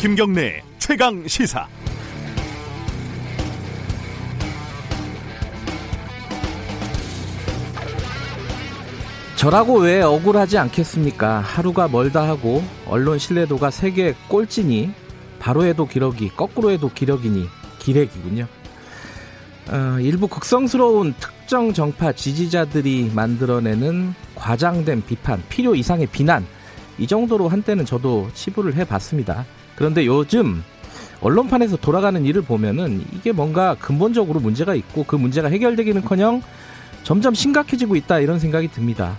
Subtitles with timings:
[0.00, 1.68] 김경래 최강 시사.
[9.36, 11.40] 저라고 왜 억울하지 않겠습니까?
[11.40, 14.90] 하루가 멀다 하고 언론 신뢰도가 세계 꼴찌니
[15.38, 17.46] 바로 해도 기러기, 거꾸로 해도 기러기니
[17.78, 18.46] 기레기군요.
[19.68, 26.46] 어, 일부 극성스러운 특정 정파 지지자들이 만들어내는 과장된 비판, 필요 이상의 비난
[26.96, 29.44] 이 정도로 한때는 저도 치부를 해봤습니다.
[29.80, 30.62] 그런데 요즘
[31.22, 36.42] 언론판에서 돌아가는 일을 보면은 이게 뭔가 근본적으로 문제가 있고 그 문제가 해결되기는커녕
[37.02, 39.16] 점점 심각해지고 있다 이런 생각이 듭니다.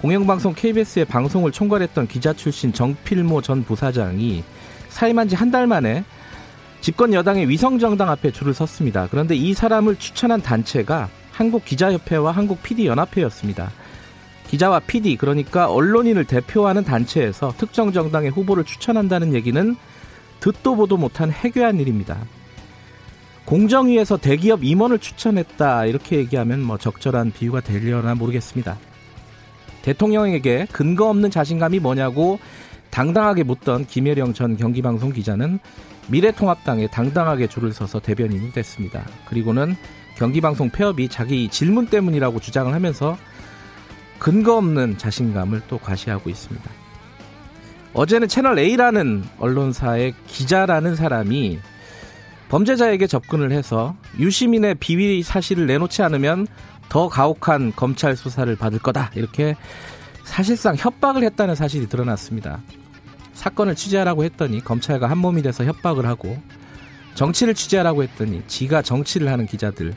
[0.00, 4.44] 공영방송 KBS의 방송을 총괄했던 기자 출신 정필모 전 부사장이
[4.90, 6.04] 사임한 지 한 달 만에
[6.80, 9.08] 집권 여당의 위성정당 앞에 줄을 섰습니다.
[9.10, 13.72] 그런데 이 사람을 추천한 단체가 한국기자협회와 한국PD연합회였습니다.
[14.46, 19.74] 기자와 PD, 그러니까 언론인을 대표하는 단체에서 특정 정당의 후보를 추천한다는 얘기는
[20.40, 22.18] 듣도 보도 못한 해괴한 일입니다.
[23.44, 28.76] 공정위에서 대기업 임원을 추천했다 이렇게 얘기하면 뭐 적절한 비유가 되려나 모르겠습니다.
[29.82, 32.40] 대통령에게 근거 없는 자신감이 뭐냐고
[32.90, 35.60] 당당하게 묻던 김혜령 전 경기방송 기자는
[36.08, 39.04] 미래통합당에 당당하게 줄을 서서 대변인이 됐습니다.
[39.28, 39.76] 그리고는
[40.16, 43.16] 경기방송 폐업이 자기 질문 때문이라고 주장을 하면서
[44.18, 46.70] 근거 없는 자신감을 또 과시하고 있습니다.
[47.96, 51.58] 어제는 채널 A라는 언론사의 기자라는 사람이
[52.50, 56.46] 범죄자에게 접근을 해서 유시민의 비위 사실을 내놓지 않으면
[56.90, 59.10] 더 가혹한 검찰 수사를 받을 거다.
[59.14, 59.56] 이렇게
[60.24, 62.60] 사실상 협박을 했다는 사실이 드러났습니다.
[63.32, 66.36] 사건을 취재하라고 했더니 검찰과 한 몸이 돼서 협박을 하고
[67.14, 69.94] 정치를 취재하라고 했더니 지가 정치를 하는 기자들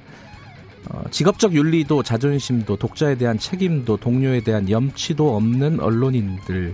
[0.90, 6.74] 어, 직업적 윤리도 자존심도 독자에 대한 책임도 동료에 대한 염치도 없는 언론인들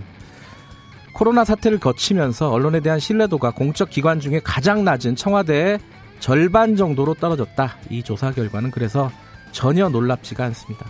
[1.16, 5.78] 코로나 사태를 거치면서 언론에 대한 신뢰도가 공적 기관 중에 가장 낮은 청와대의
[6.20, 7.74] 절반 정도로 떨어졌다.
[7.88, 9.10] 이 조사 결과는 그래서
[9.50, 10.84] 전혀 놀랍지가 않습니다.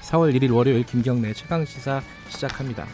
[0.00, 2.00] 4월 1일 월요일 김경래 최강 시사
[2.30, 2.86] 시작합니다.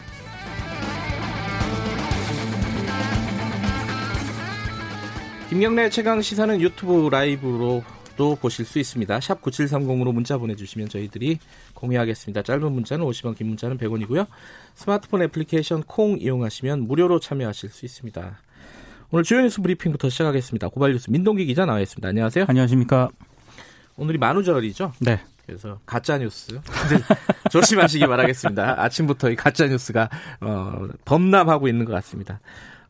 [5.51, 7.85] 김경래 최강 시사는 유튜브 라이브로
[8.23, 9.21] 또 보실 수 있습니다.
[9.21, 11.41] 샵 9730으로 문자 보내주시면 저희들이
[11.75, 12.43] 공유하겠습니다.
[12.43, 14.29] 짧은 문자는 50원, 긴 문자는 100원이고요.
[14.77, 18.39] 스마트폰 애플리케이션 콩 이용하시면 무료로 참여하실 수 있습니다.
[19.11, 20.69] 오늘 주요 뉴스 브리핑부터 시작하겠습니다.
[20.69, 22.07] 고발 뉴스 민동기 기자 나와 있습니다.
[22.07, 22.45] 안녕하세요.
[22.47, 23.09] 안녕하십니까.
[23.97, 24.93] 오늘이 만우절이죠?
[25.01, 25.21] 네.
[25.45, 26.61] 그래서 가짜 뉴스
[27.51, 28.85] 조심하시기 바라겠습니다.
[28.85, 30.09] 아침부터 이 가짜 뉴스가
[30.43, 32.39] 어, 범람하고 있는 것 같습니다.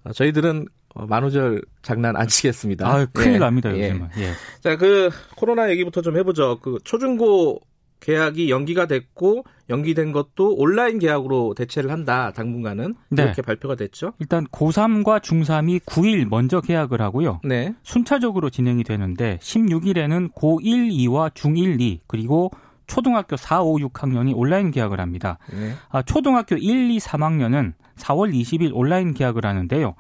[0.05, 2.87] 어, 저희들은 어, 만우절 장난 안 치겠습니다.
[2.87, 3.39] 아, 큰일 예.
[3.39, 4.09] 납니다, 요즘은.
[4.19, 4.23] 예.
[4.23, 4.33] 예.
[4.61, 6.59] 자, 그 코로나 얘기부터 좀 해보죠.
[6.61, 7.61] 그 초중고
[8.03, 12.33] 계약이 연기가 됐고 연기된 것도 온라인 계약으로 대체를 한다.
[12.35, 13.23] 당분간은 네.
[13.23, 14.13] 이렇게 발표가 됐죠.
[14.19, 17.41] 일단 고3과 중3이 9일 먼저 계약을 하고요.
[17.45, 17.75] 네.
[17.85, 22.51] 순차적으로 진행이 되는데 16일에는 고1, 2와 중1, 2 그리고
[22.89, 25.39] 초등학교 4, 5, 6학년이 온라인 계약을 합니다.
[25.53, 25.73] 네.
[25.89, 29.95] 아, 초등학교 1, 2, 3학년은 4월 20일 온라인 계약을 하는데요.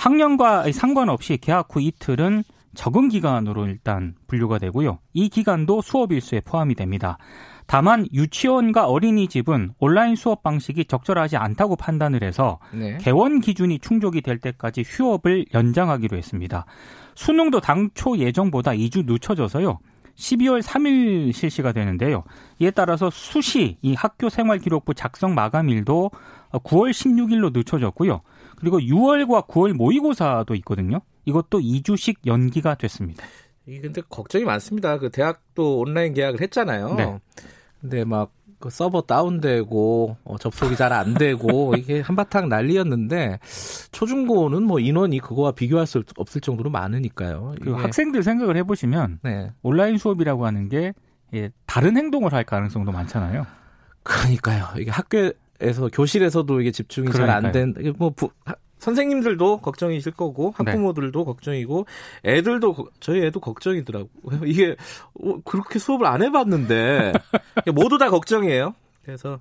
[0.00, 2.42] 학년과 상관없이 계약 후 이틀은
[2.74, 4.98] 적응 기간으로 일단 분류가 되고요.
[5.12, 7.18] 이 기간도 수업 일수에 포함이 됩니다.
[7.66, 12.96] 다만 유치원과 어린이집은 온라인 수업 방식이 적절하지 않다고 판단을 해서 네.
[12.98, 16.64] 개원 기준이 충족이 될 때까지 휴업을 연장하기로 했습니다.
[17.14, 19.80] 수능도 당초 예정보다 2주 늦춰져서요.
[20.16, 22.24] 12월 3일 실시가 되는데요.
[22.58, 26.10] 이에 따라서 수시 이 학교 생활 기록부 작성 마감일도
[26.52, 28.22] 9월 16일로 늦춰졌고요.
[28.60, 31.00] 그리고 6월과 9월 모의고사도 있거든요.
[31.24, 33.24] 이것도 2주씩 연기가 됐습니다.
[33.66, 34.98] 이게 근데 걱정이 많습니다.
[34.98, 36.94] 그 대학도 온라인 계약을 했잖아요.
[36.94, 37.18] 네.
[37.80, 43.38] 근데 막 그 서버 다운되고 어, 접속이 잘 안 되고 이게 한바탕 난리였는데
[43.90, 47.54] 초중고는 뭐 인원이 그거와 비교할 수 없을 정도로 많으니까요.
[47.62, 49.52] 그 학생들 생각을 해보시면 네.
[49.62, 50.92] 온라인 수업이라고 하는 게
[51.32, 53.46] 예, 다른 행동을 할 가능성도 많잖아요.
[54.02, 54.66] 그러니까요.
[54.78, 55.30] 이게 학교
[55.60, 57.74] 에서 교실에서도 이게 집중이 잘 안 된.
[57.98, 58.30] 뭐 부,
[58.78, 60.70] 선생님들도 걱정이실 거고 네.
[60.70, 61.24] 학부모들도 네.
[61.24, 61.86] 걱정이고
[62.24, 64.40] 애들도 저희 애도 걱정이더라고요.
[64.46, 64.74] 이게
[65.22, 67.12] 어, 그렇게 수업을 안 해봤는데
[67.74, 68.74] 모두 다 걱정이에요.
[69.04, 69.38] 그래서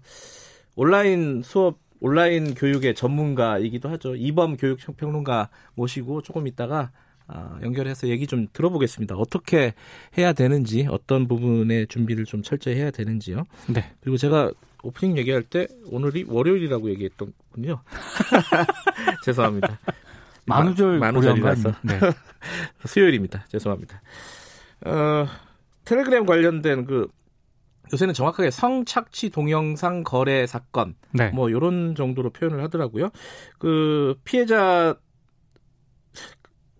[0.75, 4.15] 온라인 수업 온라인 교육의 전문가이기도 하죠.
[4.15, 6.91] 이범 교육평론가 모시고 조금 있다가
[7.27, 9.15] 아, 연결해서 얘기 좀 들어보겠습니다.
[9.15, 9.73] 어떻게
[10.17, 13.43] 해야 되는지, 어떤 부분의 준비를 좀 철저히 해야 되는지요.
[13.71, 13.85] 네.
[14.01, 14.51] 그리고 제가
[14.83, 17.81] 오프닝 얘기할 때 오늘이 월요일이라고 얘기했던군요.
[19.25, 19.79] 죄송합니다.
[20.45, 21.99] 만우절 만우절이라서 네.
[22.85, 23.45] 수요일입니다.
[23.49, 24.01] 죄송합니다.
[24.85, 25.27] 어,
[25.85, 27.07] 텔레그램 관련된 그
[27.91, 31.29] 요새는 정확하게 성착취 동영상 거래 사건 네.
[31.29, 33.09] 뭐 이런 정도로 표현을 하더라고요.
[33.57, 34.95] 그 피해자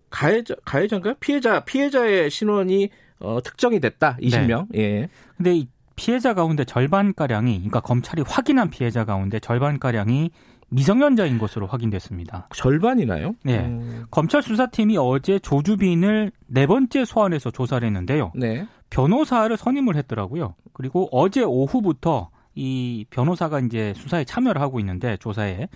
[0.08, 4.66] 가해자 가해자인가 피해자 피해자의 신원이 어, 특정이 됐다 20명.
[4.70, 4.80] 네.
[4.80, 5.08] 예.
[5.36, 5.68] 근데 이
[6.00, 10.30] 피해자 가운데 절반 가량이 그러니까 검찰이 확인한 피해자 가운데 절반 가량이
[10.70, 12.48] 미성년자인 것으로 확인됐습니다.
[12.54, 13.34] 절반이나요?
[13.44, 13.58] 네.
[13.58, 14.06] 음.
[14.10, 18.32] 검찰 수사팀이 어제 조주빈을 네 번째 소환해서 조사를 했는데요.
[18.34, 18.66] 네.
[18.88, 20.54] 변호사를 선임을 했더라고요.
[20.72, 25.68] 그리고 어제 오후부터 이 변호사가 이제 수사에 참여를 하고 있는데 조사에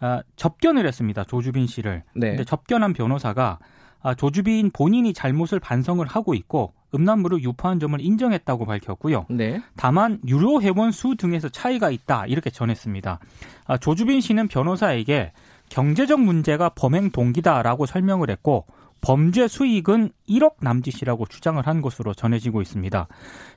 [0.00, 1.22] 아, 접견을 했습니다.
[1.22, 2.02] 조주빈 씨를.
[2.16, 2.30] 네.
[2.30, 3.77] 근데 접견한 변호사가 아,
[4.16, 9.26] 조주빈 본인이 잘못을 반성을 하고 있고 음란물을 유포한 점을 인정했다고 밝혔고요.
[9.30, 9.60] 네.
[9.76, 13.18] 다만 유료 회원 수 등에서 차이가 있다 이렇게 전했습니다.
[13.66, 15.32] 아, 조주빈 씨는 변호사에게
[15.68, 18.64] 경제적 문제가 범행 동기다라고 설명을 했고
[19.00, 23.06] 범죄 수익은 1억 남짓이라고 주장을 한 것으로 전해지고 있습니다.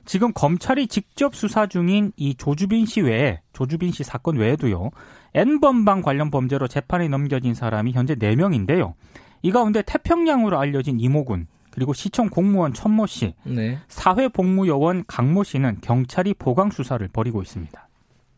[0.04, 4.90] 지금 검찰이 직접 수사 중인 이 조주빈 씨 외에 조주빈 씨 사건 외에도요.
[5.34, 8.94] N번방 관련 범죄로 재판에 넘겨진 사람이 현재 4명인데요.
[9.42, 13.78] 이 가운데 태평양으로 알려진 이모군 그리고 시청 공무원 천모 씨, 네.
[13.88, 17.88] 사회 복무 요원 강모 씨는 경찰이 보강 수사를 벌이고 있습니다.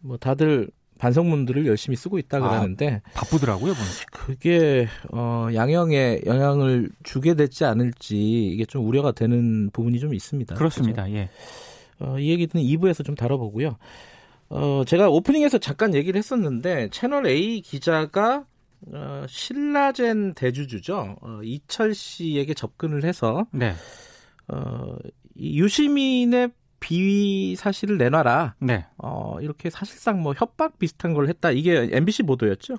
[0.00, 3.74] 뭐 다들 반성문들을 열심히 쓰고 있다 아, 그러는데 아, 바쁘더라고요.
[3.74, 3.86] 보니.
[4.12, 10.54] 그게 어, 양형에 영향을 주게 될지 않을지 이게 좀 우려가 되는 부분이 좀 있습니다.
[10.54, 11.02] 그렇습니다.
[11.02, 11.16] 그렇죠?
[11.16, 11.28] 예.
[11.98, 13.76] 어, 이 얘기는 2부에서 좀 다뤄보고요.
[14.50, 18.44] 어, 제가 오프닝에서 잠깐 얘기를 했었는데 채널 A 기자가
[18.92, 21.16] 어, 신라젠 대주주죠.
[21.20, 23.74] 어, 이철 씨에게 접근을 해서 네.
[24.48, 24.96] 어,
[25.36, 26.50] 유시민의
[26.80, 28.56] 비위 사실을 내놔라.
[28.60, 28.86] 네.
[28.98, 31.50] 어, 이렇게 사실상 뭐 협박 비슷한 걸 했다.
[31.50, 32.76] 이게 MBC 보도였죠.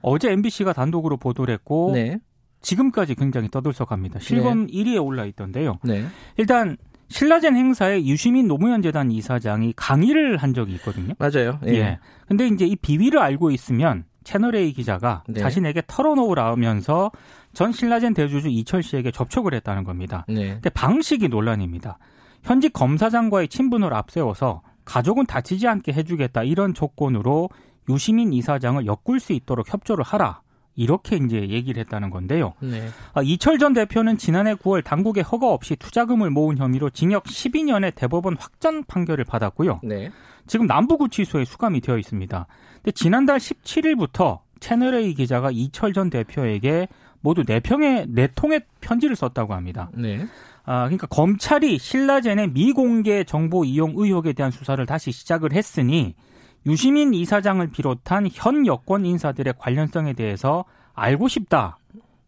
[0.00, 2.20] 어제 MBC가 단독으로 보도를 했고 네.
[2.60, 4.20] 지금까지 굉장히 떠들썩합니다.
[4.20, 4.72] 실검 네.
[4.72, 5.78] 1위에 올라 있던데요.
[5.82, 6.04] 네.
[6.36, 6.76] 일단
[7.08, 11.14] 신라젠 행사에 유시민 노무현 재단 이사장이 강의를 한 적이 있거든요.
[11.18, 11.58] 맞아요.
[11.66, 11.72] 예.
[11.72, 11.98] 예.
[12.26, 15.40] 근데 이제 이 비위를 알고 있으면 채널A 기자가 네.
[15.40, 17.10] 자신에게 털어놓으라면서
[17.54, 20.26] 전 신라젠 대주주 이철 씨에게 접촉을 했다는 겁니다.
[20.28, 20.52] 네.
[20.52, 21.98] 근데 방식이 논란입니다.
[22.42, 27.48] 현직 검사장과의 친분을 앞세워서 가족은 다치지 않게 해주겠다 이런 조건으로
[27.88, 30.42] 유시민 이사장을 엮을 수 있도록 협조를 하라.
[30.76, 32.52] 이렇게 이제 얘기를 했다는 건데요.
[32.60, 32.86] 네.
[33.14, 38.36] 아, 이철 전 대표는 지난해 9월 당국의 허가 없이 투자금을 모은 혐의로 징역 12년의 대법원
[38.38, 39.80] 확정 판결을 받았고요.
[39.82, 40.10] 네.
[40.46, 42.46] 지금 남부구치소에 수감이 되어 있습니다.
[42.88, 46.88] 근데 지난달 17일부터 채널A 기자가 이철 전 대표에게
[47.20, 49.90] 모두 4평의 4통의 편지를 썼다고 합니다.
[49.92, 50.26] 네.
[50.64, 56.14] 아, 그러니까 검찰이 신라젠의 미공개 정보 이용 의혹에 대한 수사를 다시 시작을 했으니
[56.64, 60.64] 유시민 이사장을 비롯한 현 여권 인사들의 관련성에 대해서
[60.94, 61.76] 알고 싶다.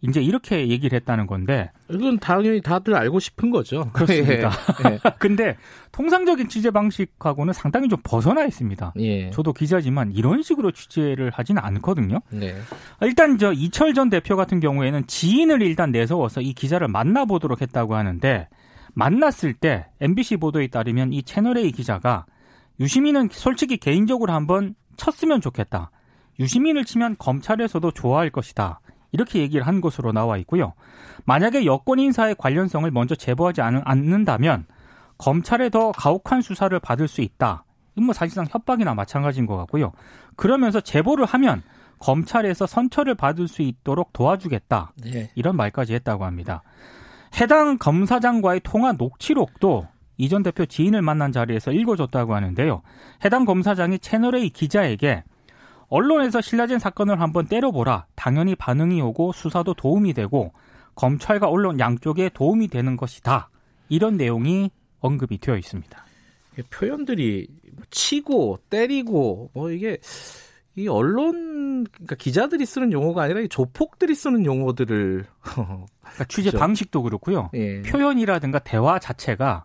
[0.02, 3.91] 이제 이렇게 얘기를 했다는 건데 이건 당연히 다들 알고 싶은 거죠.
[3.93, 4.50] 그렇습니다.
[4.91, 4.99] 예.
[5.19, 5.56] 근데
[5.93, 8.94] 통상적인 취재 방식하고는 상당히 좀 벗어나 있습니다.
[8.99, 9.31] 예.
[9.31, 12.20] 저도 기자지만 이런 식으로 취재를 하지는 않거든요.
[12.31, 12.55] 네.
[13.02, 18.49] 일단 저 이철 전 대표 같은 경우에는 지인을 일단 내세워서 이 기자를 만나보도록 했다고 하는데
[18.94, 22.25] 만났을 때 MBC 보도에 따르면 이 채널A 기자가
[22.81, 25.91] 유시민은 솔직히 개인적으로 한번 쳤으면 좋겠다.
[26.38, 28.81] 유시민을 치면 검찰에서도 좋아할 것이다.
[29.12, 30.75] 이렇게 얘기를 한 것으로 나와 있고요.
[31.25, 34.67] 만약에 여권 인사의 관련성을 먼저 제보하지 않는다면
[35.19, 37.65] 검찰에 더 가혹한 수사를 받을 수 있다.
[37.97, 39.93] 뭐 사실상 협박이나 마찬가지인 것 같고요.
[40.37, 41.62] 그러면서 제보를 하면
[41.99, 44.93] 검찰에서 선처를 받을 수 있도록 도와주겠다.
[45.05, 45.31] 네.
[45.35, 46.62] 이런 말까지 했다고 합니다.
[47.40, 49.87] 해당 검사장과의 통화 녹취록도
[50.21, 52.83] 이 전 대표 지인을 만난 자리에서 읽어줬다고 하는데요.
[53.25, 55.25] 해당 검사장이 채널A 기자에게
[55.90, 58.06] 언론에서 신라젠 사건을 한번 때려보라.
[58.14, 60.52] 당연히 반응이 오고 수사도 도움이 되고
[60.94, 63.50] 검찰과 언론 양쪽에 도움이 되는 것이다.
[63.88, 64.70] 이런 내용이
[65.00, 66.04] 언급이 되어 있습니다.
[66.70, 69.99] 표현들이 뭐 치고 때리고 뭐 이게
[70.76, 76.59] 이 언론 그러니까 기자들이 쓰는 용어가 아니라 조폭들이 쓰는 용어들을 그러니까 취재 그렇죠?
[76.59, 77.50] 방식도 그렇고요.
[77.54, 77.82] 예.
[77.82, 79.64] 표현이라든가 대화 자체가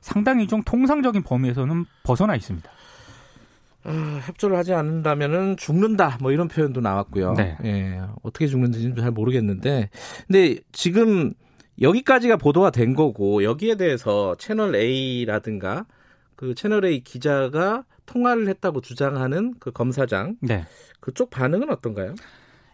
[0.00, 2.70] 상당히 좀 통상적인 범위에서는 벗어나 있습니다.
[3.86, 7.34] 어, 협조를 하지 않는다면은 죽는다 뭐 이런 표현도 나왔고요.
[7.34, 7.56] 네.
[7.64, 9.90] 예, 어떻게 죽는지는 잘 모르겠는데,
[10.26, 11.32] 근데 지금
[11.80, 15.86] 여기까지가 보도가 된 거고 여기에 대해서 채널 A라든가
[16.34, 20.64] 그 채널 A 기자가 통화를 했다고 주장하는 그 검사장, 네.
[21.00, 22.14] 그쪽 반응은 어떤가요?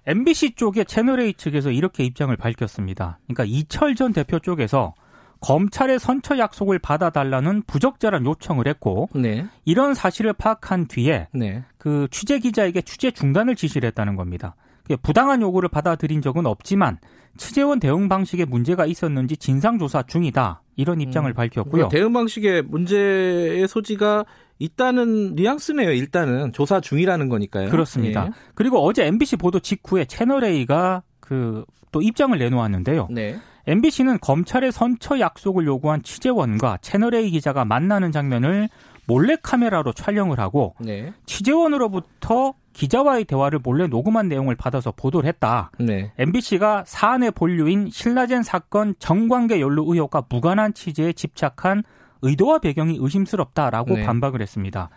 [0.06, 3.18] MBC 쪽의 채널A 측에서 이렇게 입장을 밝혔습니다.
[3.26, 4.94] 그러니까 이철 전 대표 쪽에서
[5.42, 9.46] 검찰의 선처 약속을 받아달라는 부적절한 요청을 했고 네.
[9.64, 11.64] 이런 사실을 파악한 뒤에 네.
[11.78, 14.54] 그 취재 기자에게 취재 중단을 지시를 했다는 겁니다.
[15.02, 16.98] 부당한 요구를 받아들인 적은 없지만
[17.36, 21.88] 취재원 대응 방식에 문제가 있었는지 진상 조사 중이다 이런 입장을 음, 밝혔고요.
[21.88, 24.24] 대응 방식에 문제의 소지가
[24.58, 25.92] 있다는 뉘앙스네요.
[25.92, 27.70] 일단은 조사 중이라는 거니까요.
[27.70, 28.26] 그렇습니다.
[28.26, 28.30] 예.
[28.54, 33.08] 그리고 어제 MBC 보도 직후에 채널 A가 그 또 입장을 내놓았는데요.
[33.10, 33.38] 네.
[33.66, 38.68] MBC는 검찰의 선처 약속을 요구한 취재원과 채널A 기자가 만나는 장면을
[39.06, 41.12] 몰래 카메라로 촬영을 하고 네.
[41.26, 45.70] 취재원으로부터 기자와의 대화를 몰래 녹음한 내용을 받아서 보도를 했다.
[45.78, 46.12] 네.
[46.18, 51.82] MBC가 사안의 본류인 신라젠 사건 정관계 연루 의혹과 무관한 취재에 집착한
[52.22, 54.06] 의도와 배경이 의심스럽다라고 네.
[54.06, 54.88] 반박을 했습니다.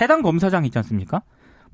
[0.00, 1.22] 해당 검사장 있지 않습니까?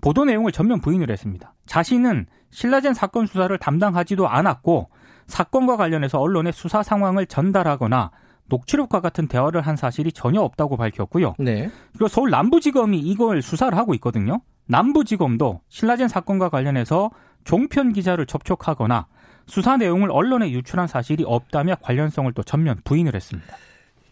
[0.01, 1.55] 보도 내용을 전면 부인을 했습니다.
[1.67, 4.91] 자신은 신라젠 사건 수사를 담당하지도 않았고
[5.26, 8.11] 사건과 관련해서 언론에 수사 상황을 전달하거나
[8.47, 11.35] 녹취록과 같은 대화를 한 사실이 전혀 없다고 밝혔고요.
[11.38, 11.71] 네.
[11.93, 14.41] 그리고 서울 남부지검이 이걸 수사를 하고 있거든요.
[14.67, 17.11] 남부지검도 신라젠 사건과 관련해서
[17.45, 19.07] 종편 기자를 접촉하거나
[19.47, 23.57] 수사 내용을 언론에 유출한 사실이 없다며 관련성을 또 전면 부인을 했습니다.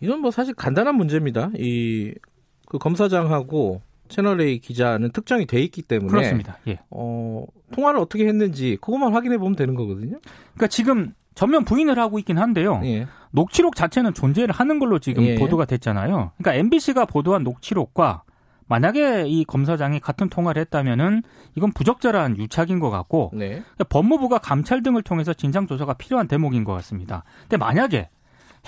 [0.00, 1.50] 이건 뭐 사실 간단한 문제입니다.
[1.57, 2.14] 이
[2.71, 6.59] 그 검사장하고 채널 A 기자는 특정이 돼 있기 때문에 그렇습니다.
[6.69, 6.81] 예.
[6.90, 10.19] 어, 통화를 어떻게 했는지 그것만 확인해 보면 되는 거거든요.
[10.55, 12.81] 그러니까 지금 전면 부인을 하고 있긴 한데요.
[12.85, 13.07] 예.
[13.31, 15.37] 녹취록 자체는 존재를 하는 걸로 지금 예.
[15.37, 16.33] 보도가 됐잖아요.
[16.37, 18.25] 그러니까 MBC가 보도한 녹취록과
[18.67, 21.23] 만약에 이 검사장이 같은 통화를 했다면은
[21.57, 23.49] 이건 부적절한 유착인 것 같고 네.
[23.49, 27.25] 그러니까 법무부가 감찰 등을 통해서 진상 조사가 필요한 대목인 것 같습니다.
[27.43, 28.11] 근데 만약에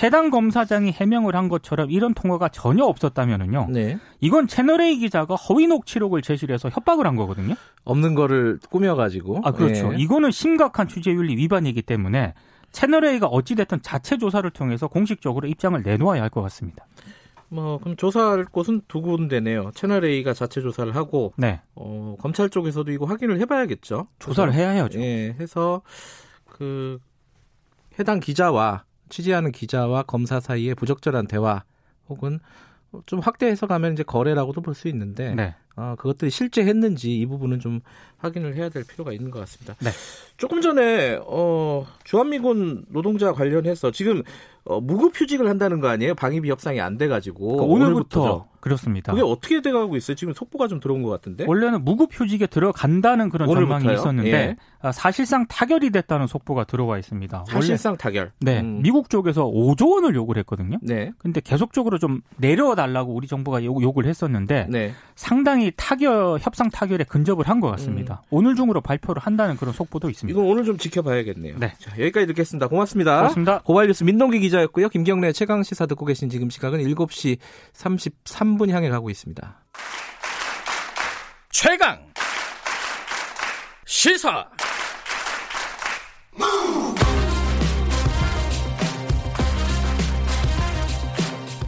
[0.02, 3.66] 해당 검사장이 해명을 한 것처럼 이런 통화가 전혀 없었다면은요.
[3.70, 3.98] 네.
[4.20, 7.54] 이건 채널A 기자가 허위 녹취록을 제시해서 협박을 한 거거든요.
[7.84, 9.40] 없는 거를 꾸며가지고.
[9.44, 9.90] 아 그렇죠.
[9.92, 9.98] 네.
[9.98, 12.34] 이거는 심각한 취재윤리 위반이기 때문에
[12.72, 16.86] 채널A가 어찌됐든 자체 조사를 통해서 공식적으로 입장을 내놓아야 할 것 같습니다.
[17.50, 19.72] 뭐 그럼 조사할 곳은 두 군데네요.
[19.74, 21.60] 채널 A가 자체 조사를 하고 네.
[21.74, 24.06] 어, 검찰 쪽에서도 이거 확인을 해봐야겠죠.
[24.20, 24.98] 조사를 해야 해야죠.
[25.02, 25.82] 예, 해서
[26.48, 26.98] 그
[27.98, 31.62] 해당 기자와 취재하는 기자와 검사 사이에 부적절한 대화
[32.08, 32.40] 혹은
[33.06, 35.54] 좀 확대 해석하면 이제 거래라고도 볼 수 있는데 네.
[35.76, 37.80] 어, 그것들이 실제 했는지 이 부분은 좀
[38.18, 39.74] 확인을 해야 될 필요가 있는 것 같습니다.
[39.80, 39.90] 네.
[40.36, 44.22] 조금 전에 어, 주한미군 노동자 관련해서 지금
[44.64, 46.14] 어, 무급 휴직을 한다는 거 아니에요?
[46.14, 49.12] 방위비 협상이 안 돼가지고 그러니까 오늘부터 그렇습니다.
[49.12, 50.14] 그게 어떻게 돼가고 있어요?
[50.14, 51.44] 지금 속보가 좀 들어온 것 같은데.
[51.48, 53.80] 원래는 무급 휴직에 들어간다는 그런 오늘부터요?
[53.80, 54.56] 전망이 있었는데 예.
[54.80, 57.44] 아, 사실상 타결이 됐다는 속보가 들어와 있습니다.
[57.48, 58.32] 사실상 원래, 타결.
[58.40, 58.80] 네, 음.
[58.82, 60.78] 미국 쪽에서 5조 원을 요구를 했거든요.
[60.80, 61.10] 네.
[61.18, 64.92] 근데 계속적으로 좀 내려달라고 우리 정부가 욕을 했었는데 네.
[65.16, 68.22] 상당히 타결 협상 타결에 근접을 한 것 같습니다.
[68.24, 68.26] 음.
[68.30, 70.36] 오늘 중으로 발표를 한다는 그런 속보도 있습니다.
[70.36, 71.58] 이건 오늘 좀 지켜봐야겠네요.
[71.58, 71.72] 네.
[71.78, 72.66] 자, 여기까지 듣겠습니다.
[72.66, 73.16] 고맙습니다.
[73.18, 73.60] 고맙습니다.
[73.60, 74.88] 고발뉴스 민동기 기자였고요.
[74.88, 77.38] 김경래 최강 시사 듣고 계신 지금 시각은 7시
[77.74, 79.62] 33분 향해 가고 있습니다.
[81.50, 82.00] 최강
[83.86, 84.46] 시사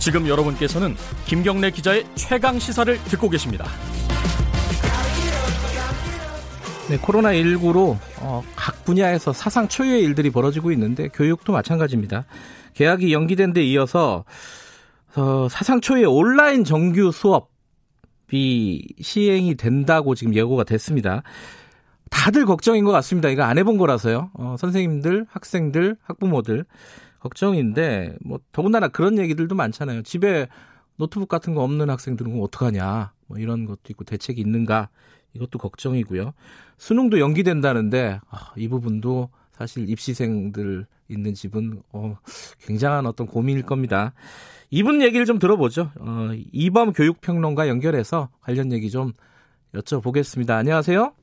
[0.05, 3.65] 지금 여러분께서는 김경래 기자의 최강 시사를 듣고 계십니다.
[6.91, 12.27] 네, 코로나19로 어, 각 분야에서 사상 초유의 일들이 벌어지고 있는데 교육도 마찬가지입니다.
[12.75, 14.27] 개학이 연기된 데 이어서
[15.17, 21.23] 어, 사상 초유의 온라인 정규 수업이 시행이 된다고 지금 예고가 됐습니다.
[22.11, 23.31] 다들 걱정인 것 같습니다.
[23.31, 24.33] 이거 안 해본 거라서요.
[24.35, 26.67] 어, 선생님들, 학생들, 학부모들
[27.25, 30.03] 걱정인데 뭐 더군다나 그런 얘기들도 많잖아요.
[30.03, 30.47] 집에
[30.97, 33.13] 노트북 같은 거 없는 학생들은 어떡하냐.
[33.27, 34.91] 뭐 이런 것도 있고 대책이 있는가
[35.33, 36.35] 이것도 걱정이고요.
[36.77, 42.17] 수능도 연기된다는데 아, 이 부분도 사실 입시생들 있는 집은 어,
[42.67, 44.13] 굉장한 어떤 고민일 겁니다.
[44.71, 45.91] 이분 얘기를 좀 들어보죠.
[45.99, 49.13] 어, 이범 교육평론가 연결해서 관련 얘기 좀
[49.73, 50.51] 여쭤보겠습니다.
[50.51, 51.15] 안녕하세요.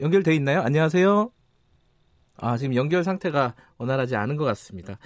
[0.00, 0.62] 연결돼 있나요?
[0.62, 1.30] 안녕하세요.
[2.38, 4.98] 아, 지금 연결 상태가 원활하지 않은 것 같습니다.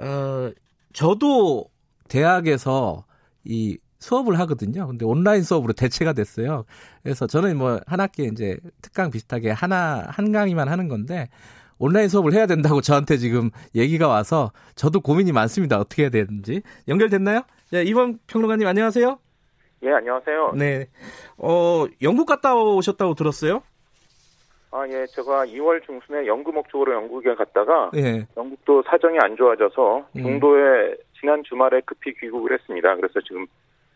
[0.00, 0.50] 어,
[0.92, 1.66] 저도
[2.08, 3.04] 대학에서
[3.44, 4.86] 이 수업을 하거든요.
[4.86, 6.64] 근데 온라인 수업으로 대체가 됐어요.
[7.02, 11.28] 그래서 저는 뭐 한 학기에 이제 특강 비슷하게 하나 한 강의만 하는 건데
[11.78, 15.78] 온라인 수업을 해야 된다고 저한테 지금 얘기가 와서 저도 고민이 많습니다.
[15.78, 16.62] 어떻게 해야 되는지.
[16.88, 17.42] 연결됐나요?
[17.70, 19.18] 네, 이번 평론가님 안녕하세요.
[19.84, 20.52] 예, 안녕하세요.
[20.56, 20.86] 네.
[21.38, 23.62] 어, 영국 갔다 오셨다고 들었어요?
[24.72, 25.06] 아, 예.
[25.06, 28.26] 제가 2월 중순에 연구 목적으로 영국에 갔다가 예.
[28.36, 30.22] 영국도 사정이 안 좋아져서 음.
[30.22, 30.96] 중도에 음.
[31.20, 32.96] 지난 주말에 급히 귀국을 했습니다.
[32.96, 33.46] 그래서 지금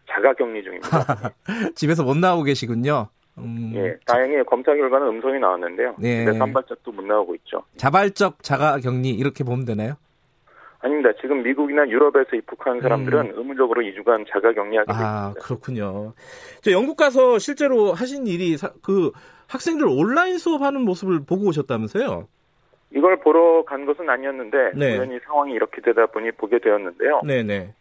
[0.09, 1.33] 자가 격리 중입니다.
[1.75, 3.09] 집에서 못 나오고 계시군요.
[3.39, 3.73] 음.
[3.75, 5.97] 예, 다행히 검사 결과는 음성이 나왔는데요.
[5.99, 6.25] 네.
[6.25, 7.63] 근데 산발적도 못 나오고 있죠.
[7.77, 9.95] 자발적 자가 격리 이렇게 보면 되나요?
[10.81, 11.11] 아닙니다.
[11.21, 13.33] 지금 미국이나 유럽에서 입국한 사람들은 음.
[13.35, 15.27] 의무적으로 2주간 자가 격리하게 됩니다.
[15.29, 16.13] 아, 그렇군요.
[16.61, 19.11] 저 영국 가서 실제로 하신 일이 사, 그
[19.49, 22.29] 학생들 온라인 수업하는 모습을 보고 오셨다면서요?
[22.91, 24.97] 이걸 보러 간 것은 아니었는데 네.
[24.97, 27.21] 우연히 상황이 이렇게 되다 보니 보게 되었는데요.
[27.25, 27.43] 네네.
[27.43, 27.75] 네.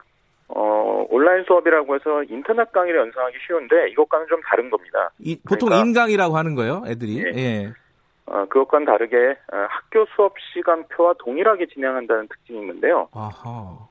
[0.48, 5.10] 어, 온라인 수업이라고 해서 인터넷 강의를 연상하기 쉬운데 이것과는 좀 다른 겁니다.
[5.20, 7.18] 이, 보통 그러니까, 인강이라고 하는 거예요, 애들이.
[7.18, 7.32] 예.
[7.36, 7.74] 예.
[8.28, 13.08] 어, 그것과는 다르게 어, 학교 수업 시간표와 동일하게 진행한다는 특징이 있는데요.
[13.14, 13.88] 아하.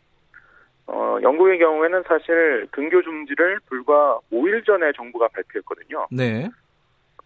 [0.86, 6.06] 어, 영국의 경우에는 사실 등교 중지를 불과 5일 전에 정부가 발표했거든요.
[6.10, 6.48] 네.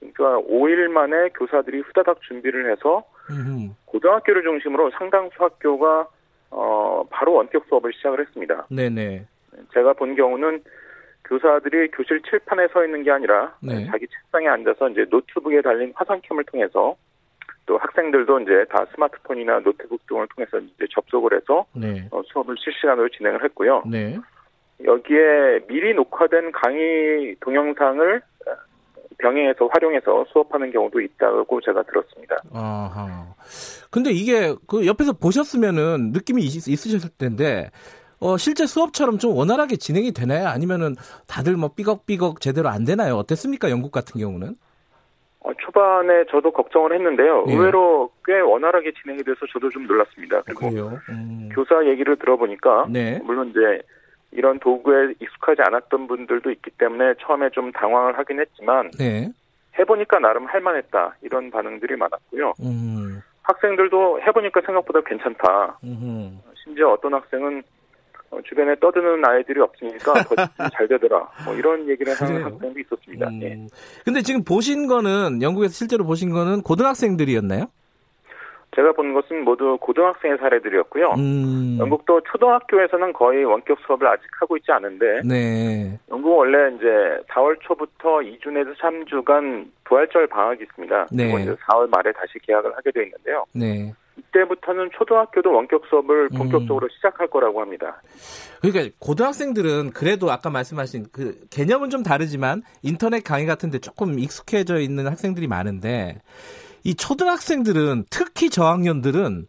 [0.00, 3.72] 그러니까 5일 만에 교사들이 후다닥 준비를 해서 음흠.
[3.86, 6.08] 고등학교를 중심으로 상당수 학교가
[6.50, 8.66] 어, 바로 원격 수업을 시작을 했습니다.
[8.70, 9.26] 네네.
[9.74, 10.62] 제가 본 경우는
[11.24, 13.86] 교사들이 교실 칠판에 서 있는 게 아니라 네.
[13.86, 16.96] 자기 책상에 앉아서 이제 노트북에 달린 화상캠을 통해서
[17.66, 22.08] 또 학생들도 이제 다 스마트폰이나 노트북 등을 통해서 이제 접속을 해서 네.
[22.10, 23.82] 어, 수업을 실시간으로 진행을 했고요.
[23.86, 24.18] 네.
[24.84, 28.22] 여기에 미리 녹화된 강의 동영상을
[29.18, 32.36] 병행해서 활용해서 수업하는 경우도 있다고 제가 들었습니다.
[32.52, 33.34] 아하.
[33.90, 37.70] 근데 이게 그 옆에서 보셨으면은 느낌이 있, 으셨을 텐데
[38.20, 40.48] 어, 실제 수업처럼 좀 원활하게 진행이 되나요?
[40.48, 40.94] 아니면은
[41.26, 43.14] 다들 뭐 삐걱삐걱 제대로 안 되나요?
[43.14, 43.70] 어땠습니까?
[43.70, 44.54] 영국 같은 경우는?
[45.40, 47.44] 어, 초반에 저도 걱정을 했는데요.
[47.48, 47.52] 예.
[47.52, 50.42] 의외로 꽤 원활하게 진행이 돼서 저도 좀 놀랐습니다.
[50.42, 51.48] 그리고 음.
[51.52, 53.20] 교사 얘기를 들어보니까 네.
[53.24, 53.80] 물론 이제
[54.32, 59.28] 이런 도구에 익숙하지 않았던 분들도 있기 때문에 처음에 좀 당황을 하긴 했지만 네.
[59.78, 62.52] 해보니까 나름 할만했다 이런 반응들이 많았고요.
[62.60, 63.22] 음.
[63.42, 65.78] 학생들도 해보니까 생각보다 괜찮다.
[65.84, 66.40] 음.
[66.62, 67.62] 심지어 어떤 학생은
[68.30, 70.12] 어, 주변에 떠드는 아이들이 없으니까
[70.58, 71.30] 더잘 되더라.
[71.46, 73.28] 뭐 이런 얘기를 하는 학생도 있었습니다.
[73.28, 73.42] 음.
[73.42, 73.66] 예.
[74.04, 77.68] 근데 지금 보신 거는 영국에서 실제로 보신 거는 고등학생들이었나요?
[78.76, 81.14] 제가 본 것은 모두 고등학생의 사례들이었고요.
[81.16, 81.78] 음.
[81.80, 85.98] 영국도 초등학교에서는 거의 원격 수업을 아직 하고 있지 않은데, 네.
[86.10, 86.86] 영국은 원래 이제
[87.28, 91.06] 4월 초부터 2주 내에서 3주간 부활절 방학이 있습니다.
[91.12, 91.24] 네.
[91.24, 93.44] 그리고 이제 4월 말에 다시 개학을 하게 되어 있는데요.
[93.52, 93.92] 네.
[94.18, 96.38] 이때부터는 초등학교도 원격 수업을 음.
[96.38, 96.88] 본격적으로 음.
[96.96, 98.00] 시작할 거라고 합니다.
[98.60, 105.06] 그러니까 고등학생들은 그래도 아까 말씀하신 그 개념은 좀 다르지만 인터넷 강의 같은데 조금 익숙해져 있는
[105.06, 106.20] 학생들이 많은데
[106.84, 109.46] 이 초등학생들은 특히 저학년들은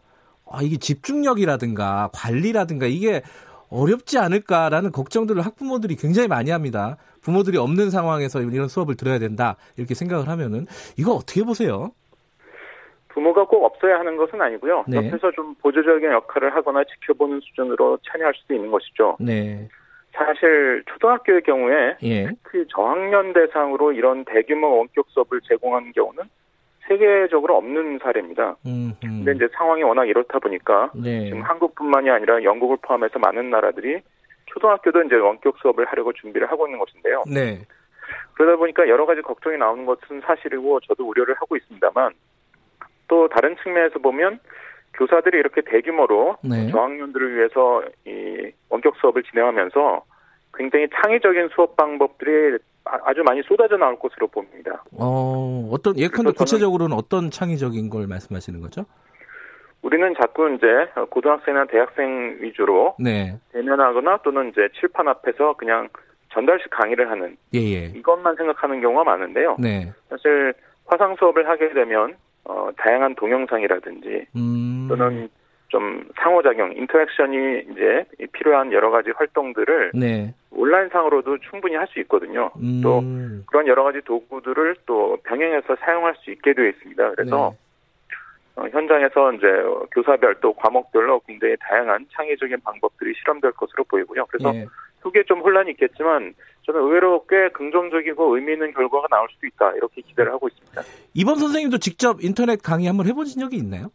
[0.51, 3.21] 아, 이게 집중력이라든가 관리라든가 이게
[3.69, 6.97] 어렵지 않을까라는 걱정들을 학부모들이 굉장히 많이 합니다.
[7.21, 10.65] 부모들이 없는 상황에서 이런 수업을 들어야 된다 이렇게 생각을 하면은
[10.97, 11.91] 이거 어떻게 보세요?
[13.09, 14.85] 부모가 꼭 없어야 하는 것은 아니고요.
[14.87, 14.97] 네.
[14.97, 19.17] 옆에서 좀 보조적인 역할을 하거나 지켜보는 수준으로 참여할 수도 있는 것이죠.
[19.19, 19.67] 네.
[20.13, 22.27] 사실 초등학교의 경우에 예.
[22.27, 26.23] 특히 저학년 대상으로 이런 대규모 원격 수업을 제공하는 경우는
[26.89, 28.57] 세계적으로 없는 사례입니다.
[28.65, 29.23] 음, 음.
[29.23, 31.25] 근데 이제 상황이 워낙 이렇다 보니까 네.
[31.25, 34.01] 지금 한국뿐만이 아니라 영국을 포함해서 많은 나라들이
[34.47, 37.23] 초등학교도 이제 원격 수업을 하려고 준비를 하고 있는 것인데요.
[37.31, 37.61] 네.
[38.33, 42.13] 그러다 보니까 여러 가지 걱정이 나오는 것은 사실이고 저도 우려를 하고 있습니다만
[43.07, 44.39] 또 다른 측면에서 보면
[44.95, 46.71] 교사들이 이렇게 대규모로 네.
[46.71, 50.03] 저학년들을 위해서 이 원격 수업을 진행하면서
[50.55, 52.57] 굉장히 창의적인 수업 방법들이
[53.03, 54.83] 아주 많이 쏟아져 나올 것으로 봅니다.
[54.97, 58.85] 어, 어떤 예컨대 구체적으로는 어떤 창의적인 걸 말씀하시는 거죠?
[59.81, 60.67] 우리는 자꾸 이제
[61.09, 63.39] 고등학생이나 대학생 위주로 네.
[63.53, 65.87] 대면하거나 또는 이제 칠판 앞에서 그냥
[66.33, 67.73] 전달식 강의를 하는 예예.
[67.73, 67.85] 예.
[67.95, 69.55] 이것만 생각하는 경우가 많은데요.
[69.59, 69.91] 네.
[70.09, 70.53] 사실
[70.85, 74.87] 화상 수업을 하게 되면 어, 다양한 동영상이라든지 음.
[74.89, 75.29] 또는
[75.69, 78.03] 좀 상호작용, 인터랙션이 이제
[78.33, 80.33] 필요한 여러 가지 활동들을 네.
[80.51, 82.51] 온라인상으로도 충분히 할 수 있거든요.
[82.57, 82.81] 음.
[82.83, 83.01] 또
[83.47, 87.11] 그런 여러 가지 도구들을 또 병행해서 사용할 수 있게 되어 있습니다.
[87.11, 88.61] 그래서 네.
[88.61, 89.47] 어, 현장에서 이제
[89.91, 94.25] 교사별 또 과목별로 굉장히 다양한 창의적인 방법들이 실험될 것으로 보이고요.
[94.27, 94.65] 그래서 네.
[95.01, 96.33] 그게 좀 혼란이 있겠지만
[96.65, 100.81] 저는 의외로 꽤 긍정적이고 의미 있는 결과가 나올 수도 있다 이렇게 기대를 하고 있습니다.
[101.13, 103.91] 이번 선생님도 직접 인터넷 강의 한번 해보신 적이 있나요?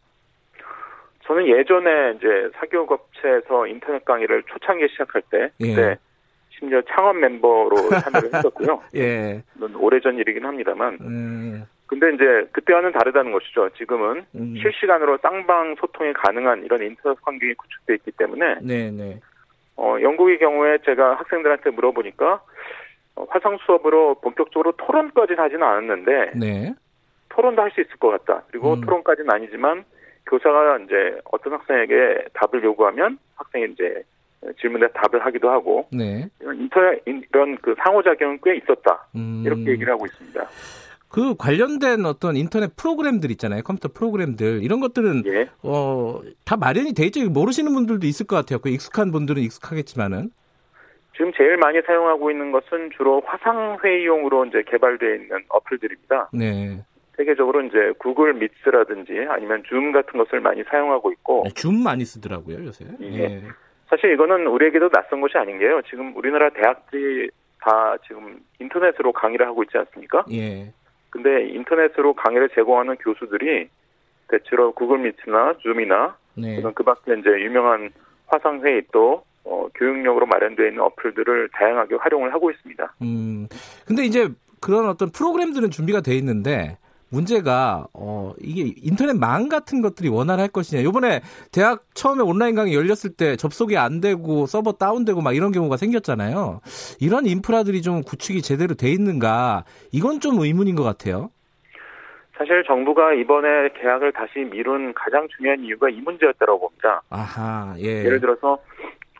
[1.25, 5.67] 저는 예전에 이제 사교육 업체에서 인터넷 강의를 초창기에 시작할 때 예.
[5.67, 5.97] 그때
[6.49, 8.81] 심지어 창업 멤버로 참여를 했었고요.
[8.95, 9.43] 예.
[9.77, 10.97] 오래전 일이긴 합니다만.
[11.01, 11.65] 음.
[11.87, 13.69] 근데 이제 그때와는 다르다는 것이죠.
[13.77, 14.55] 지금은 음.
[14.59, 19.19] 실시간으로 쌍방 소통이 가능한 이런 인터넷 환경이 구축돼 있기 때문에 네, 네.
[19.77, 22.41] 어, 영국의 경우에 제가 학생들한테 물어보니까
[23.15, 26.73] 어, 화상 수업으로 본격적으로 토론까지는 하지는 않았는데 네.
[27.29, 28.43] 토론도 할 수 있을 것 같다.
[28.49, 28.81] 그리고 음.
[28.81, 29.83] 토론까지는 아니지만
[30.25, 34.03] 교사가 이제 어떤 학생에게 답을 요구하면 학생이 이제
[34.59, 36.29] 질문에 답을 하기도 하고 네.
[36.39, 39.07] 이런 인터 이런 그 상호작용은 꽤 있었다.
[39.15, 39.43] 음.
[39.45, 40.47] 이렇게 얘기를 하고 있습니다.
[41.09, 43.61] 그 관련된 어떤 인터넷 프로그램들 있잖아요.
[43.63, 45.47] 컴퓨터 프로그램들 이런 것들은 예.
[45.61, 47.27] 어다 마련이 돼 있죠.
[47.29, 48.59] 모르시는 분들도 있을 것 같아요.
[48.59, 50.31] 그 익숙한 분들은 익숙하겠지만은
[51.15, 56.29] 지금 제일 많이 사용하고 있는 것은 주로 화상 회의용으로 이제 개발되어 있는 어플들입니다.
[56.33, 56.83] 네.
[57.17, 62.65] 세계적으로 이제 구글 미츠라든지 아니면 줌 같은 것을 많이 사용하고 있고 네, 줌 많이 쓰더라고요
[62.65, 62.85] 요새.
[63.01, 63.05] 예.
[63.05, 63.43] 예.
[63.89, 65.81] 사실 이거는 우리에게도 낯선 것이 아닌 게요.
[65.89, 70.25] 지금 우리나라 대학들이 다 지금 인터넷으로 강의를 하고 있지 않습니까?
[70.31, 70.73] 예.
[71.09, 73.69] 근데 인터넷으로 강의를 제공하는 교수들이
[74.27, 76.61] 대체로 구글 미트나 줌이나 네.
[76.73, 77.91] 그 밖에 이제 유명한
[78.27, 82.95] 화상 회의 또 어, 교육용으로 마련되어 있는 어플들을 다양하게 활용을 하고 있습니다.
[83.03, 83.47] 음,
[83.85, 84.27] 근데 이제
[84.59, 86.77] 그런 어떤 프로그램들은 준비가 돼 있는데
[87.09, 90.83] 문제가 어 이게 인터넷 망 같은 것들이 원활할 것이냐.
[90.83, 95.77] 요번에 대학 처음에 온라인 강의 열렸을 때 접속이 안 되고 서버 다운되고 막 이런 경우가
[95.77, 96.61] 생겼잖아요.
[96.99, 99.65] 이런 인프라들이 좀 구축이 제대로 돼 있는가?
[99.91, 101.29] 이건 좀 의문인 것 같아요.
[102.37, 107.01] 사실 정부가 이번에 계약을 다시 미룬 가장 중요한 이유가 이 문제였다고 봅니다.
[107.09, 108.03] 아하, 예.
[108.03, 108.57] 예를 들어서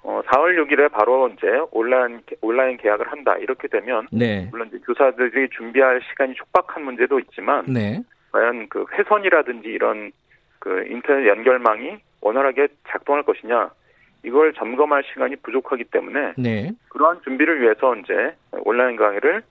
[0.05, 4.47] 어, 4월 6일에 바로 이제 온라인 온라인 계약을 한다 이렇게 되면 네.
[4.51, 8.01] 물론 이제 교사들이 준비할 시간이 촉박한 문제도 있지만 네.
[8.31, 10.11] 과연 그 회선이라든지 이런
[10.59, 13.71] 그 인터넷 연결망이 원활하게 작동할 것이냐
[14.23, 16.71] 이걸 점검할 시간이 부족하기 때문에 네.
[16.89, 19.41] 그러한 준비를 위해서 이제 온라인 강의를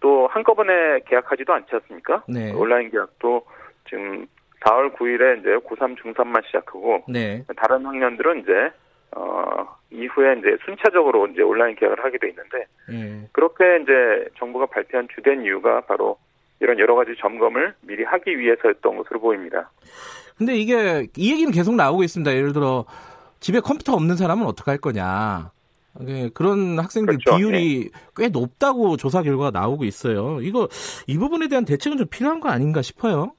[0.00, 2.24] 또 한꺼번에 계약하지도 않지 않습니까?
[2.26, 2.52] 네.
[2.52, 3.46] 온라인 계약도
[3.88, 4.26] 지금
[4.62, 7.44] 4월 9일에 이제 고3 중3만 시작하고 네.
[7.56, 8.72] 다른 학년들은 이제
[9.16, 13.28] 어 이후에 이제 순차적으로 이제 온라인 계약을 하게 돼 있는데 네.
[13.32, 16.18] 그렇게 이제 정부가 발표한 주된 이유가 바로
[16.60, 19.70] 이런 여러 가지 점검을 미리 하기 위해서였던 것으로 보입니다.
[20.36, 22.34] 근데 이게 이 얘기는 계속 나오고 있습니다.
[22.34, 22.86] 예를 들어
[23.40, 25.50] 집에 컴퓨터 없는 사람은 어떻게 할 거냐.
[26.00, 27.36] 네, 그런 학생들 그렇죠.
[27.36, 28.00] 비율이 네.
[28.16, 30.40] 꽤 높다고 조사 결과가 나오고 있어요.
[30.40, 30.68] 이거
[31.06, 33.32] 이 부분에 대한 대책은 좀 필요한 거 아닌가 싶어요.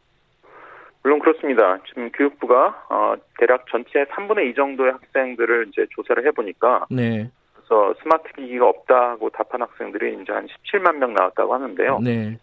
[1.04, 1.78] 물론 그렇습니다.
[1.88, 7.30] 지금 교육부가 어, 대략 전체의 3분의 2 정도의 학생들을 이제 조사를 해보니까 네.
[7.54, 12.00] 그래서 스마트 기기가 없다고 답한 학생들이 이제 한 17만 명 나왔다고 하는데요.
[12.00, 12.38] 네.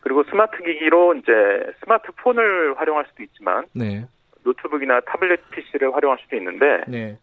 [0.00, 1.32] 그리고 스마트 기기로 이제
[1.84, 4.06] 스마트폰을 활용할 수도 있지만 네.
[4.44, 7.18] 노트북이나 타블렛 PC를 활용할 수도 있는데 네.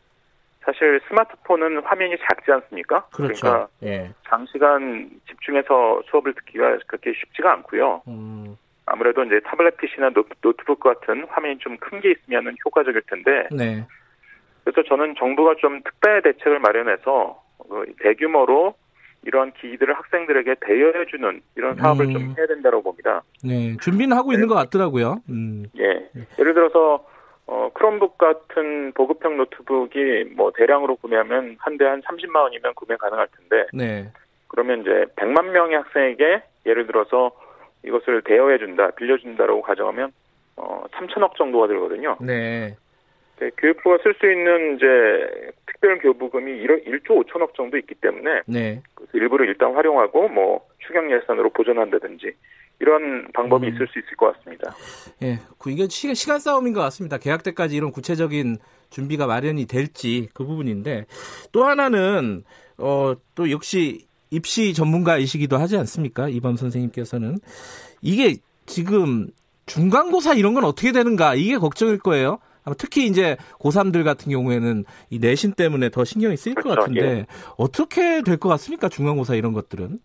[0.62, 3.06] 사실 스마트폰은 화면이 작지 않습니까?
[3.14, 3.40] 그렇죠.
[3.42, 4.12] 그러니까 예.
[4.28, 8.02] 장시간 집중해서 수업을 듣기가 그렇게 쉽지가 않고요.
[8.08, 8.58] 음.
[8.86, 13.48] 아무래도 이제 타블렛 PC나 노트북 같은 화면이 좀 큰 게 있으면 효과적일 텐데.
[13.52, 13.86] 네.
[14.64, 18.76] 그래서 저는 정부가 좀 특별 대책을 마련해서 그 대규모로
[19.24, 22.12] 이러한 기기들을 학생들에게 대여해주는 이런 사업을 음.
[22.14, 23.24] 좀 해야 된다고 봅니다.
[23.44, 25.18] 네, 준비는 하고 있는 것 같더라고요.
[25.30, 25.66] 음.
[25.80, 27.06] 예, 예를 들어서
[27.48, 33.68] 어, 크롬북 같은 보급형 노트북이 뭐 대량으로 구매하면 한 대한 30만 원이면 구매 가능할 텐데.
[33.74, 34.12] 네.
[34.48, 37.32] 그러면 이제 100만 명의 학생에게 예를 들어서
[37.88, 40.12] 이것을 대여해 준다, 빌려 준다라고 가정하면
[40.58, 42.18] 어 3천억 정도가 들거든요.
[42.22, 42.76] 네.
[43.40, 48.82] 네 교육부가 쓸 수 있는 이제 특별 교부금이 1억 1조 5천억 정도 있기 때문에 네.
[49.14, 52.34] 일부를 일단 활용하고 뭐 추경 예산으로 보존한다든지
[52.80, 53.74] 이런 방법이 음.
[53.74, 54.74] 있을 수 있을 것 같습니다.
[55.24, 57.18] 예, 그 이게 시간 싸움인 것 같습니다.
[57.18, 58.58] 계약 때까지 이런 구체적인
[58.90, 61.06] 준비가 마련이 될지 그 부분인데
[61.52, 62.44] 또 하나는
[62.78, 66.28] 어, 또 역시 입시 전문가이시기도 하지 않습니까?
[66.28, 67.38] 이범 선생님께서는
[68.02, 69.28] 이게 지금
[69.66, 72.40] 중간고사 이런 건 어떻게 되는가 이게 걱정일 거예요.
[72.78, 77.26] 특히 이제 고3들 같은 경우에는 이 내신 때문에 더 신경이 쓰일 그렇죠, 것 같은데 예.
[77.58, 78.90] 어떻게 될 것 같습니까?
[78.90, 80.00] 중간고사 이런 것들은?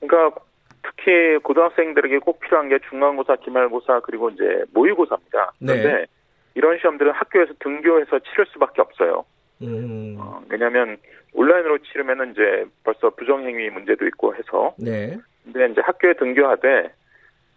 [0.00, 0.40] 그러니까
[0.82, 5.52] 특히 고등학생들에게 꼭 필요한 게 중간고사, 기말고사 그리고 이제 모의고사입니다.
[5.58, 5.66] 네.
[5.66, 6.06] 그런데 네.
[6.54, 9.24] 이런 시험들은 학교에서 등교해서 치를 수밖에 없어요.
[9.62, 10.16] 음.
[10.18, 10.96] 어, 왜냐하면
[11.38, 14.74] 온라인으로 치르면은 이제 벌써 부정행위 문제도 있고 해서.
[14.78, 15.16] 네.
[15.44, 16.92] 근데 이제 학교에 등교하되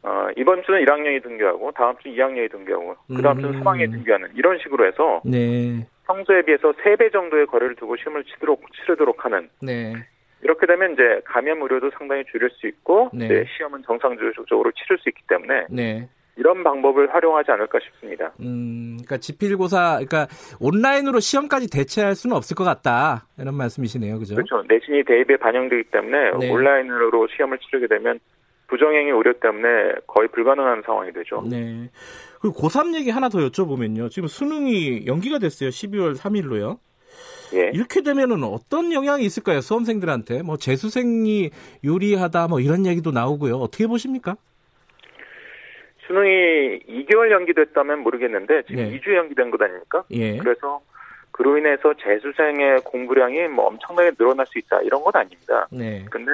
[0.03, 3.61] 어, 이번 주는 1학년이 등교하고 다음 주 2학년이 등교하고 그 다음 주는 음.
[3.61, 5.85] 3학년이 등교하는 이런 식으로 해서 네.
[6.07, 9.93] 평소에 비해서 3배 정도의 거리를 두고 시험을 치도록 치르도록 하는 네.
[10.43, 13.45] 이렇게 되면 이제 감염 우려도 상당히 줄일 수 있고 네.
[13.45, 16.09] 시험은 정상적으로 치를 수 있기 때문에 네.
[16.37, 18.31] 이런 방법을 활용하지 않을까 싶습니다.
[18.39, 20.27] 음, 그러니까 지필고사, 그러니까
[20.59, 24.35] 온라인으로 시험까지 대체할 수는 없을 것 같다 이런 말씀이시네요, 그죠?
[24.35, 24.63] 그렇죠.
[24.67, 26.49] 내신이 대입에 반영되기 때문에 네.
[26.49, 28.19] 온라인으로 시험을 치르게 되면
[28.67, 31.43] 부정행위 우려 때문에 거의 불가능한 상황이 되죠.
[31.49, 31.89] 네.
[32.39, 34.09] 그리고 고3 얘기 하나 더 여쭤보면요.
[34.09, 35.69] 지금 수능이 연기가 됐어요.
[35.69, 36.79] 12월 3일로요.
[37.53, 37.71] 예.
[37.73, 39.59] 이렇게 되면은 어떤 영향이 있을까요?
[39.59, 41.51] 수험생들한테 뭐 재수생이
[41.83, 43.57] 유리하다 뭐 이런 얘기도 나오고요.
[43.57, 44.37] 어떻게 보십니까?
[46.07, 48.97] 수능이 2개월 연기됐다면 모르겠는데 지금 예.
[48.97, 50.03] 2주 연기된 것 아닙니까?
[50.11, 50.37] 예.
[50.37, 50.81] 그래서
[51.31, 55.67] 그로 인해서 재수생의 공부량이 뭐 엄청나게 늘어날 수 있다 이런 건 아닙니다.
[55.71, 56.05] 네.
[56.09, 56.31] 근데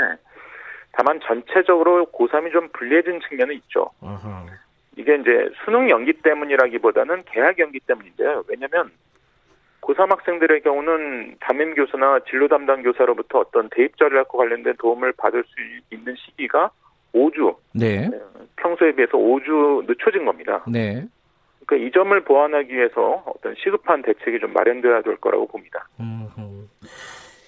[0.91, 3.91] 다만 전체적으로 고3이 좀 불리해진 측면은 있죠.
[4.01, 4.45] 아하.
[4.95, 8.43] 이게 이제 수능 연기 때문이라기보다는 개학 연기 때문인데요.
[8.47, 8.91] 왜냐면
[9.81, 15.55] 고3 학생들의 경우는 담임 교사나 진로 담당 교사로부터 어떤 대입 자료학과 관련된 도움을 받을 수
[15.91, 16.71] 있는 시기가
[17.13, 17.55] 5주.
[17.73, 18.09] 네.
[18.57, 20.63] 평소에 비해서 5주 늦춰진 겁니다.
[20.67, 21.05] 네.
[21.65, 25.87] 그러니까 이 점을 보완하기 위해서 어떤 시급한 대책이 좀 마련돼야 될 거라고 봅니다.
[25.99, 26.27] 음,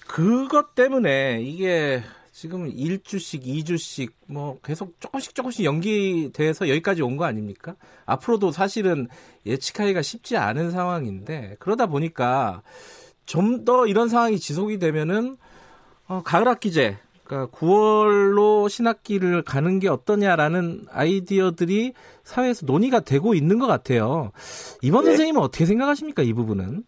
[0.08, 7.76] 그것 때문에 이게 지금 1주씩, 2주씩 뭐 계속 조금씩 조금씩 연기돼서 여기까지 온 거 아닙니까?
[8.06, 9.08] 앞으로도 사실은
[9.46, 12.62] 예측하기가 쉽지 않은 상황인데 그러다 보니까
[13.26, 15.38] 좀 더 이런 상황이 지속이 되면은
[16.08, 16.98] 어, 가을 학기제
[17.30, 24.32] 그러니까 9월로 신학기를 가는 게 어떠냐라는 아이디어들이 사회에서 논의가 되고 있는 것 같아요.
[24.82, 25.12] 이번 네.
[25.12, 26.24] 선생님은 어떻게 생각하십니까?
[26.24, 26.84] 이 부분은?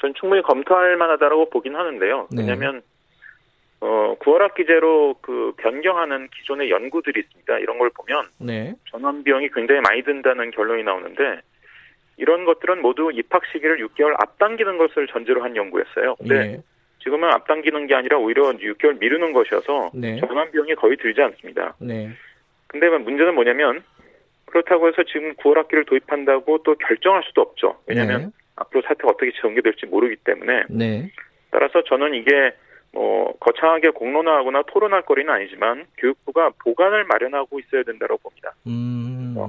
[0.00, 2.28] 전 충분히 검토할 만하다라고 보긴 하는데요.
[2.30, 2.42] 네.
[2.42, 2.82] 왜냐하면
[3.80, 7.58] 어, 9월 학기제로 그 변경하는 기존의 연구들이 있습니다.
[7.58, 8.74] 이런 걸 보면 네.
[8.90, 11.40] 전원 비용이 굉장히 많이 든다는 결론이 나오는데
[12.18, 16.14] 이런 것들은 모두 입학 시기를 6개월 앞당기는 것을 전제로 한 연구였어요.
[16.16, 16.62] 근데 네.
[17.04, 20.18] 지금은 앞당기는 게 아니라 오히려 6개월 미루는 것이어서 네.
[20.20, 21.74] 전환 비용이 거의 들지 않습니다.
[21.78, 22.10] 네.
[22.66, 23.84] 근데 문제는 뭐냐면
[24.46, 27.76] 그렇다고 해서 지금 9월 학기를 도입한다고 또 결정할 수도 없죠.
[27.86, 28.26] 왜냐하면 네.
[28.56, 31.10] 앞으로 사태가 어떻게 전개될지 모르기 때문에 네.
[31.50, 32.52] 따라서 저는 이게
[32.92, 38.54] 뭐 거창하게 공론화하거나 토론할 거리는 아니지만 교육부가 보관을 마련하고 있어야 된다고 봅니다.
[38.66, 39.34] 음.
[39.36, 39.48] 어,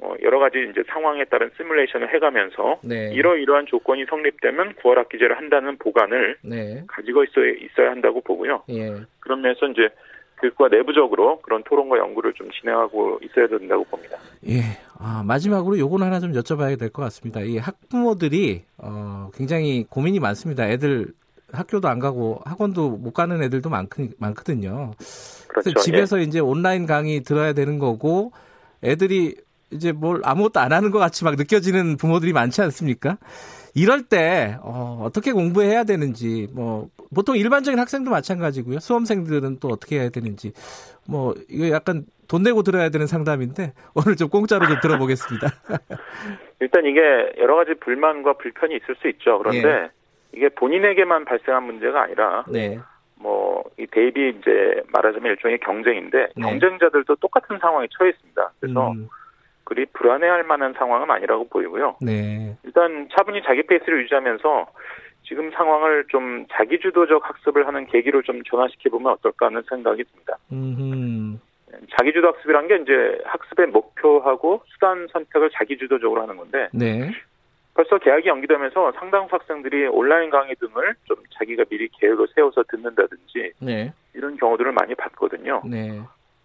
[0.00, 3.10] 어, 여러 가지 이제 상황에 따른 시뮬레이션을 해가면서 네.
[3.12, 6.84] 이러이러한 조건이 성립되면 9월 학기제를 한다는 보관을 네.
[6.86, 8.62] 가지고 있어야, 있어야 한다고 보고요.
[8.70, 8.94] 예.
[9.18, 9.88] 그런 면에서 이제
[10.40, 14.16] 교육과 내부적으로 그런 토론과 연구를 좀 진행하고 있어야 된다고 봅니다.
[14.46, 14.60] 예.
[15.00, 17.40] 아, 마지막으로 요거는 하나 좀 여쭤봐야 될 것 같습니다.
[17.40, 20.68] 이 학부모들이 어, 굉장히 고민이 많습니다.
[20.68, 21.06] 애들
[21.52, 23.88] 학교도 안 가고 학원도 못 가는 애들도 많,
[24.20, 24.92] 많거든요.
[25.48, 25.72] 그렇죠.
[25.80, 26.22] 집에서 예.
[26.22, 28.30] 이제 온라인 강의 들어야 되는 거고
[28.84, 29.34] 애들이
[29.70, 33.18] 이제 뭘 아무것도 안 하는 것 같이 막 느껴지는 부모들이 많지 않습니까?
[33.74, 38.78] 이럴 때 어, 어떻게 공부해야 되는지 뭐 보통 일반적인 학생도 마찬가지고요.
[38.80, 40.52] 수험생들은 또 어떻게 해야 되는지
[41.08, 45.46] 뭐 이거 약간 돈 내고 들어야 되는 상담인데 오늘 좀 공짜로 좀 들어보겠습니다.
[46.60, 47.00] 일단 이게
[47.38, 49.38] 여러 가지 불만과 불편이 있을 수 있죠.
[49.38, 49.90] 그런데 예.
[50.32, 52.78] 이게 본인에게만 발생한 문제가 아니라 네.
[53.16, 56.42] 뭐이 대입이 이제 말하자면 일종의 경쟁인데 네.
[56.42, 58.52] 경쟁자들도 똑같은 상황에 처해 있습니다.
[58.60, 59.08] 그래서 음.
[59.68, 61.96] 그리 불안해할 만한 상황은 아니라고 보이고요.
[62.00, 62.56] 네.
[62.64, 64.66] 일단 차분히 자기 페이스를 유지하면서
[65.24, 70.38] 지금 상황을 좀 자기주도적 학습을 하는 계기로 좀 전환시켜 보면 어떨까 하는 생각이 듭니다.
[70.52, 71.38] 음.
[71.98, 77.10] 자기주도 학습이란 게 이제 학습의 목표하고 수단 선택을 자기주도적으로 하는 건데 네.
[77.74, 83.92] 벌써 계약이 연기되면서 상당수 학생들이 온라인 강의 등을 좀 자기가 미리 계획을 세워서 듣는다든지 네.
[84.14, 85.60] 이런 경우들을 많이 봤거든요.
[85.66, 86.00] 네.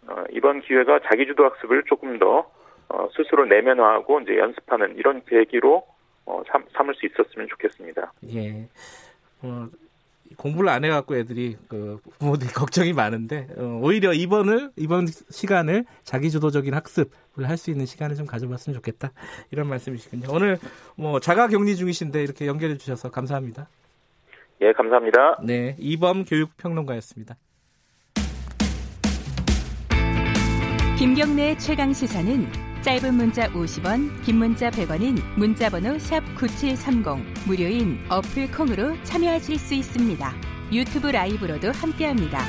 [0.07, 2.51] 어, 이번 기회가 자기주도 학습을 조금 더
[2.89, 5.85] 어, 스스로 내면화하고 이제 연습하는 이런 계기로
[6.25, 8.13] 어, 삼, 삼을 수 있었으면 좋겠습니다.
[8.33, 8.67] 예.
[9.41, 9.67] 어,
[10.37, 17.49] 공부를 안 해갖고 애들이 그 부모들이 걱정이 많은데 어, 오히려 이번을 이번 시간을 자기주도적인 학습을
[17.49, 19.11] 할 수 있는 시간을 좀 가져봤으면 좋겠다
[19.51, 20.27] 이런 말씀이시군요.
[20.31, 20.57] 오늘
[20.97, 23.67] 뭐 자가격리 중이신데 이렇게 연결해 주셔서 감사합니다.
[24.61, 25.39] 예, 감사합니다.
[25.43, 27.35] 네, 이범 교육평론가였습니다.
[30.97, 39.57] 김경래 최강 시사는 짧은 문자 50원, 긴 문자 100원인 문자번호 샵9730 무료인 어플 콩으로 참여하실
[39.57, 40.33] 수 있습니다.
[40.69, 42.43] 유튜브 라이브로도 함께합니다.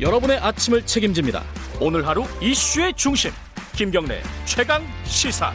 [0.00, 1.44] 여러분의 아침을 책임집니다.
[1.80, 3.30] 오늘 하루 이슈의 중심
[3.76, 5.52] 김경래 최강 시사.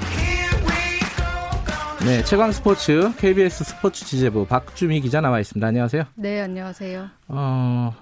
[2.05, 5.65] 네, 최강 스포츠 KBS 스포츠 지재부 박주미 기자 나와 있습니다.
[5.65, 6.03] 안녕하세요.
[6.15, 7.07] 네, 안녕하세요.
[7.29, 7.95] 어,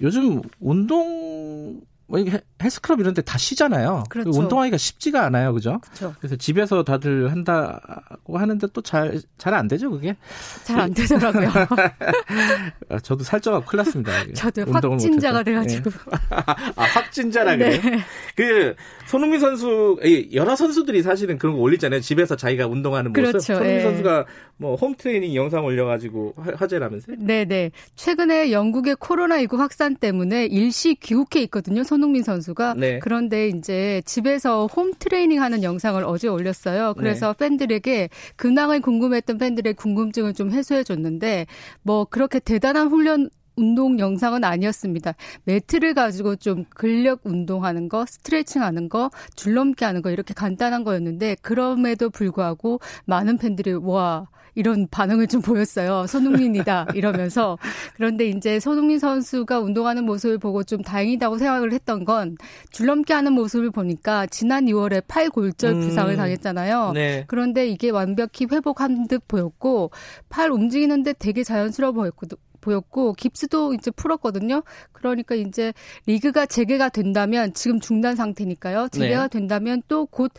[0.00, 4.04] 요즘 운동 뭐 이게 헬스클럽 이런 데 다 쉬잖아요.
[4.08, 4.30] 그렇죠.
[4.30, 5.52] 운동하기가 쉽지가 않아요.
[5.52, 5.80] 그죠?
[5.82, 6.14] 그렇죠.
[6.20, 10.16] 그래서 집에서 다들 한다고 하는데 또 잘 잘 안 되죠, 그게?
[10.64, 11.48] 잘 안 되더라고요.
[12.88, 14.12] 아, 저도 살쪄가 큰일 났습니다.
[14.34, 15.90] 저도 확진자가 돼 가지고.
[15.90, 15.96] 네.
[16.76, 17.80] 아, 확진자라 그래요?
[17.82, 17.98] 네.
[18.36, 18.74] 그
[19.06, 19.98] 손흥민 선수
[20.32, 22.00] 여러 선수들이 사실은 그런 거 올리잖아요.
[22.00, 23.22] 집에서 자기가 운동하는 모습.
[23.22, 23.40] 그렇죠.
[23.54, 23.82] 손흥민 네.
[23.82, 24.24] 선수가
[24.58, 27.16] 뭐 홈 트레이닝 영상 올려 가지고 화제라면서요?
[27.18, 27.70] 네, 네.
[27.96, 31.82] 최근에 영국의 코로나19 확산 때문에 일시 귀국해 있거든요.
[31.82, 32.98] 손흥민 선수 가 네.
[32.98, 36.94] 그런데 이제 집에서 홈 트레이닝 하는 영상을 어제 올렸어요.
[36.94, 37.48] 그래서 네.
[37.48, 41.46] 팬들에게 근황을 궁금했던 팬들의 궁금증을 좀 해소해 줬는데
[41.82, 45.14] 뭐 그렇게 대단한 훈련 운동 영상은 아니었습니다.
[45.44, 51.36] 매트를 가지고 좀 근력 운동하는 거, 스트레칭 하는 거, 줄넘기 하는 거 이렇게 간단한 거였는데
[51.40, 56.06] 그럼에도 불구하고 많은 팬들이 와 이런 반응을 좀 보였어요.
[56.08, 57.58] 손흥민이다 이러면서
[57.94, 62.36] 그런데 이제 손흥민 선수가 운동하는 모습을 보고 좀 다행이다고 생각을 했던 건
[62.70, 65.80] 줄넘기 하는 모습을 보니까 지난 2월에 팔 골절 음.
[65.80, 66.16] 부상을 음.
[66.16, 66.92] 당했잖아요.
[66.94, 67.24] 네.
[67.28, 69.90] 그런데 이게 완벽히 회복한 듯 보였고
[70.30, 72.26] 팔 움직이는데 되게 자연스러워 보였고
[72.62, 74.62] 보였고 깁스도 이제 풀었거든요.
[74.90, 75.72] 그러니까 이제
[76.06, 78.88] 리그가 재개가 된다면 지금 중단 상태니까요.
[78.90, 79.28] 재개가 네.
[79.28, 80.32] 된다면 또곧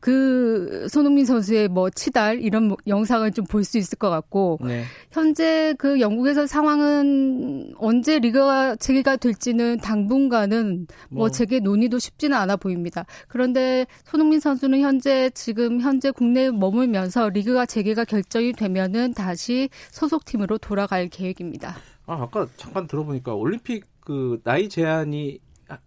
[0.00, 4.84] 그 손흥민 선수의 뭐 치달 이런 뭐 영상을 좀 볼 수 있을 것 같고 네.
[5.10, 12.56] 현재 그 영국에서 상황은 언제 리그가 재개가 될지는 당분간은 뭐, 뭐 재개 논의도 쉽지는 않아
[12.56, 13.04] 보입니다.
[13.28, 21.08] 그런데 손흥민 선수는 현재 지금 현재 국내에 머물면서 리그가 재개가 결정이 되면은 다시 소속팀으로 돌아갈
[21.08, 21.76] 계획입니다.
[22.06, 25.40] 아, 아까 잠깐 들어보니까 올림픽 그 나이 제한이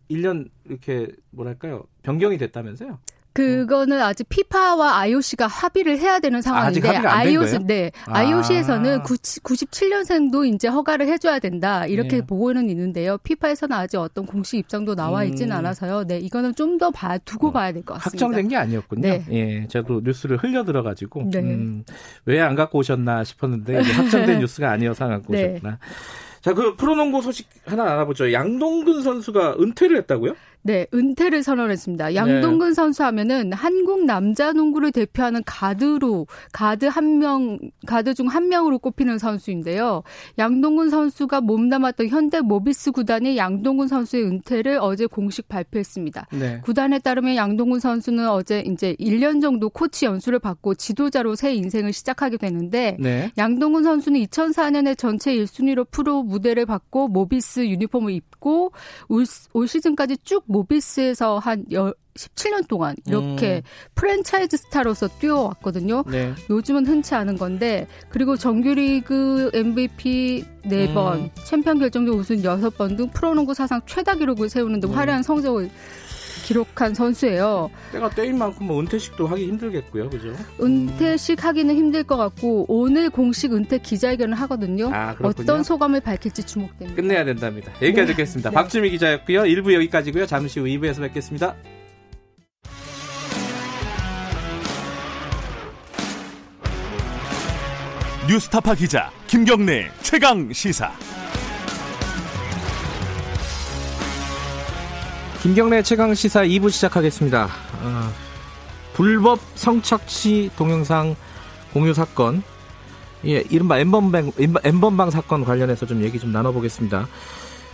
[0.09, 1.85] 1년 이렇게 뭐랄까요?
[2.03, 2.99] 변경이 됐다면서요?
[3.39, 8.19] 그거는 아직 피파와 IOC가 합의를 해야 되는 상황인데 아, IOC 네 아.
[8.19, 12.25] IOC에서는 97년생도 이제 허가를 해줘야 된다 이렇게 네.
[12.25, 13.17] 보고는 있는데요.
[13.19, 15.57] 피파에서는 아직 어떤 공식 입장도 나와 있지는 음.
[15.59, 16.05] 않아서요.
[16.05, 17.51] 네 이거는 좀 더 봐 두고 어.
[17.51, 18.25] 봐야 될 것 같습니다.
[18.25, 19.01] 확정된 게 아니었군요.
[19.01, 19.23] 네.
[19.31, 21.39] 예, 저도 뉴스를 흘려 들어가지고 네.
[21.39, 21.83] 음,
[22.25, 25.51] 왜안 갖고 오셨나 싶었는데 확정된 뉴스가 아니어서 안 갖고 네.
[25.51, 25.79] 오셨구나.
[26.41, 28.31] 자, 그 프로농구 소식 하나 알아보죠.
[28.31, 30.35] 양동근 선수가 은퇴를 했다고요?
[30.61, 32.15] 네, 은퇴를 선언했습니다.
[32.15, 32.73] 양동근 네.
[32.73, 39.17] 선수 하면은 한국 남자 농구를 대표하는 가드로 가드 한 명, 가드 중 한 명으로 꼽히는
[39.17, 40.03] 선수인데요.
[40.37, 46.27] 양동근 선수가 몸담았던 현대 모비스 구단이 양동근 선수의 은퇴를 어제 공식 발표했습니다.
[46.33, 46.61] 네.
[46.63, 52.37] 구단에 따르면 양동근 선수는 어제 이제 1년 정도 코치 연수를 받고 지도자로 새 인생을 시작하게
[52.37, 53.31] 되는데 네.
[53.37, 58.71] 양동근 선수는 2004년에 전체 1순위로 프로 무대를 받고 모비스 유니폼을 입고
[59.07, 63.61] 올, 올 시즌까지 쭉 모비스에서 한 17년 동안 이렇게 음.
[63.95, 66.03] 프랜차이즈 스타로서 뛰어왔거든요.
[66.07, 66.33] 네.
[66.49, 71.29] 요즘은 흔치 않은 건데 그리고 정규리그 MVP 4번, 음.
[71.45, 74.95] 챔피언 결정전 우승 6번 등 프로농구 사상 최다 기록을 세우는 등 음.
[74.95, 75.69] 화려한 성적을
[76.49, 77.69] 기록한 선수예요.
[77.91, 80.33] 때가 때인 만큼 뭐 은퇴식도 하기 힘들겠고요, 그죠?
[80.59, 84.89] 은퇴식 하기는 힘들 것 같고 오늘 공식 은퇴 기자회견을 하거든요.
[84.91, 86.99] 아, 어떤 소감을 밝힐지 주목됩니다.
[86.99, 87.71] 끝내야 된답니다.
[87.73, 88.05] 여기까지 네.
[88.07, 88.49] 듣겠습니다.
[88.49, 88.53] 네.
[88.55, 89.43] 박주미 기자였고요.
[89.43, 90.25] 1부 여기까지고요.
[90.25, 91.55] 잠시 후 2부에서 뵙겠습니다.
[98.27, 100.91] 뉴스타파 기자 김경래 최강 시사.
[105.41, 107.45] 김경래 최강 시사 2부 시작하겠습니다.
[107.45, 108.09] 어,
[108.93, 111.15] 불법 성착취 동영상
[111.71, 112.43] 공유 사건,
[113.25, 117.07] 예, 이른바 엠번방, 엠번방 사건 관련해서 좀 얘기 좀 나눠보겠습니다.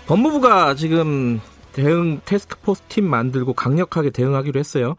[0.06, 1.42] 법무부가 지금
[1.74, 4.96] 대응 테스크포스 팀 만들고 강력하게 대응하기로 했어요.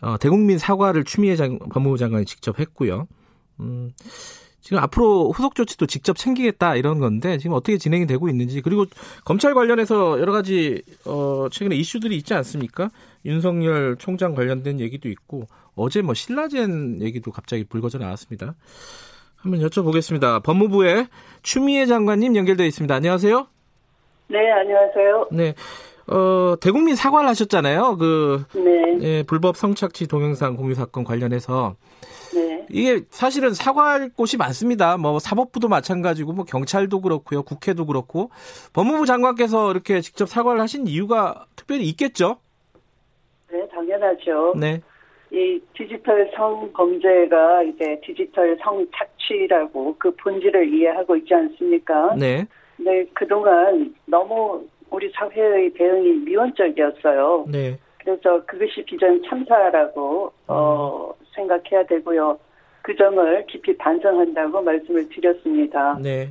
[0.00, 3.08] 어, 대국민 사과를 추미애 장, 법무부 장관이 직접 했고요.
[3.58, 3.90] 음,
[4.66, 8.84] 지금 앞으로 후속 조치도 직접 챙기겠다 이런 건데 지금 어떻게 진행이 되고 있는지 그리고
[9.24, 12.90] 검찰 관련해서 여러 가지 어 최근에 이슈들이 있지 않습니까?
[13.24, 15.44] 윤석열 총장 관련된 얘기도 있고
[15.76, 18.56] 어제 뭐 신라젠 얘기도 갑자기 불거져 나왔습니다.
[19.36, 20.42] 한번 여쭤보겠습니다.
[20.42, 21.06] 법무부의
[21.44, 22.92] 추미애 장관님 연결되어 있습니다.
[22.92, 23.46] 안녕하세요.
[24.26, 25.28] 네, 안녕하세요.
[25.30, 25.54] 네.
[26.08, 27.98] 어, 대국민 사과를 하셨잖아요.
[27.98, 28.98] 그, 네.
[29.02, 31.76] 예, 불법 성착취 동영상 공유 사건 관련해서.
[32.36, 32.66] 네.
[32.70, 34.98] 이게 사실은 사과할 곳이 많습니다.
[34.98, 37.42] 뭐 사법부도 마찬가지고 뭐 경찰도 그렇고요.
[37.42, 38.30] 국회도 그렇고
[38.74, 42.36] 법무부 장관께서 이렇게 직접 사과를 하신 이유가 특별히 있겠죠?
[43.50, 44.54] 네, 당연하죠.
[44.58, 44.80] 네.
[45.30, 52.14] 이 디지털 성범죄가 이제 디지털 성착취라고 그 본질을 이해하고 있지 않습니까?
[52.16, 52.46] 네.
[52.76, 57.46] 네, 그동안 너무 우리 사회의 대응이 미온적이었어요.
[57.50, 57.78] 네.
[57.98, 61.25] 그래서 그것이 비전 참사라고 어, 음.
[61.36, 62.38] 생각해야 되고요.
[62.82, 65.98] 그 점을 깊이 반성한다고 말씀을 드렸습니다.
[66.02, 66.28] 네.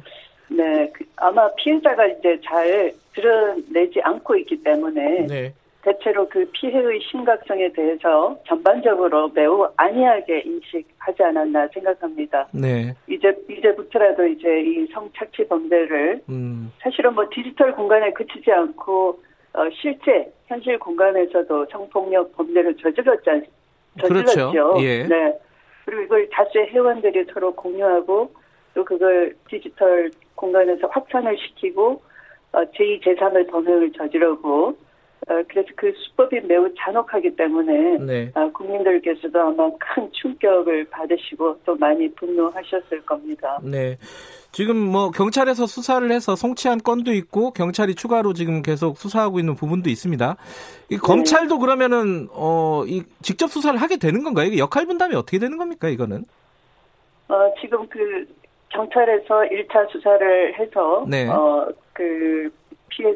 [0.47, 5.53] 네, 그 아마 피해자가 이제 잘 드러내지 않고 있기 때문에 네.
[5.81, 12.47] 대체로 그 피해의 심각성에 대해서 전반적으로 매우 안이하게 인식하지 않았나 생각합니다.
[12.51, 12.93] 네.
[13.07, 16.71] 이제 이제부터라도 이제 이 성착취 범죄를 음.
[16.79, 19.19] 사실은 뭐 디지털 공간에 그치지 않고
[19.53, 23.45] 어, 실제 현실 공간에서도 성폭력 범죄를 저질렀지 않,
[24.01, 24.51] 저질렀죠.
[24.51, 24.83] 그렇죠.
[24.83, 25.03] 예.
[25.03, 25.39] 네.
[25.85, 28.31] 그리고 이걸 다수의 회원들이 서로 공유하고
[28.73, 32.01] 또 그걸 디지털 공간에서 확산을 시키고
[32.51, 34.75] 어, 제2, 제3의 범행을 저지르고 어,
[35.47, 38.31] 그래서 그 수법이 매우 잔혹하기 때문에 네.
[38.35, 43.59] 어, 국민들께서도 아마 큰 충격을 받으시고 또 많이 분노하셨을 겁니다.
[43.63, 43.97] 네.
[44.51, 49.89] 지금 뭐 경찰에서 수사를 해서 송치한 건도 있고 경찰이 추가로 지금 계속 수사하고 있는 부분도
[49.89, 50.37] 있습니다.
[50.89, 51.59] 이 검찰도 네.
[51.59, 54.47] 그러면은 어 이 직접 수사를 하게 되는 건가요?
[54.47, 55.89] 이게 역할 분담이 어떻게 되는 겁니까?
[55.89, 56.23] 이거는?
[57.27, 58.25] 어 지금 그
[58.69, 61.27] 경찰에서 1차 수사를 해서 네.
[61.29, 62.49] 어 그
[62.89, 63.15] 피해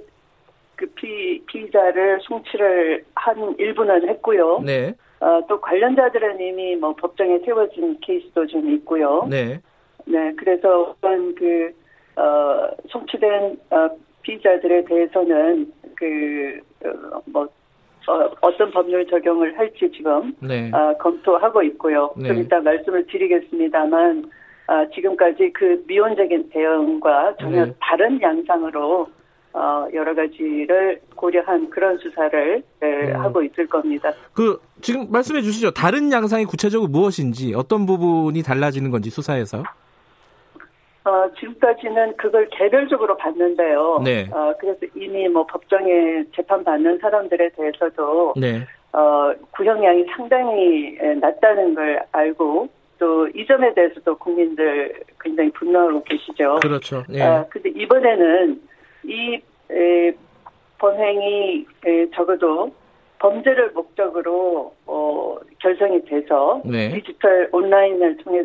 [0.80, 4.62] 그 피, 피의자를 송치를 한 일부는 했고요.
[4.66, 4.94] 네.
[5.20, 9.28] 어, 또 관련자들은 이미 뭐 법정에 세워진 케이스도 좀 있고요.
[9.30, 9.60] 네.
[10.06, 11.74] 네, 그래서 어떤 그,
[12.16, 13.90] 어, 송치된 어,
[14.22, 17.50] 피의자들에 대해서는 그뭐
[18.08, 20.72] 어, 어떤 법률 적용을 할지 지금 네.
[20.74, 22.14] 어, 검토하고 있고요.
[22.16, 22.30] 네.
[22.30, 24.32] 좀 이따 말씀을 드리겠습니다만
[24.68, 27.74] 어, 지금까지 그 미온적인 대응과 전혀 네.
[27.82, 29.10] 다른 양상으로
[29.54, 33.16] 어, 여러 가지를 고려한 그런 수사를 네, 음.
[33.20, 34.12] 하고 있을 겁니다.
[34.34, 35.72] 그 지금 말씀해 주시죠.
[35.72, 39.64] 다른 양상이 구체적으로 무엇인지 어떤 부분이 달라지는 건지 수사에서?
[41.06, 44.02] 어, 지금까지는 그걸 개별적으로 봤는데요.
[44.04, 44.30] 네.
[44.32, 48.68] 어, 그래서 이미 뭐 법정에 재판받는 사람들에 대해서도 네.
[48.94, 52.70] 어, 구형량이 상당히 낮다는 걸 알고
[53.00, 56.58] 또 이 점에 대해서도 국민들 굉장히 분노하고 계시죠.
[56.62, 57.04] 그렇죠.
[57.08, 57.22] 네.
[57.22, 58.62] 아, 근데 이번에는
[59.04, 59.42] 이
[59.72, 60.12] 에,
[60.78, 62.72] 범행이 에, 적어도
[63.20, 66.90] 범죄를 목적으로 어, 결정이 돼서 네.
[66.90, 68.44] 디지털 온라인을 통해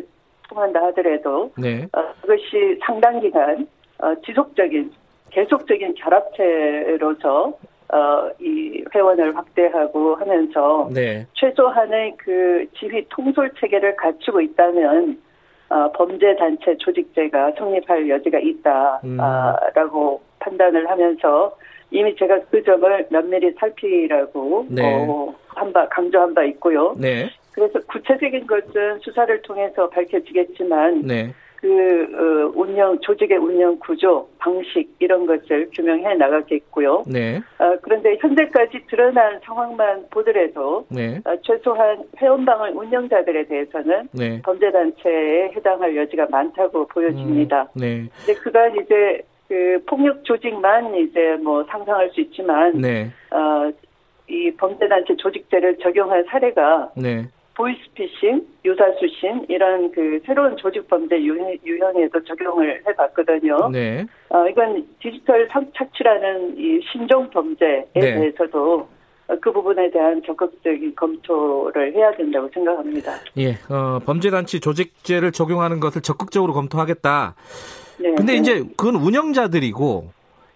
[0.49, 1.87] 통한다 하더라도 네.
[1.93, 3.67] 어, 그것이 상당 기간
[3.99, 4.91] 어, 지속적인
[5.31, 7.53] 계속적인 결합체로서
[7.93, 11.25] 어, 이 회원을 확대하고 하면서 네.
[11.33, 15.21] 최소한의 그 지휘 통솔 체계를 갖추고 있다면
[15.69, 20.34] 어, 범죄 단체 조직죄가 성립할 여지가 있다라고 음.
[20.45, 21.55] 판단을 하면서
[21.91, 24.83] 이미 제가 그 점을 면밀히 살피라고 네.
[24.83, 26.95] 어, 한바 강조한 바 있고요.
[26.97, 27.29] 네.
[27.53, 31.33] 그래서 구체적인 것은 수사를 통해서 밝혀지겠지만 네.
[31.55, 31.71] 그
[32.13, 37.03] 어, 운영 조직의 운영 구조 방식 이런 것을 규명해 나가겠고요.
[37.07, 37.37] 네.
[37.59, 41.19] 어, 그런데 현재까지 드러난 상황만 보더라도 네.
[41.25, 44.41] 어, 최소한 회원방을 운영자들에 대해서는 네.
[44.43, 47.69] 범죄 단체에 해당할 여지가 많다고 보여집니다.
[47.77, 48.09] 음, 네.
[48.25, 53.11] 근데 그간 이제 그 폭력 조직만 이제 뭐 상상할 수 있지만 네.
[53.31, 53.71] 어,
[54.27, 57.27] 이 범죄단체 조직죄를 적용한 사례가 네.
[57.55, 63.69] 보이스피싱, 유사수신 이런 그 새로운 조직 범죄 유형, 에도 적용을 해봤거든요.
[63.71, 64.05] 네.
[64.29, 68.01] 어, 이건 디지털 성착취라는 이 신종 범죄에 네.
[68.01, 68.87] 대해서도
[69.41, 73.13] 그 부분에 대한 적극적인 검토를 해야 된다고 생각합니다.
[73.37, 77.35] 예, 어, 범죄단체 조직죄를 적용하는 것을 적극적으로 검토하겠다.
[77.97, 78.13] 네.
[78.15, 78.37] 근데 네.
[78.37, 80.09] 이제 그건 운영자들이고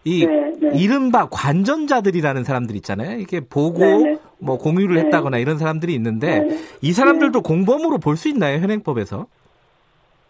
[0.05, 0.71] 이 네, 네.
[0.79, 3.17] 이른바 관전자들이라는 사람들 있잖아요.
[3.19, 4.17] 이게 보고 네, 네.
[4.37, 5.01] 뭐 공유를 네.
[5.03, 6.47] 했다거나 이런 사람들이 있는데
[6.81, 8.59] 이 사람들도 공범으로 볼 수 있나요?
[8.59, 9.25] 현행법에서?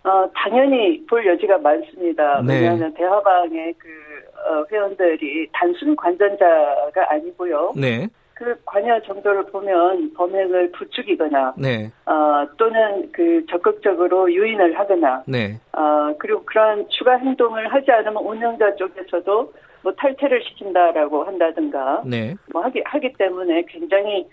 [0.04, 2.42] 어, 당연히 볼 여지가 많습니다.
[2.48, 7.74] 왜냐하면 대화방의 그 어, 회원들이 단순 관전자가 아니고요.
[7.76, 8.08] 네.
[8.40, 11.92] 그 관여 정도를 보면 범행을 부추기거나 네.
[12.06, 15.60] 어, 또는 그 적극적으로 유인을 하거나 네.
[15.74, 22.34] 어, 그리고 그런 추가 행동을 하지 않으면 운영자 쪽에서도 뭐 탈퇴를 시킨다라고 한다든가 네.
[22.54, 24.26] 뭐 하기 하기 때문에 굉장히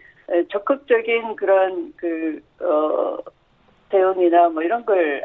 [0.50, 3.18] 적극적인 그런 그 어,
[3.90, 5.22] 대응이나 뭐 이런 걸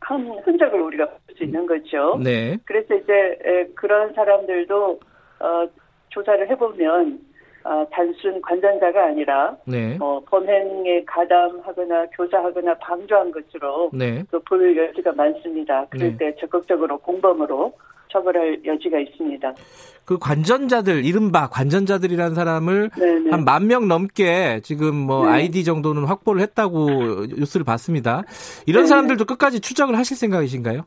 [0.00, 2.18] 한 흔적을 우리가 볼 수 있는 거죠.
[2.22, 2.56] 네.
[2.64, 5.00] 그래서 이제 그런 사람들도
[5.40, 5.68] 어,
[6.08, 7.20] 조사를 해보면
[7.64, 9.96] 어, 단순 관전자가 아니라 네.
[10.00, 14.22] 어, 범행에 가담하거나 교사하거나 방조한 것으로 네.
[14.30, 15.86] 또볼 여지가 많습니다.
[15.90, 16.16] 그럴 네.
[16.16, 17.72] 때 적극적으로 공범으로
[18.10, 19.54] 처벌할 여지가 있습니다.
[20.04, 23.30] 그 관전자들 이른바 관전자들이라는 사람을 네, 네.
[23.30, 25.32] 한만 명 넘게 지금 뭐 네.
[25.32, 28.22] 아이디 정도는 확보를 했다고 뉴스를 봤습니다.
[28.66, 30.86] 이런 사람들도 끝까지 추적을 하실 생각이신가요?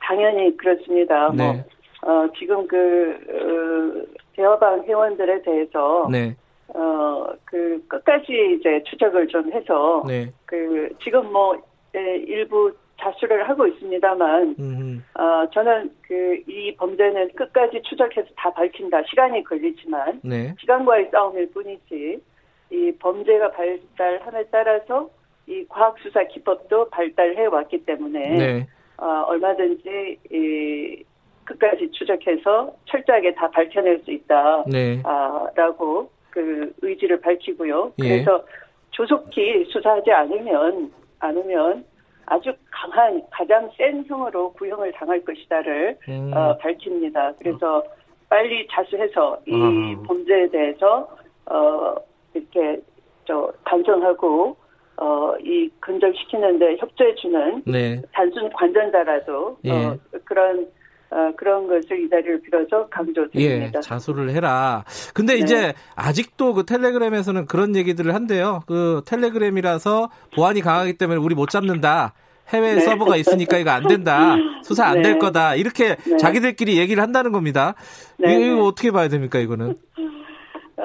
[0.00, 1.28] 당연히 그렇습니다.
[1.28, 1.62] 뭐
[2.02, 6.36] 어, 지금 그 어, 대화방 회원들에 대해서 네.
[6.68, 10.32] 어, 그 끝까지 이제 추적을 좀 해서 네.
[10.46, 11.56] 그 지금 뭐
[11.96, 14.56] 예, 일부 자수를 하고 있습니다만
[15.14, 19.02] 어, 저는 그 이 범죄는 끝까지 추적해서 다 밝힌다.
[19.04, 20.54] 시간이 걸리지만 네.
[20.60, 22.20] 시간과의 싸움일 뿐이지
[22.70, 25.08] 이 범죄가 발달함에 따라서
[25.46, 28.66] 이 과학 수사 기법도 발달해 왔기 때문에 네.
[28.98, 31.04] 어, 얼마든지 이
[31.50, 35.00] 끝까지 추적해서 철저하게 다 밝혀낼 수 있다라고 네.
[35.04, 35.46] 아,
[36.30, 37.92] 그 의지를 밝히고요.
[38.02, 38.08] 예.
[38.08, 38.44] 그래서
[38.90, 41.84] 조속히 수사하지 않으면 않으면
[42.26, 46.30] 아주 강한 가장 센 형으로 구형을 당할 것이다를 음.
[46.32, 47.34] 어, 밝힙니다.
[47.38, 47.82] 그래서
[48.28, 50.02] 빨리 자수해서 이 아.
[50.06, 51.08] 범죄에 대해서
[51.46, 51.96] 어,
[52.34, 52.80] 이렇게
[53.26, 54.56] 저 반성하고
[54.98, 58.00] 어, 이 근절시키는데 협조해주는 네.
[58.12, 59.70] 단순 관전자라도 예.
[59.72, 60.68] 어, 그런
[61.10, 63.78] 어, 그런 것을 이 자리를 빌어서 강조드립니다.
[63.78, 64.84] 예, 자수를 해라.
[65.12, 65.40] 근데 네.
[65.40, 68.60] 이제 아직도 그 텔레그램에서는 그런 얘기들을 한대요.
[68.66, 72.14] 그 텔레그램이라서 보안이 강하기 때문에 우리 못 잡는다.
[72.50, 72.80] 해외 네.
[72.80, 74.36] 서버가 있으니까 이거 안 된다.
[74.62, 75.18] 수사 안될 네.
[75.18, 75.56] 거다.
[75.56, 76.16] 이렇게 네.
[76.16, 77.74] 자기들끼리 얘기를 한다는 겁니다.
[78.18, 78.34] 네.
[78.34, 78.60] 이거 네.
[78.60, 79.74] 어떻게 봐야 됩니까, 이거는?
[80.76, 80.84] 어,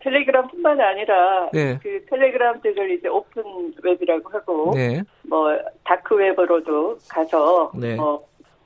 [0.00, 1.78] 텔레그램뿐만 아니라 네.
[1.82, 3.42] 그 텔레그램 등을 이제 open
[3.82, 5.02] web이라고 하고 네.
[5.28, 5.48] 뭐
[5.84, 7.96] dark web으로도 가서 네.
[7.96, 8.24] 뭐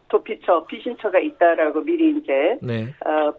[0.09, 2.87] 도피처, 피신처가 있다라고 미리 이제 네.
[3.07, 3.33] 어,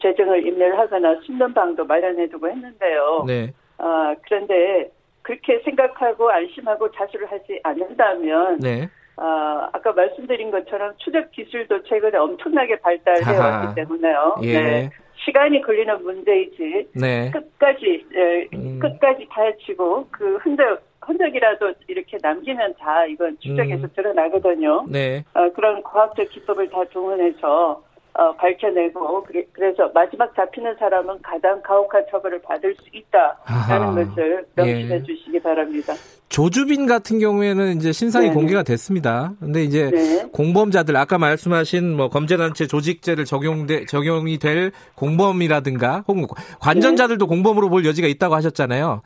[0.00, 3.24] 재정을 인멸 하거나 숨는 방도 마련해두고 했는데요.
[3.26, 3.52] 네.
[3.78, 4.90] 어, 그런데
[5.22, 8.88] 그렇게 생각하고 안심하고 자수를 하지 않는다면 네.
[9.16, 14.36] 어, 아까 말씀드린 것처럼 추적 기술도 최근에 엄청나게 발달해 왔기 때문에요.
[14.42, 14.60] 예.
[14.60, 14.90] 네.
[15.24, 17.30] 시간이 걸리는 문제이지 네.
[17.30, 18.78] 끝까지 예, 음.
[18.78, 23.88] 끝까지 파헤치고 그 흔적 흔적이라도 이렇게 남기면 다 이건 추적에서 음.
[23.94, 24.84] 드러나거든요.
[24.88, 25.24] 네.
[25.34, 27.82] 어, 그런 과학적 기법을 다 동원해서
[28.14, 33.94] 어, 밝혀내고 그래, 서 마지막 잡히는 사람은 가장 가혹한 처벌을 받을 수 있다라는 아하.
[33.94, 35.02] 것을 명심해 예.
[35.02, 35.92] 주시기 바랍니다.
[36.36, 38.34] 조주빈 같은 경우에는 이제 신상이 네.
[38.34, 39.32] 공개가 됐습니다.
[39.40, 40.22] 근데 이제 네.
[40.32, 46.26] 공범자들 아까 말씀하신 뭐 검제단체 조직죄를 적용돼 적용이 될 공범이라든가 혹은
[46.60, 47.28] 관전자들도 네.
[47.34, 49.00] 공범으로 볼 여지가 있다고 하셨잖아요.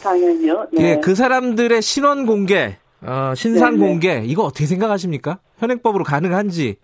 [0.00, 0.68] 당연히요.
[0.74, 0.82] 네.
[0.82, 3.86] 예, 그 사람들의 신원 공개, 어, 신상 네, 네.
[3.88, 5.40] 공개 이거 어떻게 생각하십니까?
[5.58, 6.76] 현행법으로 가능한지?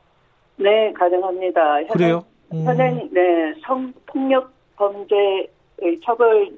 [0.56, 1.74] 네, 가능합니다.
[1.74, 2.24] 현행, 그래요?
[2.52, 2.64] 음.
[2.64, 6.48] 현행 네 성폭력 범죄의 처벌에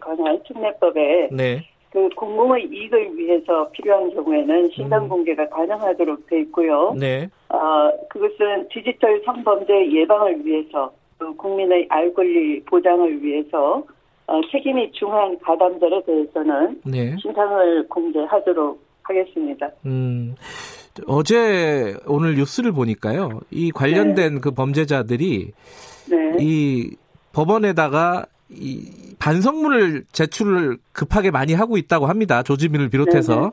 [0.00, 1.64] 관한 특례법에 네.
[1.90, 5.08] 그 공공의 이익을 위해서 필요한 경우에는 신상 음.
[5.08, 6.94] 공개가 가능하도록 돼 있고요.
[6.98, 7.28] 네.
[7.48, 13.82] 어, 그것은 디지털 성범죄 예방을 위해서 또 국민의 알 권리 보장을 위해서
[14.26, 17.16] 어, 책임이 중한 가담자에 대해서는 네.
[17.16, 19.70] 신상을 공개하도록 하겠습니다.
[19.86, 20.34] 음.
[21.06, 23.40] 어제 오늘 뉴스를 보니까요.
[23.50, 24.40] 이 관련된 네.
[24.40, 25.52] 그 범죄자들이
[26.10, 26.36] 네.
[26.40, 26.96] 이
[27.32, 32.42] 법원에다가 이 반성문을 제출을 급하게 많이 하고 있다고 합니다.
[32.42, 33.52] 조지민을 비롯해서.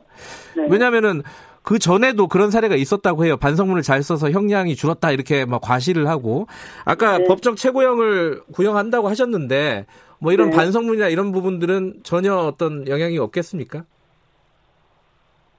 [0.56, 0.62] 네.
[0.62, 0.68] 네.
[0.70, 1.22] 왜냐하면은
[1.62, 3.36] 그 전에도 그런 사례가 있었다고 해요.
[3.36, 6.46] 반성문을 잘 써서 형량이 줄었다 이렇게 막 과시를 하고
[6.84, 7.24] 아까 네.
[7.24, 9.86] 법정 최고형을 구형한다고 하셨는데
[10.20, 10.56] 뭐 이런 네.
[10.56, 13.84] 반성문이나 이런 부분들은 전혀 어떤 영향이 없겠습니까?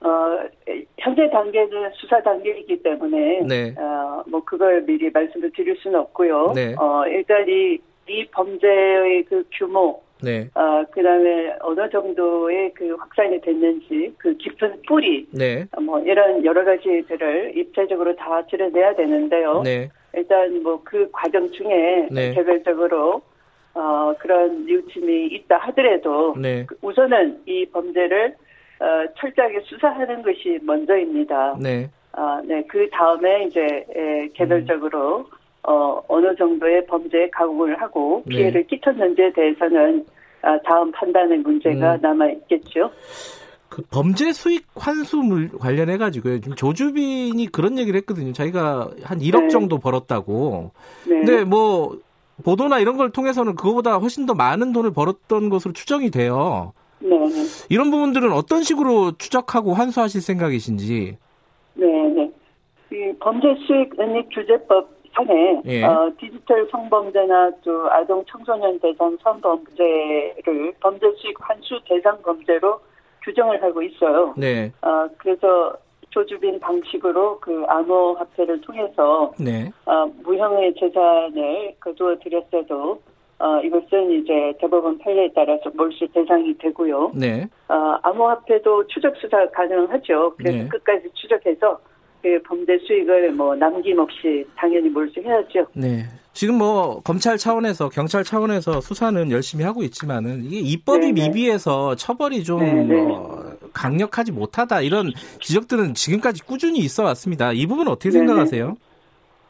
[0.00, 0.08] 어,
[0.98, 3.74] 현재 단계는 수사 단계이기 때문에 네.
[3.76, 6.52] 어, 뭐 그걸 미리 말씀을 드릴 수는 없고요.
[6.54, 6.74] 네.
[6.78, 7.78] 어, 일단 이,
[8.08, 10.48] 이 범죄의 그 규모, 네.
[10.54, 15.66] 어, 그 다음에 어느 정도의 그 확산이 됐는지, 그 깊은 뿌리, 네.
[15.80, 19.62] 뭐 이런 여러 가지들을 입체적으로 다 드러내야 되는데요.
[19.62, 19.90] 네.
[20.14, 22.32] 일단 뭐 그 과정 중에 네.
[22.34, 23.20] 개별적으로
[23.74, 26.66] 어, 그런 뉘우침이 있다 하더라도 네.
[26.82, 28.34] 우선은 이 범죄를
[28.80, 28.86] 어,
[29.18, 31.56] 철저하게 수사하는 것이 먼저입니다.
[31.60, 31.90] 네.
[32.12, 32.64] 아, 네.
[32.68, 33.60] 그 다음에 이제
[33.94, 35.37] 에, 개별적으로 음.
[35.68, 38.36] 어, 어느 정도의 범죄에 가공을 하고 네.
[38.36, 38.66] 피해를 네.
[38.66, 40.06] 끼쳤는지에 대해서는
[40.40, 42.00] 아, 다음 판단의 문제가 음.
[42.00, 42.90] 남아 있겠죠.
[43.68, 46.40] 그 범죄 수익 환수물 관련해 가지고요.
[46.40, 48.32] 조주빈이 그런 얘기를 했거든요.
[48.32, 49.48] 자기가 한 1억 네.
[49.48, 50.70] 정도 벌었다고.
[51.06, 51.16] 네.
[51.16, 51.98] 근데 뭐
[52.42, 56.72] 보도나 이런 걸 통해서는 그거보다 훨씬 더 많은 돈을 벌었던 것으로 추정이 돼요.
[57.00, 57.10] 네.
[57.68, 61.18] 이런 부분들은 어떤 식으로 추적하고 환수하실 생각이신지?
[61.74, 62.32] 네, 네.
[62.90, 65.84] 이 범죄 수익 은닉 규제법 상에 예.
[65.84, 72.80] 어, 디지털 성범죄나 또 아동 청소년 대상 성범죄를 범죄 수익 환수 대상 범죄로
[73.24, 74.34] 규정을 하고 있어요.
[74.36, 74.72] 네.
[74.82, 75.76] 어, 그래서
[76.10, 79.70] 조주빈 방식으로 그 암호화폐를 통해서 네.
[79.86, 83.00] 어, 무형의 재산을 거두어 드렸어도
[83.40, 87.12] 어, 이것은 이제 대법원 판례에 따라서 몰수 대상이 되고요.
[87.14, 87.46] 네.
[87.68, 90.34] 어, 암호화폐도 추적 수사 가능하죠.
[90.36, 90.68] 그래서 네.
[90.68, 91.78] 끝까지 추적해서
[92.22, 95.66] 그 범죄 수익을 뭐 남김없이 당연히 몰수해야죠.
[95.74, 96.04] 네.
[96.32, 101.28] 지금 뭐 검찰 차원에서 경찰 차원에서 수사는 열심히 하고 있지만은 이게 입법이 네네.
[101.28, 107.52] 미비해서 처벌이 좀뭐 강력하지 못하다 이런 지적들은 지금까지 꾸준히 있어 왔습니다.
[107.52, 108.76] 이 부분 어떻게 생각하세요?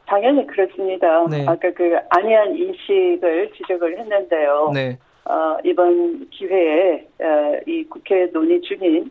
[0.07, 1.27] 당연히 그렇습니다.
[1.31, 1.45] 네.
[1.47, 4.71] 아까 그 안이한 인식을 지적을 했는데요.
[4.73, 4.99] 네.
[5.27, 9.11] 어, 이번 기회에 어, 이 국회 논의 중인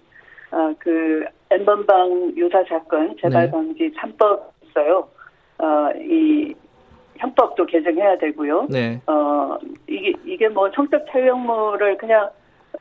[0.51, 3.51] 어, 그 엠번방 유사 사건 재발 네.
[3.51, 5.07] 방지 3법 있어요.
[5.59, 6.53] 어, 이
[7.17, 8.67] 형법도 개정해야 되고요.
[8.69, 9.01] 네.
[9.07, 12.29] 어, 이게 이게 뭐 성적 촬영물을 그냥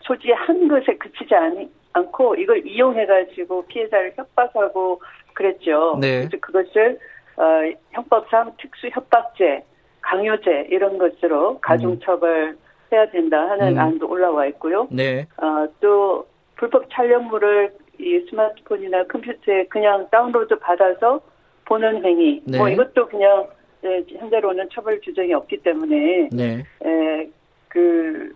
[0.02, 5.00] 소지 한 것에 그치지 않, 않고 이걸 이용해 가지고 피해자를 협박하고
[5.34, 5.98] 그랬죠.
[6.00, 6.28] 네.
[6.28, 6.98] 그래서 그것을
[7.36, 7.42] 어,
[7.92, 9.64] 형법상 특수 협박죄,
[10.00, 12.56] 강요죄 이런 것으로 가중처벌
[12.92, 13.78] 해야 된다 하는 음.
[13.78, 14.86] 안도 올라와 있고요.
[14.90, 15.26] 네.
[15.38, 21.20] 어, 또 불법 촬영물을 이 스마트폰이나 컴퓨터에 그냥 다운로드 받아서
[21.64, 22.58] 보는 행위, 네.
[22.58, 23.46] 뭐 이것도 그냥
[23.82, 26.64] 네, 현재로는 처벌 규정이 없기 때문에 네.
[26.84, 27.30] 에,
[27.68, 28.32] 그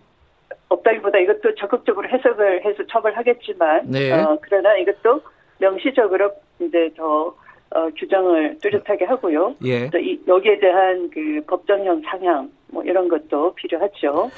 [0.69, 4.11] 없다기보다 이것도 적극적으로 해석을 해서 처벌하겠지만 네.
[4.11, 5.21] 어, 그러나 이것도
[5.59, 7.35] 명시적으로 이제 더
[7.73, 9.55] 어, 규정을 뚜렷하게 하고요.
[9.63, 9.89] 예.
[9.89, 14.29] 또 이, 여기에 대한 그 법정형 상향 뭐 이런 것도 필요하죠.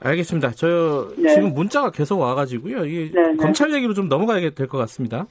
[0.00, 0.52] 알겠습니다.
[0.54, 1.34] 저 네.
[1.34, 2.84] 지금 문자가 계속 와가지고요.
[2.86, 3.36] 이 네, 네.
[3.36, 5.26] 검찰 얘기로 좀 넘어가야 될 것 같습니다.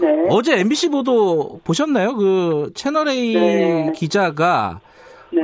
[0.00, 0.08] 네.
[0.30, 2.16] 어제 MBC 보도 보셨나요?
[2.16, 3.92] 그 채널 A 네.
[3.94, 4.80] 기자가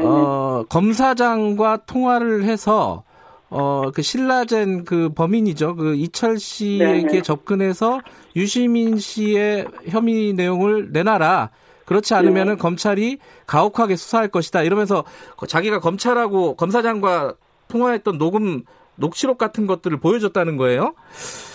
[0.03, 3.03] 어, 검사장과 통화를 해서
[3.51, 5.77] 어, 그 신라젠 그 범인이죠.
[5.77, 7.23] 그 이철 씨에게 네네.
[7.23, 8.01] 접근해서
[8.35, 11.51] 유시민 씨의 혐의 내용을 내놔라.
[11.85, 12.59] 그렇지 않으면은 네.
[12.59, 14.63] 검찰이 가혹하게 수사할 것이다.
[14.63, 15.05] 이러면서
[15.47, 17.35] 자기가 검찰하고 검사장과
[17.73, 18.65] 통화했던 녹음
[18.97, 20.95] 녹취록 같은 것들을 보여줬다는 거예요.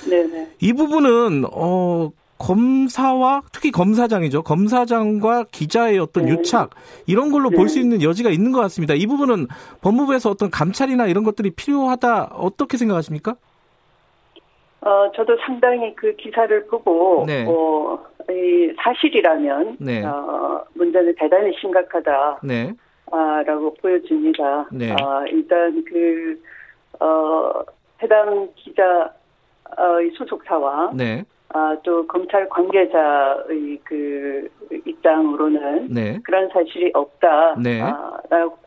[0.09, 0.53] 네네.
[0.59, 2.09] 이 부분은 어
[2.39, 4.43] 검사와 특히 검사장이죠.
[4.43, 6.31] 검사장과 기자의 어떤 네.
[6.31, 6.71] 유착
[7.05, 7.55] 이런 걸로 네.
[7.55, 8.93] 볼수 있는 여지가 있는 것 같습니다.
[8.95, 9.47] 이 부분은
[9.81, 13.35] 법무부에서 어떤 감찰이나 이런 것들이 필요하다 어떻게 생각하십니까?
[14.81, 17.45] 어 저도 상당히 그 기사를 보고 네.
[17.47, 17.99] 어,
[18.29, 20.03] 이 사실이라면 네.
[20.03, 22.41] 어, 문제는 대단히 심각하다.
[23.11, 23.17] 네.
[23.17, 24.67] 아, 라고 보여집니다.
[24.71, 24.91] 네.
[24.91, 26.41] 아, 일단 그,
[26.99, 27.63] 어,
[28.01, 29.13] 해당 기자
[29.77, 31.23] 의 소속사와 네.
[31.49, 34.49] 아, 또 검찰 관계자의 그
[34.85, 36.19] 입장으로는 네.
[36.23, 37.55] 그런 사실이 없다.
[37.61, 37.81] 네.
[37.81, 38.06] 아,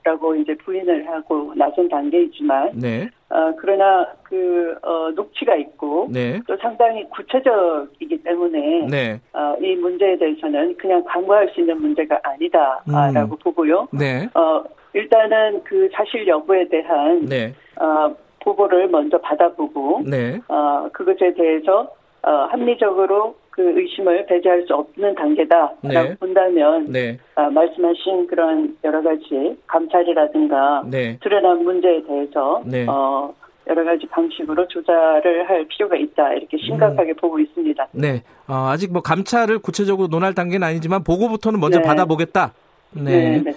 [0.02, 3.08] 라고 이제 부인을 하고 나선 단계이지만, 네.
[3.28, 6.40] 아, 그러나 그, 어, 녹취가 있고, 네.
[6.46, 9.20] 또 상당히 구체적이기 때문에, 네.
[9.32, 12.82] 아, 이 문제에 대해서는 그냥 간과할 수 있는 문제가 아니다.
[12.88, 13.14] 음.
[13.14, 13.88] 라고 보고요.
[13.92, 14.28] 네.
[14.34, 17.54] 어, 일단은 그 사실 여부에 대한, 네.
[17.76, 20.40] 어, 보고를 먼저 받아보고, 네.
[20.48, 21.88] 어, 그것에 대해서
[22.22, 26.16] 어, 합리적으로 그 의심을 배제할 수 없는 단계다라고 네.
[26.18, 27.18] 본다면 네.
[27.34, 31.18] 어, 말씀하신 그런 여러 가지 감찰이라든가 네.
[31.20, 32.86] 드러난 문제에 대해서 네.
[32.88, 33.34] 어,
[33.68, 37.16] 여러 가지 방식으로 조사를 할 필요가 있다 이렇게 심각하게 음.
[37.16, 37.88] 보고 있습니다.
[37.92, 41.84] 네, 어, 아직 뭐 감찰을 구체적으로 논할 단계는 아니지만 보고부터는 먼저 네.
[41.84, 42.52] 받아보겠다.
[42.92, 43.02] 네.
[43.02, 43.42] 네.
[43.42, 43.52] 네.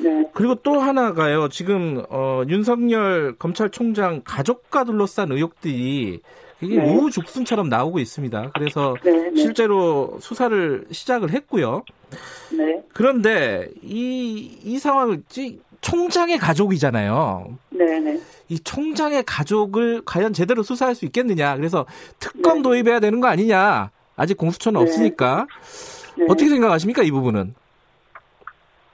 [0.00, 0.24] 네.
[0.34, 1.48] 그리고 또 하나가요.
[1.48, 6.20] 지금 어, 윤석열 검찰총장 가족과 둘러싼 의혹들이
[6.60, 6.94] 이게 네.
[6.94, 8.52] 우후죽순처럼 나오고 있습니다.
[8.54, 9.36] 그래서 네, 네.
[9.36, 11.84] 실제로 수사를 시작을 했고요.
[12.56, 12.82] 네.
[12.92, 15.22] 그런데 이, 이 상황을
[15.80, 17.58] 총장의 가족이잖아요.
[17.70, 18.00] 네네.
[18.00, 18.20] 네.
[18.48, 21.56] 이 총장의 가족을 과연 제대로 수사할 수 있겠느냐.
[21.56, 21.86] 그래서
[22.18, 22.62] 특검 네.
[22.62, 23.90] 도입해야 되는 거 아니냐.
[24.16, 24.86] 아직 공수처는 네.
[24.86, 25.46] 없으니까.
[26.16, 26.24] 네.
[26.28, 27.54] 어떻게 생각하십니까, 이 부분은?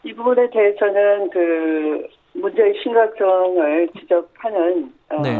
[0.02, 5.36] 이 부분에 대해서는 그 문제의 심각성을 지적하는 어, 네.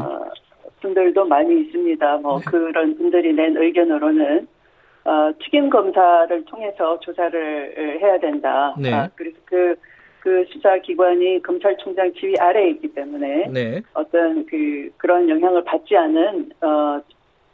[0.81, 2.17] 분들도 많이 있습니다.
[2.19, 2.45] 뭐 네.
[2.47, 4.47] 그런 분들이 낸 의견으로는
[5.05, 8.75] 어, 특임 검사를 통해서 조사를 해야 된다.
[8.79, 8.93] 네.
[8.93, 9.75] 아, 그래서 그,
[10.21, 13.81] 그 수사 기관이 검찰총장 지휘 아래에 있기 때문에 네.
[13.95, 17.01] 어떤 그 그런 영향을 받지 않은 어,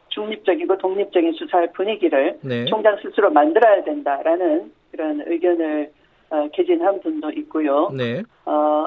[0.08, 2.64] 중립적이고 독립적인 수사할 분위기를 네.
[2.64, 5.90] 총장 스스로 만들어야 된다라는 그런 의견을
[6.30, 7.90] 어, 개진한 분도 있고요.
[7.94, 8.22] 네.
[8.44, 8.86] 어,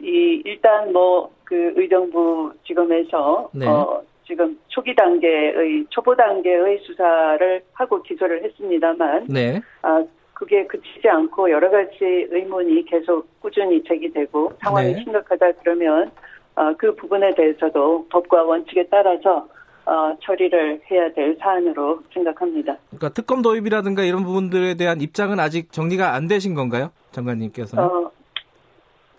[0.00, 3.66] 이 일단 뭐 그 의정부 지검에서 네.
[3.66, 9.60] 어 지금 초기 단계의 초보 단계의 수사를 하고 기소를 했습니다만 네.
[9.82, 15.02] 아 그게 그치지 않고 여러 가지 의문이 계속 꾸준히 제기되고 상황이 네.
[15.02, 16.12] 심각하다 그러면
[16.54, 19.48] 어, 그 부분에 대해서도 법과 원칙에 따라서
[19.86, 22.76] 어, 처리를 해야 될 사안으로 생각합니다.
[22.90, 27.84] 그러니까 특검 도입이라든가 이런 부분들에 대한 입장은 아직 정리가 안 되신 건가요, 장관님께서는?
[27.84, 28.10] 어,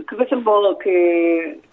[0.05, 1.70] 그것은 뭐그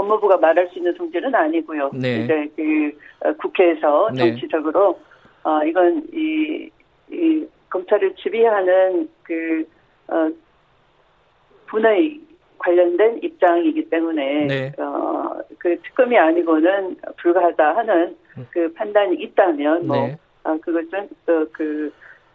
[0.00, 1.90] 법무부가 말할 수 있는 성질은 아니고요.
[1.94, 2.24] 네.
[2.24, 4.18] 이제 그 어, 국회에서 네.
[4.18, 5.50] 정치적으로 네.
[5.50, 6.70] 어 이건 이,
[7.10, 9.64] 이 검찰을 지휘하는 그
[10.08, 10.30] 어,
[11.66, 12.20] 분의
[12.58, 14.72] 관련된 입장이기 때문에 네.
[14.78, 15.10] 어
[15.60, 18.46] 그 특검이 아니고는 불가하다 하는 음.
[18.50, 20.18] 그 판단이 있다면 뭐 네.
[20.42, 21.92] 어, 그것은 그, 그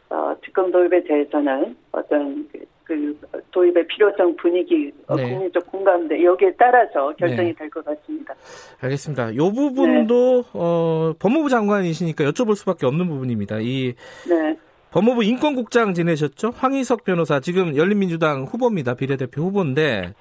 [0.10, 3.20] 어, 특검 도입에 대해서는 어떤 그, 그
[3.52, 5.30] 도입의 필요성 분위기 어, 네.
[5.30, 7.56] 국민적 공감대 여기에 따라서 결정이 네.
[7.58, 8.36] 될것 같습니다.
[8.80, 9.32] 알겠습니다.
[9.32, 10.50] 이 부분도 네.
[10.54, 13.58] 어, 법무부 장관이시니까 여쭤볼 수밖에 없는 부분입니다.
[13.60, 13.96] 이
[14.30, 14.58] 네.
[14.92, 16.52] 법무부 인권국장 지내셨죠?
[16.56, 18.94] 황희석 변호사 지금 열린민주당 후보입니다.
[18.94, 20.14] 비례대표 후보인데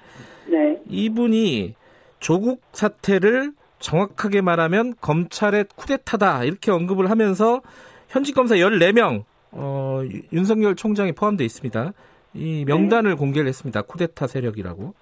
[0.47, 0.81] 네.
[0.89, 1.75] 이분이
[2.19, 7.61] 조국 사태를 정확하게 말하면 검찰의 쿠데타다 이렇게 언급을 하면서
[8.09, 10.01] 현직 검사 14명 어,
[10.33, 11.93] 윤석열 총장이 포함되어 있습니다.
[12.35, 13.15] 이 명단을 네.
[13.15, 13.81] 공개를 했습니다.
[13.81, 14.93] 쿠데타 세력이라고.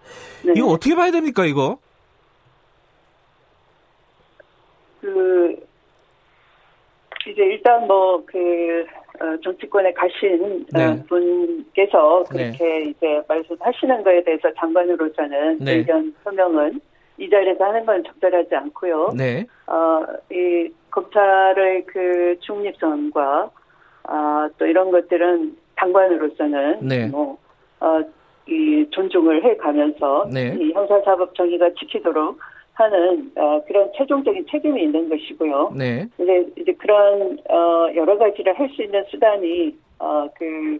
[0.46, 0.54] 네.
[0.56, 1.80] 이거 어떻게 봐야 됩니까, 이거?
[5.02, 5.56] 그,
[7.28, 8.86] 이제 일단 뭐, 그,
[9.20, 11.04] 어, 정치권에 가신 어, 네.
[11.08, 12.52] 분께서 네.
[12.52, 15.74] 그렇게 이제 말씀하시는 거에 대해서 장관으로서는 네.
[15.76, 16.82] 의견 표명은
[17.18, 19.14] 이 자리에서 하는 건 적절하지 않고요.
[19.16, 19.46] 네.
[19.68, 23.52] 어, 이 검찰의 그 중립성과
[24.06, 27.08] 아, 또 이런 것들은 장관으로서는 네.
[27.08, 27.38] 뭐
[27.80, 28.02] 어,
[28.48, 30.56] 이 존중을 해가면서 네.
[30.60, 32.40] 이 형사사법 정의가 지키도록
[32.74, 35.74] 하는 어, 그런 최종적인 책임이 있는 것이고요.
[35.76, 36.08] 네.
[36.20, 40.80] 이제 이제 그런 어, 여러 가지를 할 수 있는 수단이 어, 그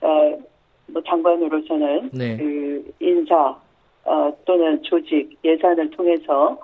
[0.00, 0.38] 어,
[0.86, 2.36] 뭐 장관으로서는 네.
[2.36, 3.56] 그 인사
[4.04, 6.58] 어, 또는 조직 예산을 통해서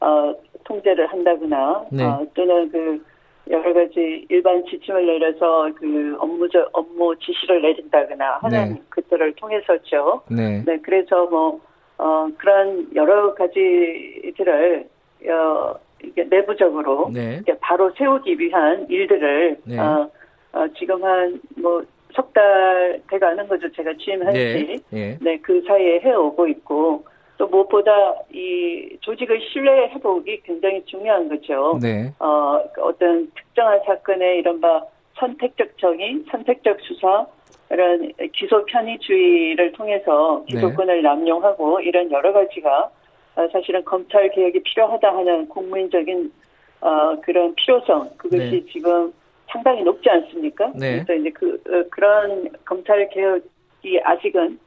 [0.00, 2.04] 어, 통제를 한다거나 네.
[2.04, 3.04] 어, 또는 그
[3.50, 8.82] 여러 가지 일반 지침을 내려서 그 업무 업무 지시를 내린다거나 하는 네.
[8.90, 10.22] 것들을 통해서죠.
[10.30, 10.62] 네.
[10.64, 10.78] 네.
[10.82, 11.60] 그래서 뭐
[11.98, 14.88] 어, 그런 여러 가지들을,
[15.28, 17.38] 어, 이게 내부적으로 네.
[17.40, 19.78] 이게 바로 세우기 위한 일들을, 네.
[19.78, 20.10] 어,
[20.52, 23.70] 어, 지금 한, 뭐, 석 달 돼가는 거죠.
[23.72, 24.38] 제가 취임한 지.
[24.38, 24.76] 네.
[24.90, 25.18] 네.
[25.20, 27.04] 네, 그 사이에 해오고 있고,
[27.36, 27.90] 또 무엇보다
[28.32, 31.78] 이 조직을 신뢰해보기 굉장히 중요한 거죠.
[31.82, 32.12] 네.
[32.20, 34.82] 어, 어떤 특정한 사건의 이른바
[35.18, 37.26] 선택적 정의, 선택적 수사,
[37.70, 41.02] 이런 기소 편의주의를 통해서 기소권을 네.
[41.02, 42.90] 남용하고 이런 여러 가지가
[43.36, 46.32] 어, 사실은 검찰 개혁이 필요하다 하는 국민적인
[46.80, 48.64] 어, 그런 필요성 그것이 네.
[48.72, 49.12] 지금
[49.48, 50.72] 상당히 높지 않습니까?
[50.74, 51.02] 네.
[51.04, 54.58] 그래서 이제 그 어, 그런 검찰 개혁이 아직은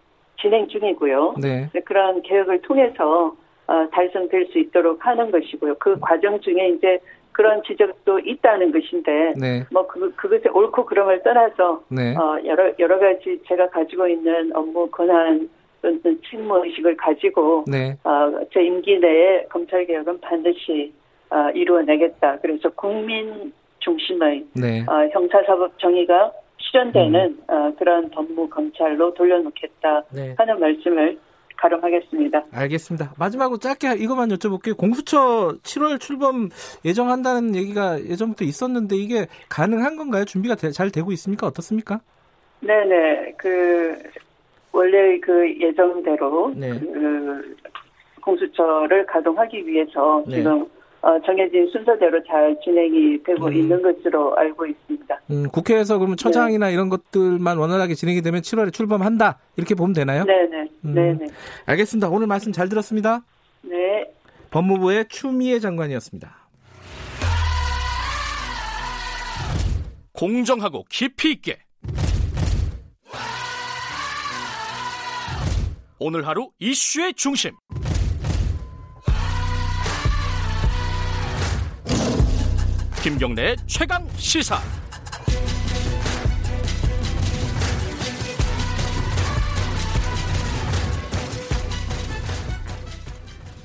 [0.41, 1.35] 진행 중이고요.
[1.41, 1.69] 네.
[1.85, 3.35] 그런 개혁을 통해서
[3.67, 5.75] 어, 달성될 수 있도록 하는 것이고요.
[5.75, 6.99] 그 과정 중에 이제
[7.31, 9.63] 그런 지적도 있다는 것인데 네.
[9.71, 12.15] 뭐 그, 그것에 옳고 그름을 떠나서 네.
[12.15, 15.49] 어, 여러 여러 가지 제가 가지고 있는 업무 권한
[15.81, 17.95] 또는 책무 의식을 가지고 네.
[18.03, 20.93] 어, 제 임기 내에 검찰 개혁은 반드시
[21.29, 22.39] 어, 이루어내겠다.
[22.41, 24.81] 그래서 국민 중심의 네.
[24.87, 26.31] 어, 형사사법 정의가
[26.69, 27.43] 실현되는 음.
[27.47, 30.35] 어, 그런 법무 검찰로 돌려놓겠다 네.
[30.37, 31.17] 하는 말씀을
[31.57, 32.45] 가름하겠습니다.
[32.51, 33.13] 알겠습니다.
[33.17, 34.77] 마지막으로 짧게 이것만 여쭤볼게요.
[34.77, 36.49] 공수처 7월 출범
[36.85, 40.23] 예정한다는 얘기가 예전부터 있었는데 이게 가능한 건가요?
[40.25, 41.47] 준비가 되, 잘 되고 있습니까?
[41.47, 41.99] 어떻습니까?
[42.59, 43.33] 네네.
[43.37, 43.97] 그
[44.71, 46.79] 원래 그 예정대로 네.
[46.79, 47.55] 그
[48.21, 50.35] 공수처를 가동하기 위해서 네.
[50.35, 50.65] 지금
[51.07, 53.53] 어, 정해진 순서대로 잘 진행이 되고 음.
[53.53, 55.21] 있는 것으로 알고 있습니다.
[55.31, 56.73] 음, 국회에서 그러면 처장이나 네.
[56.73, 60.25] 이런 것들만 원활하게 진행이 되면 7월에 출범한다 이렇게 보면 되나요?
[60.25, 60.69] 네네.
[60.83, 61.27] 음, 네네.
[61.65, 62.09] 알겠습니다.
[62.09, 63.21] 오늘 말씀 잘 들었습니다.
[63.61, 64.03] 네.
[64.51, 66.29] 법무부의 추미애 장관이었습니다.
[70.11, 71.59] 공정하고 깊이 있게
[75.99, 77.51] 오늘 하루 이슈의 중심.
[83.07, 84.57] 김경래 최강 시사.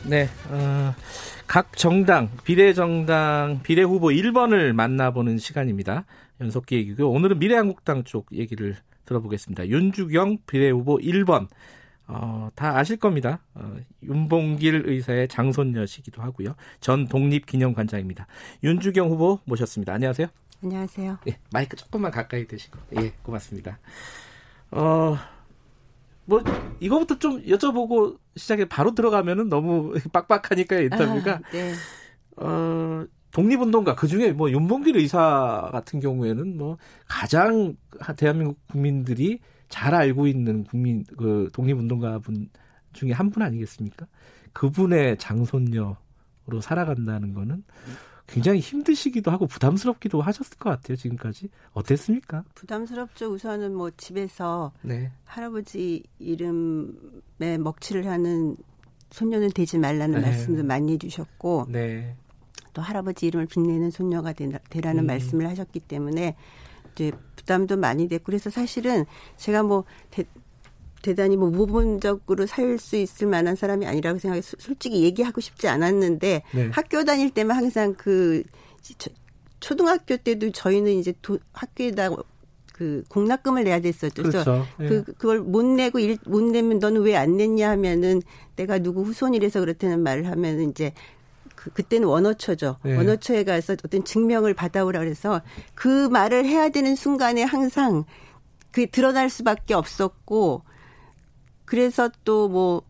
[0.09, 0.95] 네, 어,
[1.49, 6.05] 각 정당, 비례정당, 비례 후보 1번을 만나보는 시간입니다.
[6.41, 7.11] 연속 기획이고요.
[7.11, 8.77] 오늘은 미래한국당 쪽 얘기를
[9.07, 9.67] 들어보겠습니다.
[9.67, 11.49] 윤주경 비례 후보 1번.
[12.15, 13.41] 어, 다 아실 겁니다.
[13.55, 16.55] 어, 윤봉길 의사의 장손녀시기도 하고요.
[16.81, 18.27] 전 독립기념관장입니다.
[18.63, 19.95] 윤주경 후보 모셨습니다.
[19.95, 20.27] 안녕하세요.
[20.63, 21.19] 안녕하세요.
[21.29, 22.79] 예, 마이크 조금만 가까이 대시고.
[23.01, 23.79] 예, 고맙습니다.
[24.71, 25.17] 어,
[26.27, 26.43] 뭐,
[26.81, 31.33] 이거부터 좀 여쭤보고 시작에 바로 들어가면은 너무 빡빡하니까 인터뷰가.
[31.33, 31.73] 아, 네.
[32.37, 36.77] 어, 독립운동가, 그 중에 뭐 윤봉길 의사 같은 경우에는 뭐
[37.09, 37.75] 가장
[38.19, 39.41] 대한민국 국민들이
[39.73, 42.51] 잘 알고 있는 국민 그 독립운동가 분
[42.93, 44.07] 중에 한 분 아니겠습니까?
[44.53, 45.97] 그분의 장손녀로
[46.61, 47.65] 살아간다는 거는
[48.27, 50.97] 굉장히 힘드시기도 하고 부담스럽기도 하셨을 것 같아요.
[50.97, 52.45] 지금까지 어땠습니까?
[52.55, 53.33] 부담스럽죠.
[53.33, 55.11] 우선은 뭐 집에서 네.
[55.25, 58.57] 할아버지 이름에 먹칠을 하는
[59.11, 60.27] 손녀는 되지 말라는 네.
[60.27, 62.15] 말씀도 많이 해주셨고 네.
[62.75, 65.07] 또 할아버지 이름을 빛내는 손녀가 되라는 음.
[65.07, 66.37] 말씀을 하셨기 때문에
[66.93, 69.05] 이제 부담도 많이 됐고 그래서 사실은
[69.37, 70.25] 제가 뭐 대,
[71.03, 76.69] 대단히 뭐 무분적으로 살 수 있을 만한 사람이 아니라고 생각해서 솔직히 얘기하고 싶지 않았는데 네.
[76.73, 78.43] 학교 다닐 때만 항상 그
[79.61, 82.11] 초등학교 때도 저희는 이제 도, 학교에다
[82.73, 84.23] 그 공납금을 내야 됐었죠.
[84.23, 84.67] 그래서 그렇죠.
[84.81, 84.87] 예.
[84.89, 88.23] 그 그걸 못 내고 일, 못 내면 너는 왜 안 냈냐 하면은
[88.57, 90.93] 내가 누구 후손이라서 그렇다는 말을 하면은 이제
[91.63, 92.79] 그, 그때는 원어처죠.
[92.83, 92.97] 네.
[92.97, 95.41] 원어처에 가서 어떤 증명을 받아오라 그래서
[95.75, 98.05] 그 말을 해야 되는 순간에 항상
[98.73, 100.63] 그게 드러날 수밖에 없었고
[101.65, 102.83] 그래서 또 뭐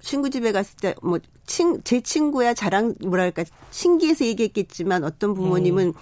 [0.00, 5.92] 친구 집에 갔을 때 뭐 친 제 친구야 자랑 뭐랄까 신기해서 얘기했겠지만 어떤 부모님은 음.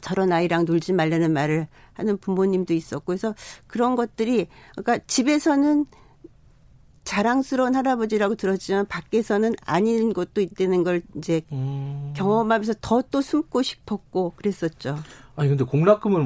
[0.00, 3.34] 저런 아이랑 놀지 말라는 말을 하는 부모님도 있었고 그래서
[3.66, 4.46] 그런 것들이
[4.76, 5.86] 그러니까 집에서는
[7.04, 12.12] 자랑스러운 할아버지라고 들었지만 밖에서는 아닌 것도 있다는 걸 이제 음.
[12.16, 14.98] 경험하면서 더 또 숨고 싶었고 그랬었죠.
[15.36, 16.22] 아니 근데 공락금을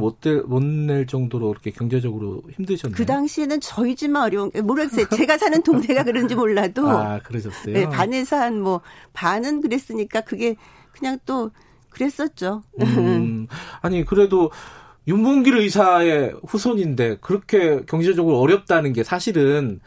[0.46, 2.96] 못낼 정도로 그렇게 경제적으로 힘드셨나요?
[2.96, 5.06] 그 당시에는 저희 집만 어려운 모르겠어요.
[5.08, 7.74] 제가 사는 동네가 그런지 몰라도 아 그러셨어요.
[7.74, 8.80] 네, 반에서 한 뭐
[9.12, 10.56] 반은 그랬으니까 그게
[10.92, 11.50] 그냥 또
[11.90, 12.62] 그랬었죠.
[12.80, 13.46] 음,
[13.82, 14.50] 아니 그래도
[15.06, 19.80] 윤봉길 의사의 후손인데 그렇게 경제적으로 어렵다는 게 사실은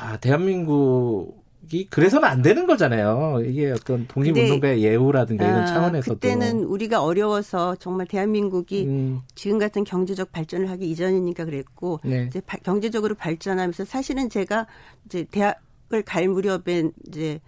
[0.00, 3.42] 아 대한민국이 그래서는 안 되는 거잖아요.
[3.44, 9.20] 이게 어떤 독립운동가의 예우라든가 이런 아, 차원에서도 그때는 우리가 어려워서 정말 대한민국이 음.
[9.34, 12.26] 지금 같은 경제적 발전을 하기 이전이니까 그랬고 네.
[12.28, 14.68] 이제 바, 경제적으로 발전하면서 사실은 제가
[15.06, 17.40] 이제 대학을 갈 무렵에 이제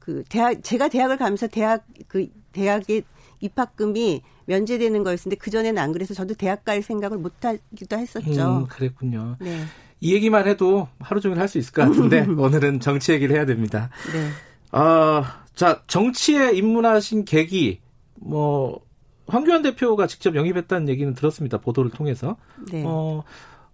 [0.00, 3.04] 그 대학 제가 대학을 가면서 대학 그 대학의
[3.38, 8.58] 입학금이 면제되는 거였는데 그 전에는 안 그래서 저도 대학 갈 생각을 못 하기도 했었죠.
[8.58, 9.36] 음, 그랬군요.
[9.40, 9.62] 네.
[10.02, 13.88] 이 얘기만 해도 하루 종일 할 수 있을 것 같은데 오늘은 정치 얘기를 해야 됩니다.
[14.12, 14.78] 네.
[14.78, 15.24] 어,
[15.54, 17.80] 자 정치에 입문하신 계기
[18.16, 18.80] 뭐
[19.28, 21.58] 황교안 대표가 직접 영입했다는 얘기는 들었습니다.
[21.58, 22.36] 보도를 통해서.
[22.70, 22.82] 네.
[22.84, 23.22] 어,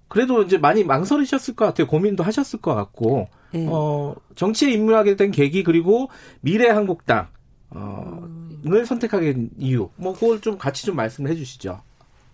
[0.09, 1.87] 그래도 이제 많이 망설이셨을 것 같아요.
[1.87, 3.29] 고민도 하셨을 것 같고.
[3.53, 3.67] 네.
[3.71, 6.11] 어, 정치에 입문하게 된 계기 그리고
[6.41, 7.29] 미래 한국당
[7.71, 8.29] 어,
[8.67, 11.81] 을 선택하게 된 이유, 뭐 그걸 좀 같이 좀 말씀을 해주시죠.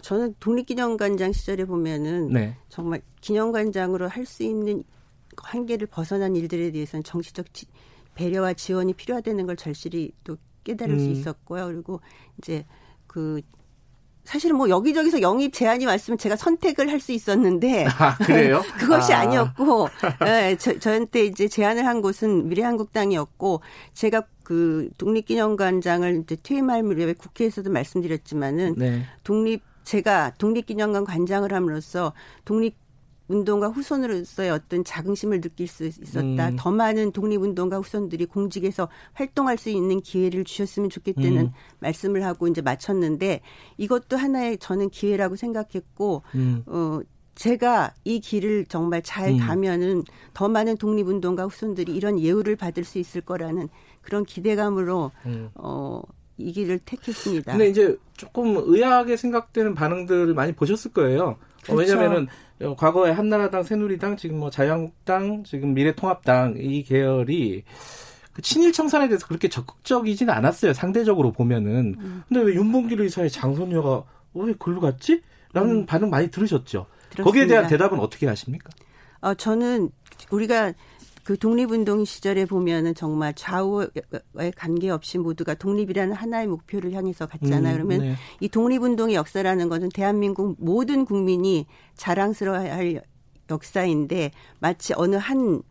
[0.05, 2.55] 저는 독립기념관장 시절에 보면은 네.
[2.69, 4.85] 정말 기념관장으로 할 수 있는
[5.37, 7.67] 한계를 벗어난 일들에 대해서는 정치적 지,
[8.15, 10.99] 배려와 지원이 필요하다는 걸 절실히 또 깨달을 음.
[10.99, 11.67] 수 있었고요.
[11.67, 12.01] 그리고
[12.39, 12.67] 이제
[13.07, 13.41] 그
[14.25, 18.63] 사실은 뭐 여기저기서 영입 제안이 왔으면 제가 선택을 할 수 있었는데 아, 그래요?
[18.79, 19.25] 그것이 아.
[19.25, 19.89] 니었고
[20.21, 23.63] 네, 저, 저한테 이제 제안을 한 곳은 미래한국당이었고
[23.95, 29.03] 제가 그 독립기념관장을 이제 퇴임할 무렵에 국회에서도 말씀드렸지만은 네.
[29.23, 32.13] 독립 제가 독립기념관 관장을 함으로써
[32.45, 32.77] 독립
[33.29, 36.49] 운동가 후손으로서의 어떤 자긍심을 느낄 수 있었다.
[36.49, 36.57] 음.
[36.59, 41.53] 더 많은 독립운동가 후손들이 공직에서 활동할 수 있는 기회를 주셨으면 좋겠다는 음.
[41.79, 43.41] 말씀을 하고 이제 마쳤는데
[43.79, 46.65] 이것도 하나의 저는 기회라고 생각했고 음.
[46.67, 47.01] 어
[47.35, 49.39] 제가 이 길을 정말 잘 음.
[49.39, 50.05] 가면은
[50.35, 53.69] 더 많은 독립운동가 후손들이 이런 예우를 받을 수 있을 거라는
[54.03, 55.49] 그런 기대감으로 음.
[55.55, 56.03] 어
[56.37, 57.53] 이 길을 택했습니다.
[57.53, 61.37] 근데 이제 조금 의아하게 생각되는 반응들을 많이 보셨을 거예요.
[61.63, 61.79] 그렇죠.
[61.79, 62.27] 왜냐면은
[62.63, 67.65] 어, 과거에 한나라당, 새누리당, 지금 뭐 자유한국당, 지금 미래통합당 이 계열이
[68.33, 70.73] 그 친일 청산에 대해서 그렇게 적극적이지는 않았어요.
[70.73, 71.95] 상대적으로 보면은.
[71.99, 72.23] 음.
[72.29, 74.05] 근데 왜 윤봉길 의사의 장손녀가
[74.35, 75.23] 왜 글로 갔지?
[75.53, 75.87] 라는 음.
[75.87, 76.87] 반응 많이 들으셨죠.
[77.11, 77.25] 들었습니다.
[77.25, 78.71] 거기에 대한 대답은 어떻게 하십니까?
[79.21, 79.91] 어, 저는
[80.31, 80.73] 우리가
[81.25, 83.89] 그 독립운동 시절에 보면은 정말 좌우에
[84.57, 87.77] 관계없이 모두가 독립이라는 하나의 목표를 향해서 갔잖아요.
[87.77, 88.15] 음, 그러면 네.
[88.41, 91.67] 이 독립운동의 역사라는 것은 대한민국 모든 국민이
[91.97, 93.03] 자랑스러워할
[93.51, 95.63] 역사인데 마치 어느 한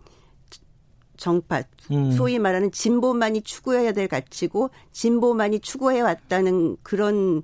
[1.17, 2.11] 정파 음.
[2.11, 7.43] 소위 말하는 진보만이 추구해야 될 가치고 진보만이 추구해 왔다는 그런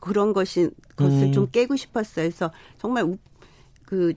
[0.00, 1.32] 그런 것이 것을 음.
[1.32, 2.26] 좀 깨고 싶었어요.
[2.26, 3.16] 그래서 정말
[3.86, 4.12] 그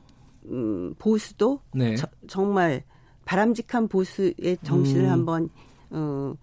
[0.46, 1.96] 음, 보수도 네.
[1.96, 2.84] 저, 정말
[3.28, 5.12] 바람직한 보수의 정신을 음.
[5.12, 5.50] 한번
[5.90, 6.34] 어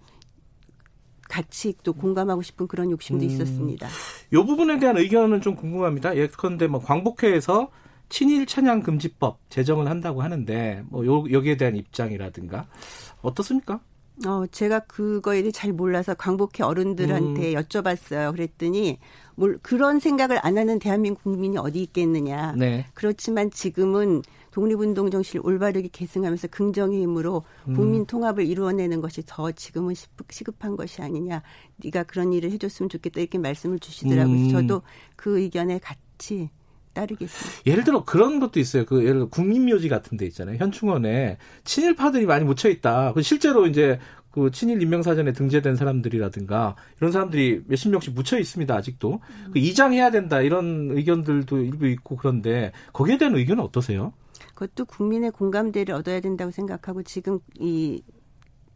[1.27, 3.29] 같이 또 공감하고 싶은 그런 욕심도 음.
[3.29, 3.87] 있었습니다.
[4.31, 6.15] 이 부분에 대한 의견은 좀 궁금합니다.
[6.15, 7.69] 예컨대 뭐 광복회에서
[8.09, 12.67] 친일 찬양 금지법 제정을 한다고 하는데 뭐 요, 여기에 대한 입장이라든가
[13.23, 13.79] 어떻습니까?
[14.25, 17.61] 어, 제가 그거에 대해 잘 몰라서 광복회 어른들한테 음.
[17.61, 18.31] 여쭤봤어요.
[18.31, 18.99] 그랬더니
[19.35, 22.53] 뭘 그런 생각을 안 하는 대한민국 국민이 어디 있겠느냐.
[22.55, 22.85] 네.
[22.93, 24.21] 그렇지만 지금은
[24.55, 27.73] 독립운동 정신을 올바르게 계승하면서 긍정의 힘으로 음.
[27.73, 29.95] 국민 통합을 이루어내는 것이 더 지금은
[30.29, 31.43] 시급한 것이 아니냐.
[31.83, 34.33] 네가 그런 일을 해줬으면 좋겠다 이렇게 말씀을 주시더라고요.
[34.33, 34.49] 음.
[34.49, 34.81] 저도
[35.17, 36.49] 그 의견에 같이
[36.93, 37.63] 따르겠습니다.
[37.67, 38.85] 예를 들어 그런 것도 있어요.
[38.85, 40.55] 그 예를 들어 국민묘지 같은 데 있잖아요.
[40.55, 43.11] 현충원에 친일파들이 많이 묻혀 있다.
[43.11, 43.99] 그 실제로 이제
[44.31, 48.73] 그 친일 인명사전에 등재된 사람들이라든가 이런 사람들이 몇십 명씩 묻혀 있습니다.
[48.73, 49.51] 아직도 음.
[49.51, 54.13] 그 이장해야 된다 이런 의견들도 일부 있고 그런데 거기에 대한 의견은 어떠세요?
[54.55, 58.01] 그것도 국민의 공감대를 얻어야 된다고 생각하고 지금 이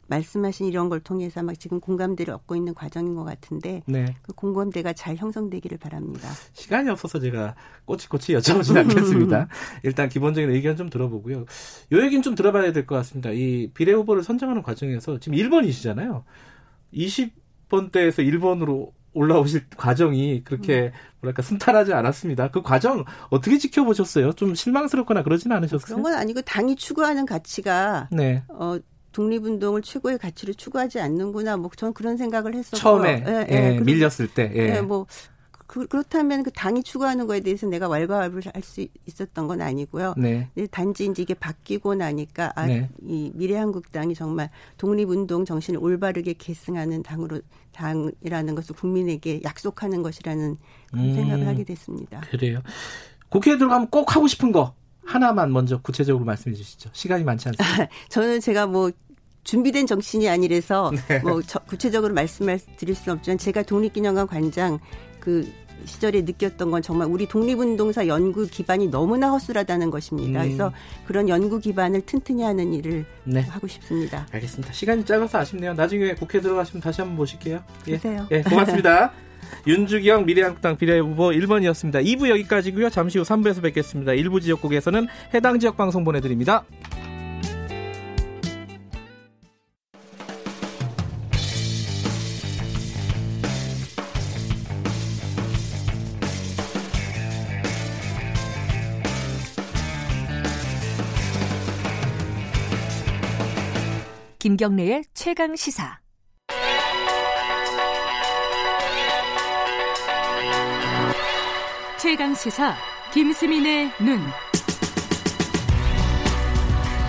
[0.08, 4.06] 말씀하신 이런 걸 통해서 막 지금 공감대를 얻고 있는 과정인 것 같은데 네.
[4.24, 6.28] 그 공감대가 잘 형성되기를 바랍니다.
[6.54, 7.56] 시간이 없어서 제가
[7.86, 9.48] 꼬치꼬치 여쭤보진 않겠습니다.
[9.84, 11.46] 일단 기본적인 의견 좀 들어보고요.
[11.92, 13.30] 요 얘기는 좀 들어봐야 될 것 같습니다.
[13.32, 16.24] 이 비례 후보를 선정하는 과정에서 지금 1번이시잖아요.
[16.94, 20.92] 20번대에서 1번으로 올라오실 과정이 그렇게 음.
[21.22, 22.52] 뭐랄까 순탄하지 않았습니다.
[22.52, 24.34] 그 과정 어떻게 지켜보셨어요?
[24.34, 25.86] 좀 실망스럽거나 그러지는 않으셨어요?
[25.86, 28.44] 그런 건 아니고 당이 추구하는 가치가 네.
[28.50, 28.78] 어
[29.12, 31.58] 독립운동을 최고의 가치로 추구하지 않는구나.
[31.58, 34.52] 뭐 저는 그런 생각을 했었고 처음에 예, 예, 예, 밀렸을 때.
[34.56, 34.82] 예.
[34.82, 35.08] 뭐
[35.70, 40.16] 그, 그렇다면 그 당이 추구하는 거에 대해서 내가 왈가왈부를 할 수 있었던 건 아니고요.
[40.18, 40.50] 네.
[40.72, 42.90] 단지 이제 이게 바뀌고 나니까 아, 네.
[43.04, 47.42] 이 미래한국당이 정말 독립운동 정신을 올바르게 계승하는 당으로
[47.72, 50.58] 당이라는 것을 국민에게 약속하는 것이라는
[50.96, 52.22] 음, 생각을 하게 됐습니다.
[52.32, 52.62] 그래요.
[53.30, 54.74] 국회에 들어가면 꼭 하고 싶은 거
[55.06, 56.90] 하나만 먼저 구체적으로 말씀해 주시죠.
[56.94, 57.88] 시간이 많지 않습니다.
[58.10, 58.92] 저는 제가 뭐
[59.44, 61.20] 준비된 정신이 아니라서 네.
[61.20, 64.80] 뭐 구체적으로 말씀을 드릴 수는 없지만 제가 독립기념관 관장
[65.20, 65.48] 그
[65.86, 70.42] 시절에 느꼈던 건 정말 우리 독립운동사 연구 기반이 너무나 허술하다는 것입니다.
[70.42, 70.46] 음.
[70.46, 70.74] 그래서
[71.06, 73.42] 그런 연구 기반을 튼튼히 하는 일을 네.
[73.42, 74.28] 하고 싶습니다.
[74.32, 74.74] 알겠습니다.
[74.74, 75.74] 시간이 짧아서 아쉽네요.
[75.74, 77.64] 나중에 국회 들어가시면 다시 한번 보실게요.
[77.88, 77.96] 예.
[77.96, 78.28] 주세요.
[78.32, 79.12] 예, 고맙습니다.
[79.68, 82.04] 윤주경 미래한국당 비례후보 1번이었습니다.
[82.04, 82.90] 2부 여기까지고요.
[82.90, 84.14] 잠시 후 3부에서 뵙겠습니다.
[84.14, 86.66] 일부 지역국에서는 해당 지역 방송 보내드립니다.
[104.42, 106.00] 김경래의 최강 시사.
[111.98, 112.74] 최강 시사
[113.14, 114.20] 김수민의 눈.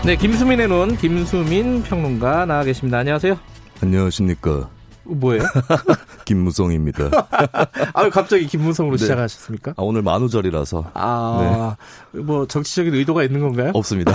[0.04, 2.98] 네, 김수민의 눈 김수민 평론가 나와 계십니다.
[2.98, 3.38] 안녕하세요.
[3.80, 4.68] 안녕하십니까.
[5.04, 5.44] 뭐예요?
[6.30, 7.10] 김무성입니다.
[7.92, 9.02] 아, 갑자기 김무성으로 네.
[9.02, 9.72] 시작하셨습니까?
[9.72, 10.92] 아, 오늘 만우절이라서.
[10.94, 11.76] 아,
[12.12, 12.20] 네.
[12.20, 13.72] 뭐 정치적인 의도가 있는 건가요?
[13.74, 14.12] 없습니다.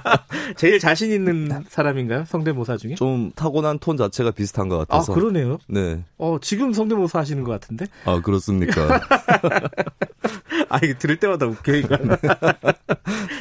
[0.56, 2.26] 제일 자신 있는 사람인가요?
[2.26, 2.96] 성대모사 중에?
[2.96, 5.12] 좀 타고난 톤 자체가 비슷한 것 같아서.
[5.12, 5.56] 아, 그러네요.
[5.66, 6.04] 네.
[6.18, 7.86] 어, 지금 성대모사 하시는 것 같은데?
[8.04, 9.00] 아, 그렇습니까?
[10.68, 11.96] 아, 이게 들을 때마다 웃겨, 이거.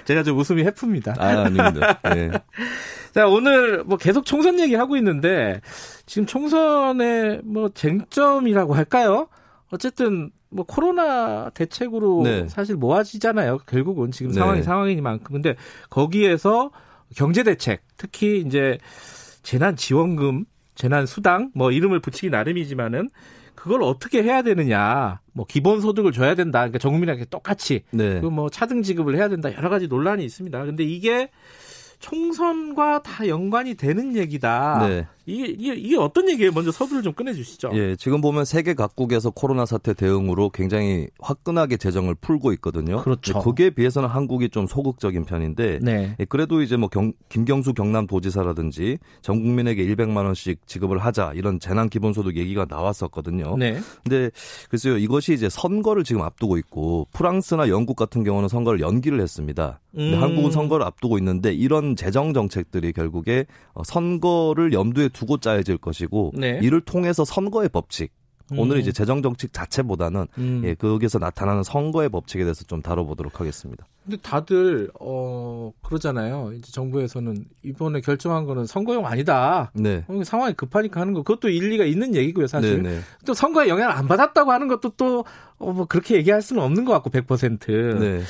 [0.06, 1.16] 제가 좀 웃음이 해프입니다.
[1.18, 2.00] 아, 아닙니다.
[2.04, 2.32] 네.
[3.14, 5.60] 자, 오늘 뭐 계속 총선 얘기 하고 있는데,
[6.06, 9.28] 지금 총선의 뭐 쟁점이라고 할까요?
[9.72, 12.48] 어쨌든 뭐 코로나 대책으로 네.
[12.48, 13.60] 사실 모아지잖아요.
[13.66, 14.40] 결국은 지금 네.
[14.40, 15.34] 상황이 상황이니만큼.
[15.34, 15.56] 근데
[15.90, 16.72] 거기에서
[17.16, 18.78] 경제 대책, 특히 이제
[19.44, 20.46] 재난 지원금,
[20.76, 23.10] 재난 수당 뭐 이름을 붙이기 나름이지만은
[23.56, 25.20] 그걸 어떻게 해야 되느냐.
[25.34, 26.60] 뭐 기본 소득을 줘야 된다.
[26.60, 28.22] 그러니까 전 국민에게 똑같이 네.
[28.22, 29.54] 그뭐 차등 지급을 해야 된다.
[29.54, 30.66] 여러 가지 논란이 있습니다.
[30.66, 31.30] 근데 이게
[32.00, 34.88] 총선과 다 연관이 되는 얘기다.
[34.88, 35.08] 네.
[35.26, 36.52] 이게, 이게, 이게 어떤 얘기예요?
[36.52, 37.72] 먼저 서두를 좀 꺼내주시죠.
[37.74, 43.02] 예, 지금 보면 세계 각국에서 코로나 사태 대응으로 굉장히 화끈하게 재정을 풀고 있거든요.
[43.02, 43.40] 그렇죠.
[43.40, 46.16] 거기에 비해서는 한국이 좀 소극적인 편인데, 네.
[46.20, 51.60] 예, 그래도 이제 뭐 경, 김경수 경남 도지사라든지 전 국민에게 100만 원씩 지급을 하자 이런
[51.60, 53.56] 재난 기본소득 얘기가 나왔었거든요.
[53.58, 53.80] 네.
[54.04, 54.30] 근데
[54.70, 59.80] 글쎄요, 이것이 이제 선거를 지금 앞두고 있고 프랑스나 영국 같은 경우는 선거를 연기를 했습니다.
[59.98, 60.22] 음.
[60.22, 66.60] 한국은 선거를 앞두고 있는데 이런 재정 정책들이 결국에 어, 선거를 염두에 두고 짜여질 것이고 네.
[66.62, 68.12] 이를 통해서 선거의 법칙
[68.52, 68.60] 음.
[68.60, 70.62] 오늘 이제 재정 정책 자체보다는 음.
[70.66, 73.88] 예, 거기서 나타나는 선거의 법칙에 대해서 좀 다뤄보도록 하겠습니다.
[74.04, 76.52] 근데 다들 어 그러잖아요.
[76.54, 79.72] 이제 정부에서는 이번에 결정한 거는 선거용 아니다.
[79.74, 80.06] 네.
[80.24, 82.84] 상황이 급하니까 하는 거 그것도 일리가 있는 얘기고요, 사실.
[82.84, 82.98] 네네.
[82.98, 83.02] 네.
[83.26, 85.24] 또 선거에 영향을 안 받았다고 하는 것도 또뭐
[85.58, 88.00] 어, 그렇게 얘기할 수는 없는 것 같고 100%.
[88.00, 88.22] 네.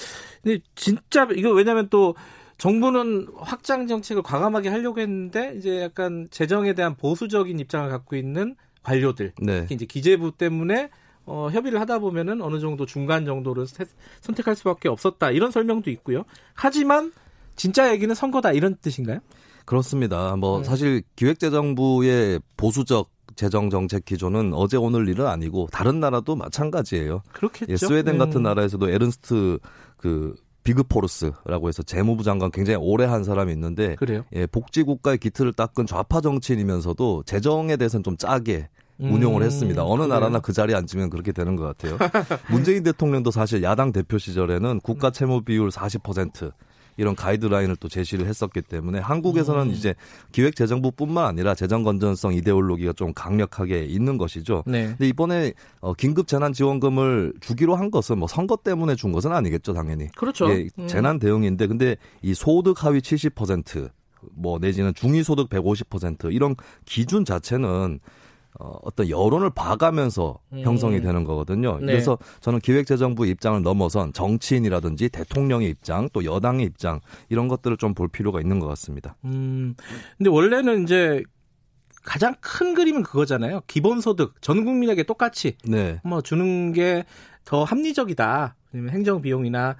[0.41, 2.15] 근데 진짜 이거 왜냐면 또
[2.57, 9.33] 정부는 확장 정책을 과감하게 하려고 했는데 이제 약간 재정에 대한 보수적인 입장을 갖고 있는 관료들,
[9.41, 9.61] 네.
[9.61, 10.89] 특히 이제 기재부 때문에
[11.25, 13.65] 어, 협의를 하다 보면은 어느 정도 중간 정도를
[14.21, 16.23] 선택할 수밖에 없었다 이런 설명도 있고요.
[16.53, 17.11] 하지만
[17.55, 19.19] 진짜 얘기는 선거다 이런 뜻인가요?
[19.65, 20.35] 그렇습니다.
[20.35, 20.63] 뭐 네.
[20.65, 27.23] 사실 기획재정부의 보수적 재정 정책 기조는 어제 오늘 일은 아니고 다른 나라도 마찬가지예요.
[27.33, 27.71] 그렇겠죠.
[27.71, 28.43] 예, 스웨덴 같은 음.
[28.43, 29.59] 나라에서도 에른스트
[29.97, 30.35] 그
[30.65, 34.25] 비그포르스라고 해서 재무부 장관 굉장히 오래 한 사람이 있는데 그래요?
[34.33, 39.85] 예, 복지국가의 기틀을 닦은 좌파 정치인이면서도 재정에 대해서는 좀 짜게 운용을 음, 했습니다.
[39.85, 40.13] 어느 그래요?
[40.13, 41.97] 나라나 그 자리에 앉으면 그렇게 되는 것 같아요.
[42.49, 46.51] 문재인 대통령도 사실 야당 대표 시절에는 국가 채무 비율 40%
[46.97, 49.71] 이런 가이드라인을 또 제시를 했었기 때문에 한국에서는 음.
[49.71, 49.95] 이제
[50.31, 54.63] 기획재정부뿐만 아니라 재정 건전성 이데올로기가 좀 강력하게 있는 것이죠.
[54.65, 54.87] 네.
[54.87, 59.73] 근데 이번에 어, 긴급 재난 지원금을 주기로 한 것은 뭐 선거 때문에 준 것은 아니겠죠,
[59.73, 60.07] 당연히.
[60.15, 60.49] 그렇죠.
[60.49, 60.87] 예, 음.
[60.87, 67.99] 재난 대응인데 근데 이 소득 하위 70%뭐 내지는 중위소득 150% 이런 기준 자체는
[68.59, 70.61] 어, 어떤 여론을 봐가면서 음.
[70.61, 71.77] 형성이 되는 거거든요.
[71.79, 71.87] 네.
[71.87, 76.99] 그래서 저는 기획재정부 입장을 넘어선 정치인이라든지 대통령의 입장, 또 여당의 입장
[77.29, 79.15] 이런 것들을 좀 볼 필요가 있는 것 같습니다.
[79.25, 79.75] 음,
[80.17, 81.23] 근데 원래는 이제
[82.03, 83.61] 가장 큰 그림은 그거잖아요.
[83.67, 85.99] 기본소득 전 국민에게 똑같이 네.
[86.03, 87.03] 뭐 주는 게
[87.45, 88.55] 더 합리적이다.
[88.73, 89.77] 행정 비용이나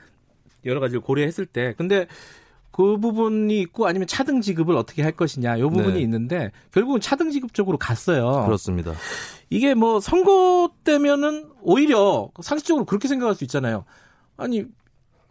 [0.66, 1.74] 여러 가지를 고려했을 때.
[1.78, 2.06] 근데
[2.76, 6.02] 그 부분이 있고 아니면 차등 지급을 어떻게 할 것이냐 요 부분이 네.
[6.02, 8.44] 있는데 결국은 차등 지급 쪽으로 갔어요.
[8.46, 8.92] 그렇습니다.
[9.50, 13.86] 이게 뭐 선거 때면은 오히려 상식적으로 그렇게 생각할 수 있잖아요.
[14.36, 14.66] 아니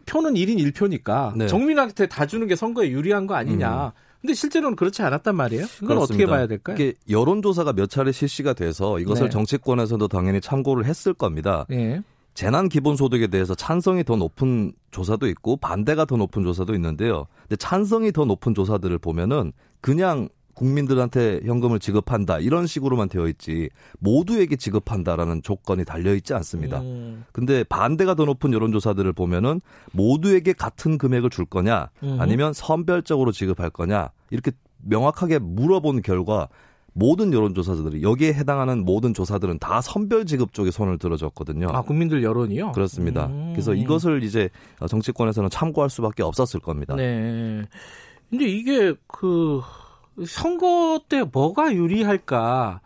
[0.07, 1.45] 표는 1인 1표니까 네.
[1.45, 3.87] 정민한테 다 주는 게 선거에 유리한 거 아니냐.
[3.89, 3.91] 음.
[4.21, 5.67] 근데 실제로는 그렇지 않았단 말이에요.
[5.77, 5.99] 그건.
[5.99, 6.75] 어떻게 봐야 될까요?
[6.75, 9.29] 이게 여론조사가 몇 차례 실시가 돼서 이것을 네.
[9.29, 11.67] 정치권에서도 당연히 참고를 했을 겁니다.
[11.69, 12.01] 네.
[12.35, 17.25] 재난 기본소득에 대해서 찬성이 더 높은 조사도 있고 반대가 더 높은 조사도 있는데요.
[17.43, 23.69] 근데 찬성이 더 높은 조사들을 보면은 그냥 국민들한테 현금을 지급한다 이런 식으로만 되어 있지
[23.99, 26.81] 모두에게 지급한다라는 조건이 달려 있지 않습니다.
[26.81, 27.25] 음.
[27.31, 29.61] 근데 반대가 더 높은 여론조사들을 보면은
[29.91, 34.51] 모두에게 같은 금액을 줄 거냐 아니면 선별적으로 지급할 거냐 이렇게
[34.83, 36.47] 명확하게 물어본 결과
[36.97, 41.67] 모든 여론조사들이 여기에 해당하는 모든 조사들은 다 선별 지급 쪽에 손을 들어줬거든요.
[41.71, 42.71] 아 국민들 여론이요?
[42.71, 43.25] 그렇습니다.
[43.27, 43.51] 음.
[43.51, 44.49] 그래서 이것을 이제
[44.87, 46.95] 정치권에서는 참고할 수밖에 없었을 겁니다.
[46.95, 47.65] 네.
[48.29, 49.61] 근데 이게 그
[50.25, 52.79] 선거 때 뭐가 유리할까?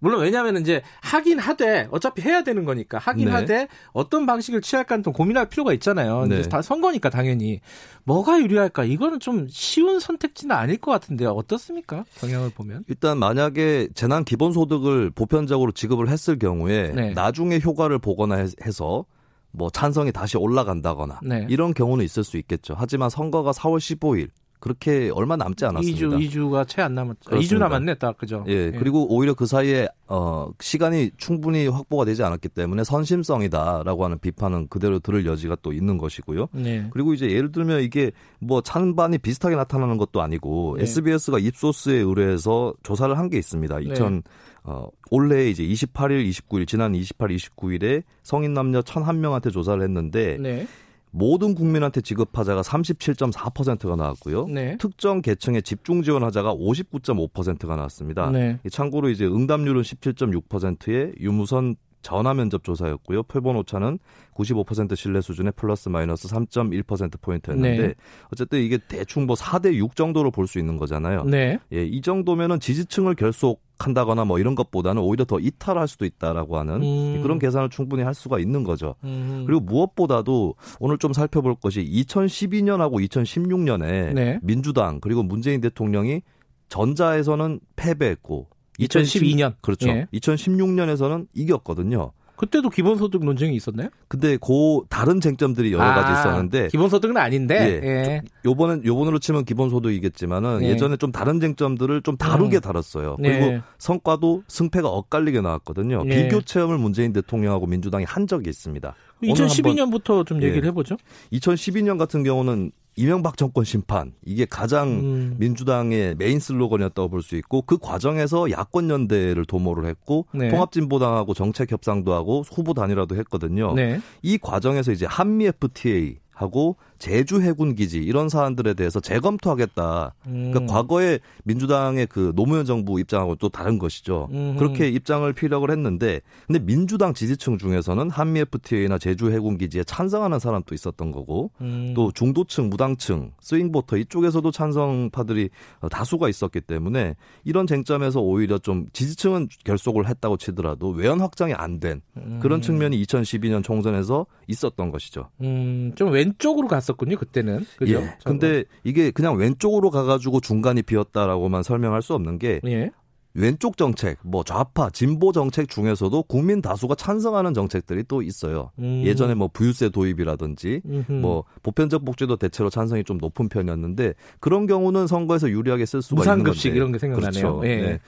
[0.00, 3.30] 물론 왜냐하면 이제 하긴 하되 어차피 해야 되는 거니까 하긴 네.
[3.32, 6.26] 하되 어떤 방식을 취할까는 또 고민할 필요가 있잖아요.
[6.26, 6.40] 네.
[6.40, 7.60] 이제 다 선거니까 당연히
[8.04, 11.30] 뭐가 유리할까 이거는 좀 쉬운 선택지는 아닐 것 같은데요.
[11.30, 12.04] 어떻습니까?
[12.16, 17.10] 경향을 보면 일단 만약에 재난 기본소득을 보편적으로 지급을 했을 경우에 네.
[17.12, 19.04] 나중에 효과를 보거나 해서
[19.52, 21.46] 뭐 찬성이 다시 올라간다거나 네.
[21.48, 22.74] 이런 경우는 있을 수 있겠죠.
[22.76, 24.28] 하지만 선거가 4월 15일
[24.60, 25.98] 그렇게 얼마 남지 않았습니다.
[26.06, 27.30] 2주, 2주가 채 안 남았죠.
[27.30, 27.56] 그렇습니다.
[27.56, 28.44] 2주 남았네, 딱, 그죠?
[28.46, 34.18] 예, 예, 그리고 오히려 그 사이에, 어, 시간이 충분히 확보가 되지 않았기 때문에 선심성이다라고 하는
[34.18, 36.48] 비판은 그대로 들을 여지가 또 있는 것이고요.
[36.52, 36.86] 네.
[36.90, 40.82] 그리고 이제 예를 들면 이게 뭐 찬반이 비슷하게 나타나는 것도 아니고 네.
[40.84, 43.78] SBS가 입소스에 의뢰해서 조사를 한 게 있습니다.
[43.80, 44.22] 2000, 네.
[44.64, 50.66] 어, 올해 이제 28일, 29일, 지난 28일, 29일에 성인 남녀 1,001명한테 조사를 했는데, 네.
[51.10, 54.46] 모든 국민한테 지급하자가 37.4%가 나왔고요.
[54.46, 54.76] 네.
[54.78, 58.30] 특정 계층에 집중 지원하자가 59.5%가 나왔습니다.
[58.30, 58.58] 네.
[58.70, 63.24] 참고로 이제 응답률은 17.6%의 유무선 전화 면접 조사였고요.
[63.24, 63.98] 표본 오차는
[64.34, 67.94] 95% 신뢰 수준의 플러스 마이너스 3.1% 포인트였는데 네.
[68.32, 71.24] 어쨌든 이게 대충 뭐 4대 6 정도로 볼 수 있는 거잖아요.
[71.24, 71.58] 네.
[71.72, 76.82] 예, 이 정도면은 지지층을 결속 한다거나 뭐 이런 것보다는 오히려 더 이탈할 수도 있다라고 하는
[76.82, 77.22] 음.
[77.22, 78.94] 그런 계산을 충분히 할 수가 있는 거죠.
[79.04, 79.44] 음.
[79.46, 84.38] 그리고 무엇보다도 오늘 좀 살펴볼 것이 2012년하고 2016년에 네.
[84.42, 86.22] 민주당 그리고 문재인 대통령이
[86.68, 89.54] 전자에서는 패배했고 2012년.
[89.60, 89.88] 그렇죠.
[89.88, 90.06] 예.
[90.12, 92.12] 2016년에서는 이겼거든요.
[92.40, 93.90] 그때도 기본소득 논쟁이 있었나요?
[94.08, 98.22] 근데 그 다른 쟁점들이 여러 아, 가지 있었는데 기본소득은 아닌데 예, 예.
[98.46, 100.78] 요번엔 요번으로 치면 기본소득이겠지만은 예.
[100.78, 102.60] 전에좀 다른 쟁점들을 좀 다르게 음.
[102.62, 103.16] 다뤘어요.
[103.16, 103.62] 그리고 예.
[103.76, 106.02] 성과도 승패가 엇갈리게 나왔거든요.
[106.06, 106.08] 예.
[106.08, 108.94] 비교 체험을 문재인 대통령하고 민주당이 한 적이 있습니다.
[109.22, 110.68] 2012년부터 좀 얘기를 예.
[110.68, 110.96] 해보죠.
[111.34, 115.36] 2012년 같은 경우는 이명박 정권 심판 이게 가장 음.
[115.38, 120.48] 민주당의 메인 슬로건이었다고 볼 수 있고 그 과정에서 야권 연대를 도모를 했고 네.
[120.48, 123.74] 통합진보당하고 정책 협상도 하고 후보 단일화도 했거든요.
[123.74, 124.00] 네.
[124.22, 129.74] 이 과정에서 이제 한미 FTA 하고 제주 해군 기지 이런 사안들에 대해서 재검토하겠다.
[129.74, 130.50] 그러니까 음.
[130.52, 134.28] 그러니까 과거에 민주당의 그 노무현 정부 입장하고 또 다른 것이죠.
[134.30, 134.58] 음흠.
[134.58, 140.74] 그렇게 입장을 피력을 했는데 근데 민주당 지지층 중에서는 한미 FTA나 제주 해군 기지에 찬성하는 사람도
[140.76, 141.92] 있었던 거고 음.
[141.96, 145.50] 또 중도층, 무당층, 스윙보터 이쪽에서도 찬성파들이
[145.90, 152.02] 다수가 있었기 때문에 이런 쟁점에서 오히려 좀 지지층은 결속을 했다고 치더라도 외연 확장이 안 된
[152.40, 152.62] 그런 음.
[152.62, 155.30] 측면이 2012년 총선에서 있었던 것이죠.
[155.40, 157.64] 음, 좀 왼쪽으로 갔 있었군요 그때는.
[157.76, 157.94] 그죠?
[157.94, 158.16] 예.
[158.24, 162.90] 근데 이게 그냥 왼쪽으로 가가지고 중간이 비었다라고만 설명할 수 없는 게 예.
[163.32, 168.72] 왼쪽 정책, 뭐 좌파, 진보 정책 중에서도 국민 다수가 찬성하는 정책들이 또 있어요.
[168.80, 169.04] 음.
[169.04, 171.12] 예전에 뭐 부유세 도입이라든지 음흠.
[171.12, 176.26] 뭐 보편적 복지도 대체로 찬성이 좀 높은 편이었는데 그런 경우는 선거에서 유리하게 쓸 수가 있는
[176.26, 176.42] 건데.
[176.42, 177.60] 무상급식 이런 게 생각나네요.
[177.60, 177.68] 그렇죠.
[177.68, 177.76] 예.
[177.76, 177.98] 네.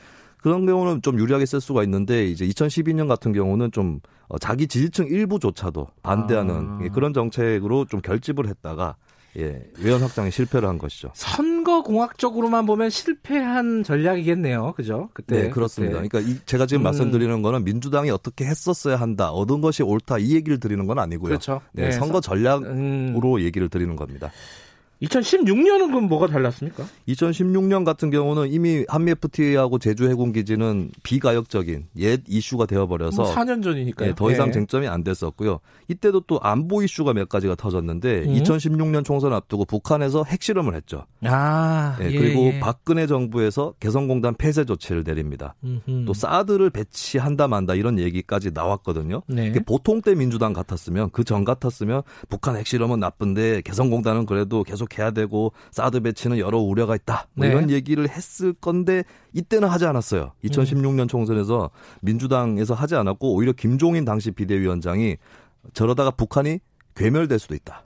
[0.42, 5.06] 그런 경우는 좀 유리하게 쓸 수가 있는데 이제 2012년 같은 경우는 좀 어, 자기 지지층
[5.06, 6.88] 일부조차도 반대하는 아.
[6.92, 8.96] 그런 정책으로 좀 결집을 했다가
[9.38, 11.10] 예, 외연 확장에 실패를 한 것이죠.
[11.14, 14.74] 선거 공학적으로만 보면 실패한 전략이겠네요.
[14.76, 15.08] 그죠?
[15.14, 15.44] 그때.
[15.44, 16.02] 네, 그렇습니다.
[16.02, 16.08] 그때.
[16.08, 16.84] 그러니까 이, 제가 지금 음.
[16.84, 21.28] 말씀드리는 거는 민주당이 어떻게 했었어야 한다, 얻은 것이 옳다 이 얘기를 드리는 건 아니고요.
[21.28, 21.62] 그렇죠.
[21.72, 23.40] 네, 네 선거 전략으로 음.
[23.40, 24.30] 얘기를 드리는 겁니다.
[25.02, 26.84] 2016년은 그럼 뭐가 달랐습니까?
[27.08, 33.62] 2016년 같은 경우는 이미 한미 FTA하고 제주 해군 기지는 비가역적인 옛 이슈가 되어버려서 뭐 4년
[33.62, 34.52] 전이니까 네, 더 이상 네.
[34.52, 35.58] 쟁점이 안 됐었고요.
[35.88, 38.34] 이때도 또 안보 이슈가 몇 가지가 터졌는데 음?
[38.34, 41.06] 2016년 총선 앞두고 북한에서 핵실험을 했죠.
[41.24, 42.60] 아, 네, 그리고 예.
[42.60, 45.54] 박근혜 정부에서 개성공단 폐쇄 조치를 내립니다.
[45.64, 46.04] 음흠.
[46.06, 49.22] 또 사드를 배치한다 만다 이런 얘기까지 나왔거든요.
[49.26, 49.52] 네.
[49.66, 55.52] 보통 때 민주당 같았으면 그 전 같았으면 북한 핵실험은 나쁜데 개성공단은 그래도 계속 해야 되고
[55.70, 57.28] 사드 배치는 여러 우려가 있다.
[57.34, 57.52] 뭐 네.
[57.52, 60.32] 이런 얘기를 했을 건데 이때는 하지 않았어요.
[60.44, 61.70] 2016년 총선에서
[62.00, 65.16] 민주당에서 하지 않았고 오히려 김종인 당시 비대위원장이
[65.74, 66.60] 저러다가 북한이
[66.94, 67.84] 괴멸될 수도 있다.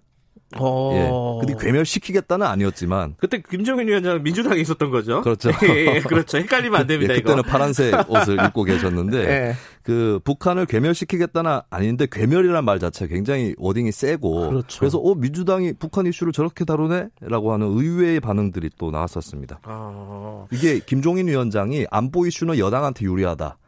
[0.61, 1.41] 어.
[1.43, 1.47] 예.
[1.47, 5.23] 근데 괴멸시키겠다는 아니었지만 그때 김정인 위원장은 민주당에 있었던 거죠.
[5.23, 5.51] 그렇죠.
[5.69, 6.39] 예, 예, 그렇죠.
[6.39, 7.15] 헷갈리면 안 됩니다.
[7.15, 7.51] 예, 그때는 이거.
[7.51, 9.55] 파란색 옷을 입고 계셨는데 예.
[9.83, 14.79] 그 북한을 괴멸시키겠다는 아닌데 괴멸이라는 말 자체가 굉장히 워딩이 세고 그렇죠.
[14.81, 19.61] 그래서 어 민주당이 북한 이슈를 저렇게 다루네라고 하는 의외의 반응들이 또 나왔었습니다.
[19.63, 20.47] 아.
[20.51, 23.59] 이게 김종인 위원장이 안보 이슈는 여당한테 유리하다.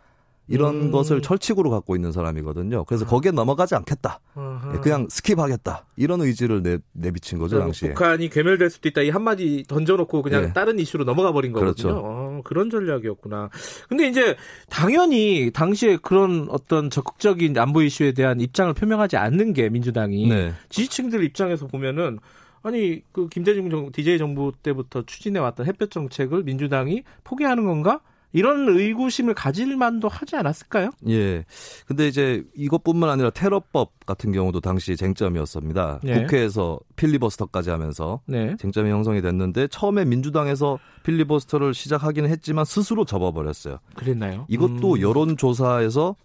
[0.49, 0.91] 이런 음.
[0.91, 2.85] 것을 철칙으로 갖고 있는 사람이거든요.
[2.85, 3.09] 그래서 아.
[3.09, 4.20] 거기에 넘어가지 않겠다.
[4.35, 4.81] 아하.
[4.81, 5.83] 그냥 스킵하겠다.
[5.97, 7.91] 이런 의지를 내, 내비친 거죠, 당시에.
[7.91, 9.03] 북한이 괴멸될 수도 있다.
[9.03, 10.53] 이 한마디 던져놓고 그냥 네.
[10.53, 11.75] 다른 이슈로 넘어가 버린 거거든요.
[11.75, 12.03] 그렇죠.
[12.05, 13.51] 어, 그런 전략이었구나.
[13.89, 14.37] 근데 이제
[14.70, 20.53] 당연히 당시에 그런 어떤 적극적인 안보 이슈에 대한 입장을 표명하지 않는 게 민주당이 네.
[20.70, 22.19] 지지층들 입장에서 보면은
[22.62, 28.01] 아니 그 김대중 정, DJ 정부 때부터 추진해 왔던 햇볕 정책을 민주당이 포기하는 건가?
[28.33, 30.91] 이런 의구심을 가질 만도 하지 않았을까요?
[31.09, 31.45] 예.
[31.87, 36.01] 근데 이제 이것뿐만 아니라 테러법 같은 경우도 당시 쟁점이었습니다.
[36.03, 36.21] 네.
[36.21, 38.55] 국회에서 필리버스터까지 하면서 네.
[38.59, 43.79] 쟁점이 형성이 됐는데 처음에 민주당에서 필리버스터를 시작하기는 했지만 스스로 접어버렸어요.
[43.95, 44.45] 그랬나요?
[44.49, 45.01] 이것도 음.
[45.01, 46.17] 여론조사에서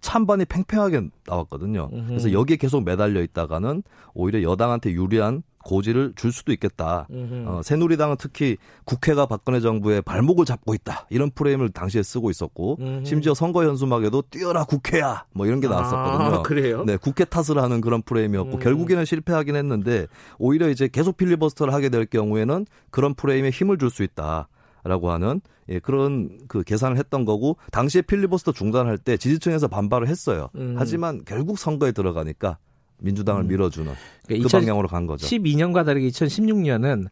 [0.00, 1.90] 찬반이 팽팽하게 나왔거든요.
[1.92, 2.06] 음흠.
[2.06, 3.82] 그래서 여기에 계속 매달려 있다가는
[4.14, 7.06] 오히려 여당한테 유리한 고지를 줄 수도 있겠다.
[7.46, 11.06] 어, 새누리당은 특히 국회가 박근혜 정부의 발목을 잡고 있다.
[11.10, 13.04] 이런 프레임을 당시에 쓰고 있었고 음흠.
[13.04, 15.26] 심지어 선거 현수막에도 뛰어라 국회야.
[15.34, 16.38] 뭐 이런 게 아, 나왔었거든요.
[16.38, 16.84] 아, 그래요?
[16.86, 18.58] 네, 국회 탓을 하는 그런 프레임이었고 음.
[18.60, 20.06] 결국에는 실패하긴 했는데
[20.38, 24.48] 오히려 이제 계속 필리버스터를 하게 될 경우에는 그런 프레임에 힘을 줄 수 있다.
[24.84, 30.48] 라고 하는 예, 그런 그 계산을 했던 거고 당시에 필리버스터 중단할 때 지지층에서 반발을 했어요.
[30.54, 30.76] 음.
[30.78, 32.56] 하지만 결국 선거에 들어가니까
[33.00, 33.48] 민주당을 음.
[33.48, 33.92] 밀어주는
[34.26, 35.26] 그러니까 그 방향으로 간 거죠.
[35.26, 37.06] 12년과 다르게 2016년은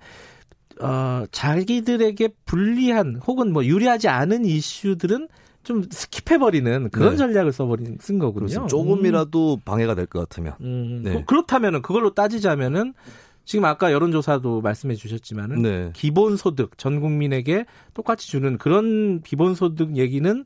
[0.80, 5.28] 어, 자기들에게 불리한 혹은 뭐 유리하지 않은 이슈들은
[5.62, 7.16] 좀 스킵해버리는 그런 네.
[7.16, 8.46] 전략을 써버린 쓴 거군요.
[8.46, 8.68] 그렇습니다.
[8.68, 9.60] 조금이라도 음.
[9.64, 10.54] 방해가 될 것 같으면.
[10.60, 11.00] 음.
[11.02, 11.24] 네.
[11.26, 12.94] 그렇다면은 그걸로 따지자면은
[13.44, 15.90] 지금 아까 여론조사도 말씀해 주셨지만은 네.
[15.94, 17.64] 기본소득 전 국민에게
[17.94, 20.44] 똑같이 주는 그런 기본소득 얘기는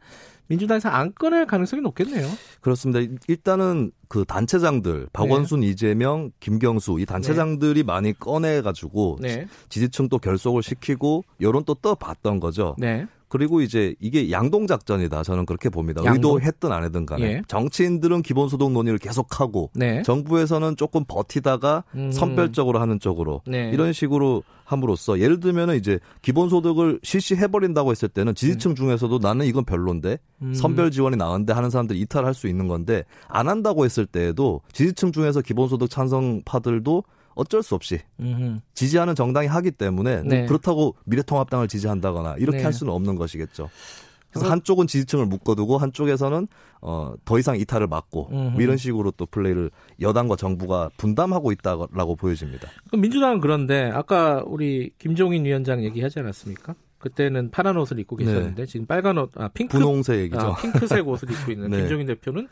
[0.50, 2.28] 민주당에서 안 꺼낼 가능성이 높겠네요.
[2.60, 3.00] 그렇습니다.
[3.28, 5.68] 일단은 그 단체장들 박원순, 네.
[5.68, 7.82] 이재명, 김경수 이 단체장들이 네.
[7.84, 9.46] 많이 꺼내 가지고 네.
[9.68, 12.74] 지지층 또 결속을 시키고 여론 또 떠봤던 거죠.
[13.30, 13.40] 네.
[13.40, 15.22] 그리고 이제 이게 양동 작전이다.
[15.22, 16.04] 저는 그렇게 봅니다.
[16.04, 16.36] 양동?
[16.36, 17.22] 의도했든 안 했든 간에.
[17.22, 17.42] 예.
[17.48, 20.02] 정치인들은 기본소득 논의를 계속하고 네.
[20.02, 22.10] 정부에서는 조금 버티다가 음.
[22.10, 23.70] 선별적으로 하는 쪽으로 네.
[23.72, 28.74] 이런 식으로 함으로써 예를 들면은 이제 기본소득을 실시해 버린다고 했을 때는 지지층 음.
[28.74, 30.54] 중에서도 나는 이건 별론데 음.
[30.54, 35.40] 선별 지원이 나은데 하는 사람들이 이탈할 수 있는 건데 안 한다고 했을 때에도 지지층 중에서
[35.40, 37.04] 기본소득 찬성파들도
[37.40, 38.60] 어쩔 수 없이 음흠.
[38.74, 40.46] 지지하는 정당이 하기 때문에 뭐 네.
[40.46, 42.64] 그렇다고 미래통합당을 지지한다거나 이렇게 네.
[42.64, 43.70] 할 수는 없는 것이겠죠.
[44.30, 46.46] 그래서 한쪽은 지지층을 묶어두고 한쪽에서는
[46.82, 52.68] 어, 더 이상 이탈을 막고 뭐 이런 식으로 또 플레이를 여당과 정부가 분담하고 있다라고 보여집니다.
[52.96, 56.74] 민주당은 그런데 아까 우리 김종인 위원장 얘기하지 않았습니까?
[57.00, 58.24] 그때는 파란 옷을 입고 네.
[58.24, 58.66] 계셨는데 네.
[58.66, 60.40] 지금 빨간 옷, 아 핑크 분홍색 얘기죠.
[60.40, 61.78] 아, 핑크색 옷을 입고 있는 네.
[61.78, 62.46] 김종인 대표는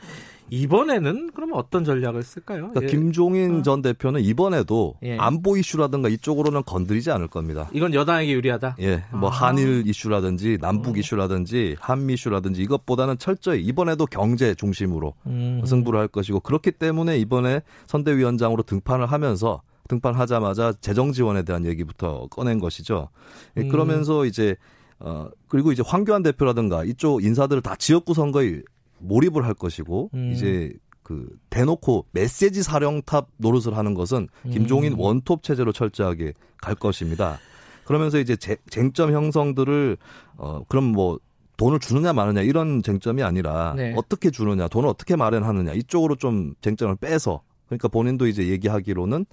[0.50, 2.70] 이번에는 그러면 어떤 전략을 쓸까요?
[2.70, 2.86] 그러니까 예.
[2.86, 3.62] 김종인 어.
[3.62, 5.18] 전 대표는 이번에도 예.
[5.18, 7.68] 안보 이슈라든가 이쪽으로는 건드리지 않을 겁니다.
[7.74, 8.76] 이건 여당에게 유리하다.
[8.80, 9.32] 예, 뭐 아.
[9.32, 11.00] 한일 이슈라든지 남북 음.
[11.00, 15.62] 이슈라든지 한미 이슈라든지 이것보다는 철저히 이번에도 경제 중심으로 음.
[15.66, 22.58] 승부를 할 것이고 그렇기 때문에 이번에 선대위원장으로 등판을 하면서 등판하자마자 재정 지원에 대한 얘기부터 꺼낸
[22.58, 23.08] 것이죠.
[23.56, 23.68] 예, 음.
[23.68, 24.56] 그러면서 이제
[25.00, 28.62] 어 그리고 이제 황교안 대표라든가 이쪽 인사들을 다 지역구 선거에
[28.98, 30.32] 몰입을 할 것이고 음.
[30.32, 34.50] 이제 그 대놓고 메시지 사령탑 노릇을 하는 것은 음.
[34.50, 35.00] 김종인 음.
[35.00, 37.38] 원톱 체제로 철저하게 갈 것입니다.
[37.84, 39.96] 그러면서 이제 제, 쟁점 형성들을
[40.36, 41.18] 어 그럼 뭐
[41.56, 43.94] 돈을 주느냐 마느냐 이런 쟁점이 아니라 네.
[43.96, 49.26] 어떻게 주느냐 돈을 어떻게 마련하느냐 이쪽으로 좀 쟁점을 빼서 그러니까 본인도 이제 얘기하기로는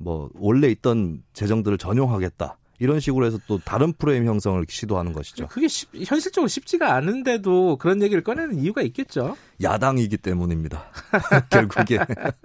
[0.00, 2.56] 뭐 원래 있던 재정들을 전용하겠다.
[2.78, 5.46] 이런 식으로 해서 또 다른 프레임 형성을 시도하는 것이죠.
[5.48, 9.36] 그게 쉽, 현실적으로 쉽지가 않은데도 그런 얘기를 꺼내는 이유가 있겠죠.
[9.62, 10.84] 야당이기 때문입니다.
[11.50, 11.98] 결국에.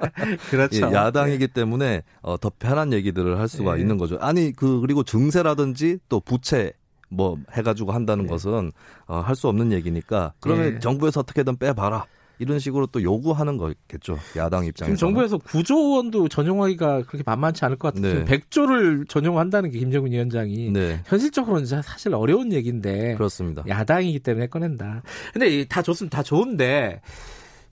[0.52, 0.88] 그렇죠.
[0.88, 3.82] 예, 야당이기 때문에 어, 더 편한 얘기들을 할 수가 예.
[3.82, 4.18] 있는 거죠.
[4.20, 6.74] 아니 그 그리고 증세라든지 또 부채
[7.08, 8.30] 뭐 해가지고 한다는 예.
[8.30, 8.74] 것은
[9.08, 10.80] 어, 할 수 없는 얘기니까 그러면 예.
[10.80, 12.06] 정부에서 어떻게든 빼봐라.
[12.40, 14.18] 이런 식으로 또 요구하는 거겠죠.
[14.36, 14.96] 야당 입장에서.
[14.96, 18.26] 지금 정부에서 9조 원도 전용하기가 그렇게 만만치 않을 것 같아요.
[18.26, 18.26] 네.
[18.26, 21.02] 100조를 전용한다는 게 김정은 위원장이 네.
[21.06, 23.64] 현실적으로는 사실 어려운 얘기인데 그렇습니다.
[23.68, 25.04] 야당이기 때문에 꺼낸다.
[25.34, 26.18] 근데 다 좋습니다.
[26.18, 27.02] 다 좋은데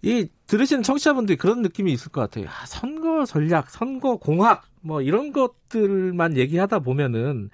[0.01, 2.45] 이 들으시는 청취자분들이 그런 느낌이 있을 것 같아요.
[2.47, 7.49] 아, 선거 전략, 선거 공학 뭐 이런 것들만 얘기하다 보면은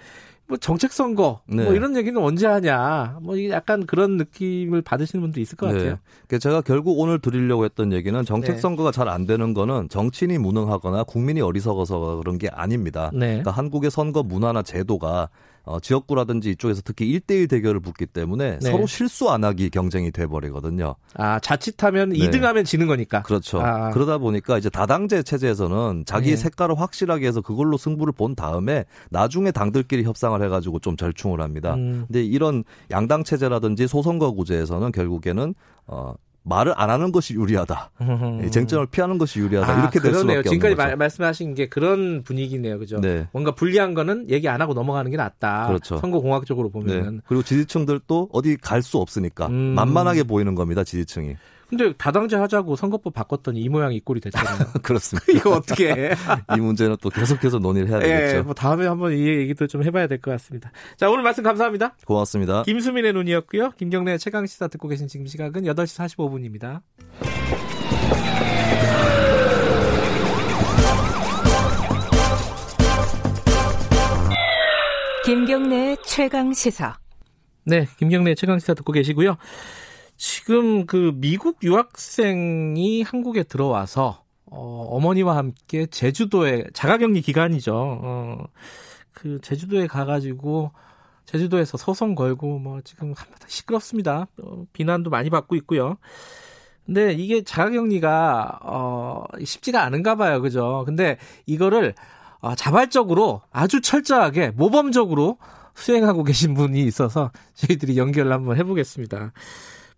[0.50, 1.64] 뭐 정책 선거 뭐 네.
[1.64, 5.74] 뭐 이런 얘기는 언제 하냐 뭐 약간 그런 느낌을 받으시는 분도 있을 것 네.
[5.74, 6.00] 같아요.
[6.28, 6.40] 네.
[6.40, 8.62] 제가 결국 오늘 드리려고 했던 얘기는 정책 네.
[8.62, 13.10] 선거가 잘 안 되는 거는 정치인이 무능하거나 국민이 어리석어서 그런 게 아닙니다.
[13.12, 13.28] 네.
[13.28, 15.30] 그러니까 한국의 선거 문화나 제도가
[15.70, 18.72] 어, 지역구라든지 이쪽에서 특히 1대1 대결을 붙기 때문에 네.
[18.72, 20.96] 서로 실수 안 하기 경쟁이 돼 버리거든요.
[21.14, 22.18] 아, 자칫하면 네.
[22.18, 23.22] 2등하면 지는 거니까.
[23.22, 23.62] 그렇죠.
[23.62, 23.92] 아.
[23.92, 26.38] 그러다 보니까 이제 다당제 체제에서는 자기 네.
[26.38, 31.76] 색깔을 확실하게 해서 그걸로 승부를 본 다음에 나중에 당들끼리 협상을 해 가지고 좀 절충을 합니다.
[31.76, 32.06] 음.
[32.08, 35.54] 근데 이런 양당 체제라든지 소선거 구제에서는 결국에는
[35.86, 37.92] 어 말을 안 하는 것이 유리하다.
[38.52, 39.72] 쟁점을 피하는 것이 유리하다.
[39.72, 40.38] 아, 이렇게 될 그러네요.
[40.40, 42.80] 수밖에 지금까지 말, 말씀하신 게 그런 분위기네요.
[42.80, 43.00] 그죠?
[43.00, 43.28] 네.
[43.34, 45.68] 뭔가 불리한 거는 얘기 안 하고 넘어가는 게 낫다.
[45.68, 45.98] 그렇죠.
[45.98, 47.16] 선거 공학적으로 보면은.
[47.18, 47.22] 네.
[47.28, 49.54] 그리고 지지층들도 어디 갈 수 없으니까 음.
[49.76, 50.84] 만만하게 보이는 겁니다.
[50.84, 51.36] 지지층이.
[51.70, 54.58] 근데 다당제 하자고 선거법 바꿨더니 이 모양 이 꼴이 됐잖아요.
[54.82, 55.26] 그렇습니다.
[55.32, 56.12] 이거 어떻게 해?
[56.58, 58.38] 이 문제는 또 계속해서 논의를 해야 되겠죠.
[58.38, 60.72] 예, 뭐 다음에 한번 이 얘기도 좀 해봐야 될 것 같습니다.
[60.98, 61.96] 자, 오늘 말씀 감사합니다.
[62.06, 62.64] 고맙습니다.
[62.64, 63.72] 김수민의 눈이었고요.
[63.78, 66.82] 김경래 최강 시사 듣고 계신 지금 시각은 8시 45분입니다.
[75.26, 76.98] 김경래 최강 시사.
[77.66, 79.38] 네, 김경래 최강 시사 듣고 계시고요.
[80.20, 87.74] 지금 그 미국 유학생이 한국에 들어와서 어, 어머니와 함께 제주도에 자가격리 기간이죠.
[87.74, 88.44] 어,
[89.14, 90.74] 그 제주도에 가가지고
[91.26, 94.28] 제주도에서 소송 걸고 뭐 지금 한바탕 시끄럽습니다.
[94.44, 95.96] 어, 비난도 많이 받고 있고요.
[96.86, 100.84] 근데 이게 자가격리가 어, 쉽지가 않은가 봐요, 그죠?
[100.86, 101.96] 근데 이거를
[102.42, 105.38] 어, 자발적으로 아주 철저하게 모범적으로
[105.76, 109.32] 수행하고 계신 분이 있어서 저희들이 연결을 한번 해보겠습니다.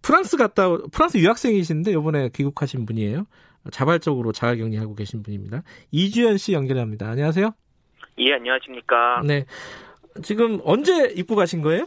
[0.02, 3.26] 프랑스 갔다 프랑스 유학생이신데 이번에 귀국하신 분이에요.
[3.72, 5.61] 자발적으로 자가격리하고 계신 분입니다.
[5.91, 7.10] 이주연 씨 연결합니다.
[7.10, 7.52] 안녕하세요.
[8.19, 9.22] 예, 안녕하십니까.
[9.26, 9.45] 네.
[10.23, 11.86] 지금 언제 입국하신 거예요?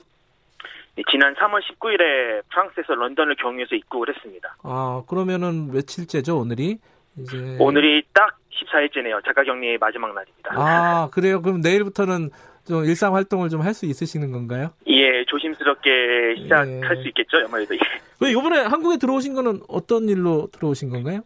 [0.97, 4.57] 네, 지난 3월 19일에 프랑스에서 런던을 경유해서 입국을 했습니다.
[4.63, 6.79] 아, 그러면은 며칠째죠, 오늘이?
[7.19, 9.25] 이제 오늘이 딱 14일째네요.
[9.25, 10.51] 자가격리의 마지막 날입니다.
[10.55, 11.43] 아, 그래요?
[11.43, 12.31] 그럼 내일부터는
[12.67, 14.71] 좀 일상 활동을 좀 할 수 있으시는 건가요?
[14.87, 17.03] 예, 조심스럽게 시작할 예.
[17.03, 17.75] 수 있겠죠, 아무래도.
[17.75, 17.79] 예.
[18.21, 21.21] 왜 이번에 한국에 들어오신 거는 어떤 일로 들어오신 건가요?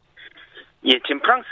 [0.84, 1.48] 예, 지금 프랑스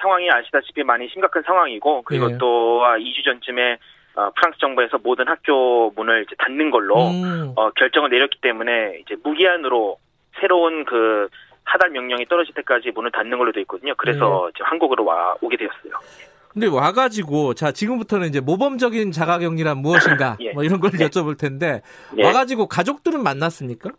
[0.00, 2.38] 상황이 아시다시피 많이 심각한 상황이고 그리고 예.
[2.38, 3.78] 또 2주 전쯤에
[4.16, 7.52] 어, 프랑스 정부에서 모든 학교 문을 이제 닫는 걸로 음.
[7.56, 9.98] 어, 결정을 내렸기 때문에 이제 무기한으로
[10.40, 11.28] 새로운 그
[11.64, 13.94] 하달 명령이 떨어질 때까지 문을 닫는 걸로 돼 있거든요.
[13.96, 14.52] 그래서 예.
[14.52, 15.92] 지금 한국으로 와 오게 되었어요.
[16.56, 20.52] 근데 와가지고 자 지금부터는 이제 모범적인 자가격리란 무엇인가 예.
[20.54, 21.06] 뭐 이런 걸 네.
[21.06, 21.82] 여쭤볼 텐데
[22.16, 22.24] 예.
[22.24, 23.90] 와가지고 가족들은 만났습니까?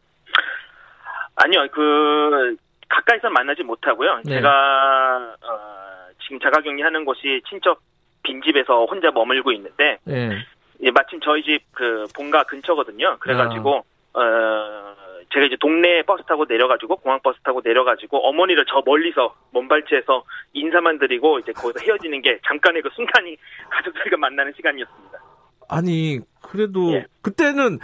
[1.35, 2.55] 아니요 그
[2.89, 4.21] 가까이서 만나지 못하고요.
[4.25, 4.38] 네.
[4.38, 4.49] 제가
[5.39, 7.79] 어, 지금 자가격리하는 곳이 친척
[8.23, 10.31] 빈집에서 혼자 머물고 있는데 네.
[10.81, 13.17] 예, 마침 저희 집 그 본가 근처거든요.
[13.19, 14.19] 그래가지고 아.
[14.19, 14.95] 어,
[15.34, 20.24] 제가 이제 동네 버스 타고 내려가지고 공항 버스 타고 내려가지고 어머니를 저 멀리서 먼발치에서
[20.54, 23.36] 인사만 드리고 이제 거기서 헤어지는 게 잠깐의 그 순간이
[23.70, 25.20] 가족들과 만나는 시간이었습니다.
[25.70, 27.06] 아니 그래도 예.
[27.22, 27.80] 그때는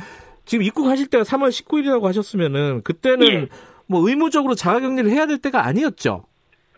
[0.46, 3.48] 지금 입국하실 때가 3월 19일이라고 하셨으면은 그때는 예.
[3.88, 6.26] 뭐 의무적으로 자가격리를 해야 될 때가 아니었죠.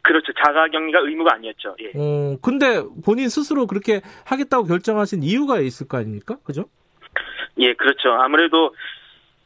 [0.01, 0.33] 그렇죠.
[0.33, 1.75] 자가격리가 의무가 아니었죠.
[1.81, 1.91] 예.
[1.95, 6.37] 어, 근데 본인 스스로 그렇게 하겠다고 결정하신 이유가 있을 거 아닙니까?
[6.43, 6.65] 그죠?
[7.57, 8.09] 예, 그렇죠.
[8.09, 8.73] 아무래도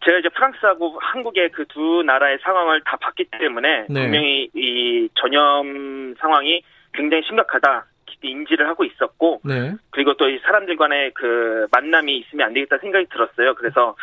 [0.06, 4.02] 제가 이제 프랑스하고 한국의 그 두 나라의 상황을 다 봤기 때문에 네.
[4.04, 6.64] 분명히 이 전염 상황이
[6.94, 7.86] 굉장히 심각하다
[8.22, 9.76] 인지를 하고 있었고 네.
[9.92, 13.56] 그리고 또 이 사람들 간의 그 만남이 있으면 안 되겠다 생각이 들었어요.
[13.56, 13.96] 그래서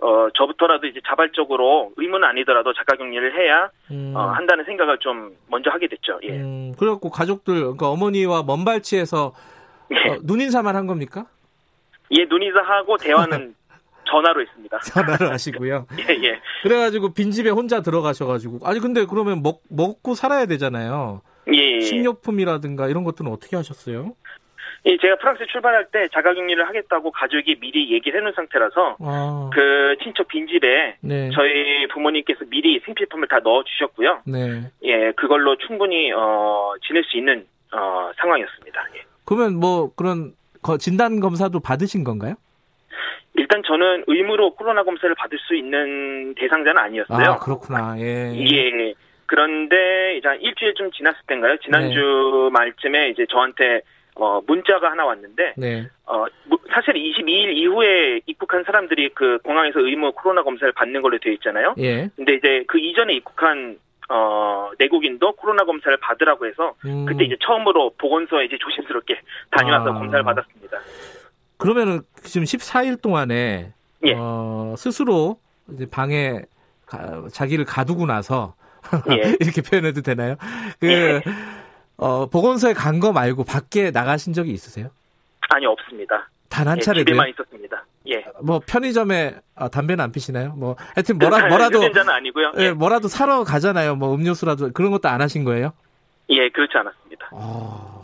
[0.00, 4.12] 어 저부터라도 이제 자발적으로 의무는 아니더라도 자가격리를 해야 음.
[4.16, 6.18] 어, 한다는 생각을 좀 먼저 하게 됐죠.
[6.24, 6.30] 예.
[6.30, 9.32] 음, 그래갖고 가족들 그러니까 어머니와 먼발치에서
[9.92, 10.10] 예.
[10.10, 11.26] 어, 눈인사만 한 겁니까?
[12.10, 13.54] 예, 눈인사하고 대화는
[14.12, 14.78] 전화로 했습니다.
[14.84, 15.86] 전화로 하시고요.
[15.98, 16.40] 예, 예.
[16.62, 21.22] 그래가지고 빈집에 혼자 들어가셔가지고 아니 근데 그러면 먹 먹고 살아야 되잖아요.
[21.52, 21.80] 예, 예.
[21.80, 24.14] 식료품이라든가 이런 것들은 어떻게 하셨어요?
[24.84, 29.50] 예, 제가 프랑스 출발할 때 자가격리를 하겠다고 가족이 미리 얘기를 해놓은 상태라서 아.
[29.52, 31.30] 그 친척 빈집에 네.
[31.32, 34.22] 저희 부모님께서 미리 생필품을 다 넣어주셨고요.
[34.26, 34.70] 네.
[34.82, 38.86] 예, 그걸로 충분히 어, 지낼 수 있는 어, 상황이었습니다.
[38.96, 39.02] 예.
[39.24, 40.34] 그러면 뭐 그런
[40.80, 42.34] 진단 검사도 받으신 건가요?
[43.34, 47.30] 일단 저는 의무로 코로나 검사를 받을 수 있는 대상자는 아니었어요.
[47.32, 47.94] 아, 그렇구나.
[47.98, 48.34] 예.
[48.34, 48.94] 예.
[49.26, 51.56] 그런데 이제 한 일주일쯤 지났을 때인가요?
[51.58, 52.50] 지난주 네.
[52.52, 53.80] 말쯤에 이제 저한테
[54.14, 55.88] 어 문자가 하나 왔는데 네.
[56.04, 56.26] 어
[56.70, 61.74] 사실 22일 이후에 입국한 사람들이 그 공항에서 의무 코로나 검사를 받는 걸로 되어 있잖아요.
[61.78, 62.10] 예.
[62.14, 63.78] 근데 이제 그 이전에 입국한
[64.10, 67.06] 어, 내국인도 코로나 검사를 받으라고 해서 음.
[67.06, 69.18] 그때 이제 처음으로 보건소에 이제 조심스럽게
[69.50, 69.94] 다녀와서 아.
[69.94, 70.78] 검사를 받았습니다.
[71.62, 73.72] 그러면은 지금 14일 동안에
[74.04, 74.14] 예.
[74.16, 75.38] 어, 스스로
[75.72, 76.42] 이제 방에
[76.86, 78.54] 가, 자기를 가두고 나서
[79.10, 79.36] 예.
[79.40, 80.34] 이렇게 표현해도 되나요?
[80.80, 81.22] 그 예.
[81.96, 84.90] 어, 보건소에 간 거 말고 밖에 나가신 적이 있으세요?
[85.50, 86.28] 아니 없습니다.
[86.48, 87.84] 단한 예, 차례 집에만 있었습니다.
[88.08, 88.24] 예.
[88.42, 90.54] 뭐 편의점에 아, 담배는 안 피시나요?
[90.56, 92.52] 뭐 하여튼 뭐라 뭐라도 흡연자는 아니고요.
[92.58, 93.94] 예, 뭐라도 사러 가잖아요.
[93.94, 95.72] 뭐 음료수라도 그런 것도 안 하신 거예요?
[96.30, 97.28] 예, 그렇지 않았습니다.
[97.32, 98.01] 어...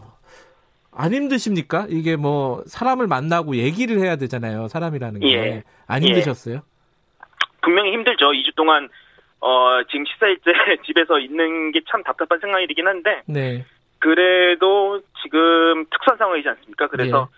[1.00, 1.86] 안 힘드십니까?
[1.88, 4.66] 이게 뭐 사람을 만나고 얘기를 해야 되잖아요.
[4.66, 5.32] 사람이라는 게.
[5.32, 5.62] 예.
[5.86, 6.56] 안 힘드셨어요?
[6.56, 6.60] 예.
[7.62, 8.26] 분명히 힘들죠.
[8.32, 8.88] 2주 동안
[9.40, 10.42] 어, 지금 식사일째
[10.86, 13.22] 집에서 있는 게 참 답답한 생각이긴 한데.
[13.26, 13.64] 네.
[14.00, 16.88] 그래도 지금 특수한 상황이지 않습니까?
[16.88, 17.28] 그래서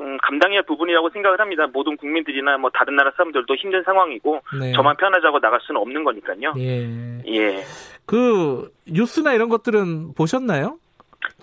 [0.00, 0.02] 예.
[0.02, 1.66] 음, 감당해야 할 부분이라고 생각을 합니다.
[1.72, 4.72] 모든 국민들이나 뭐 다른 나라 사람들도 힘든 상황이고 네.
[4.72, 6.54] 저만 편하자고 나갈 수는 없는 거니까요.
[6.58, 7.22] 예.
[7.28, 7.64] 예.
[8.04, 10.78] 그 뉴스나 이런 것들은 보셨나요?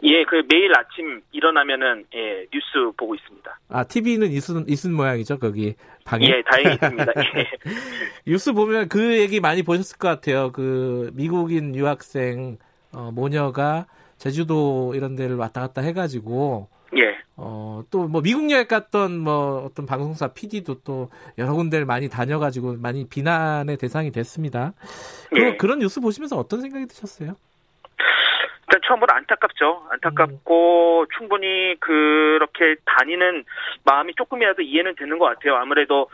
[0.04, 3.60] 예, 그 매일 아침 일어나면은 예, 뉴스 보고 있습니다.
[3.70, 5.76] 아, TV는 있은 있은 모양이죠, 거기
[6.06, 6.26] 방에.
[6.28, 7.12] 예, 다행히 있습니다.
[7.38, 7.48] 예.
[8.28, 10.52] 뉴스 보면 그 얘기 많이 보셨을 것 같아요.
[10.52, 12.58] 그 미국인 유학생
[12.91, 13.88] 어, 모녀가
[14.18, 16.68] 제주도 이런 데를 왔다 갔다 해가지고
[16.98, 17.18] 예.
[17.36, 22.76] 어, 또 뭐 미국 여행 갔던 뭐 어떤 방송사 PD도 또 여러 군데를 많이 다녀가지고
[22.78, 24.74] 많이 비난의 대상이 됐습니다.
[25.38, 25.58] 예.
[25.58, 27.36] 그런 뉴스 보시면서 어떤 생각이 드셨어요?
[28.68, 29.88] 일단 처음으로 안타깝죠.
[29.91, 31.06] 안타깝고 음.
[31.18, 33.44] 충분히 그렇게 다니는
[33.84, 35.56] 마음이 조금이라도 이해는 되는 것 같아요.
[35.56, 36.10] 아무래도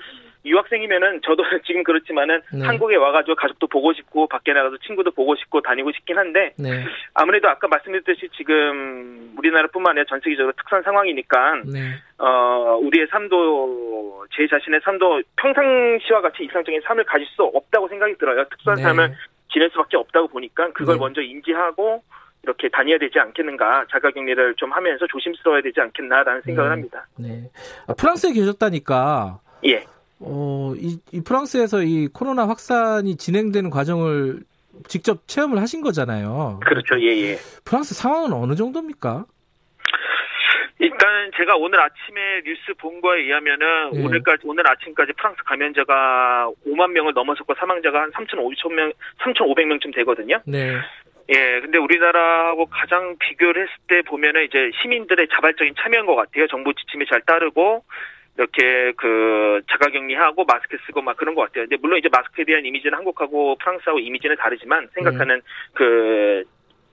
[0.46, 2.66] 유학생이면은 저도 지금 그렇지만은 네.
[2.66, 6.86] 한국에 와가지고 가족도 보고 싶고 밖에 나가서 친구도 보고 싶고 다니고 싶긴 한데 네.
[7.14, 11.96] 아무래도 아까 말씀드렸듯이 지금 우리나라뿐만 아니라 전 세계적으로 특수한 상황이니까 네.
[12.18, 18.46] 어 우리의 삶도 제 자신의 삶도 평상시와 같이 일상적인 삶을 가질 수 없다고 생각이 들어요.
[18.50, 18.84] 특수한 네.
[18.84, 19.16] 삶을
[19.52, 21.00] 지낼 수밖에 없다고 보니까 그걸 네.
[21.00, 22.04] 먼저 인지하고
[22.44, 26.74] 이렇게 다녀야 되지 않겠는가 자가격리를 좀 하면서 조심스러워야 되지 않겠나라는 생각을 네.
[26.74, 27.08] 합니다.
[27.18, 27.50] 네.
[27.88, 29.40] 아, 프랑스에 계셨다니까.
[29.66, 29.86] 예.
[30.20, 34.40] 어, 이, 이 프랑스에서 이 코로나 확산이 진행되는 과정을
[34.88, 36.60] 직접 체험을 하신 거잖아요.
[36.64, 37.38] 그렇죠, 예, 예.
[37.66, 39.26] 프랑스 상황은 어느 정도입니까?
[40.82, 44.00] 일단 제가 오늘 아침에 뉴스 본 거에 의하면은 예.
[44.02, 50.40] 오늘까지 오늘 아침까지 프랑스 감염자가 5만 명을 넘어섰고 사망자가 한 3,500명 3,500명쯤 되거든요.
[50.46, 50.78] 네.
[51.30, 56.48] 예, 근데 우리나라하고 가장 비교를 했을 때 보면은 이제 시민들의 자발적인 참여인 것 같아요.
[56.48, 57.84] 정부 지침에 잘 따르고
[58.38, 61.66] 이렇게 그 자가격리하고 마스크 쓰고 막 그런 것 같아요.
[61.66, 65.42] 근데 물론 이제 마스크에 대한 이미지는 한국하고 프랑스하고 이미지는 다르지만 생각하는 네.
[65.74, 66.44] 그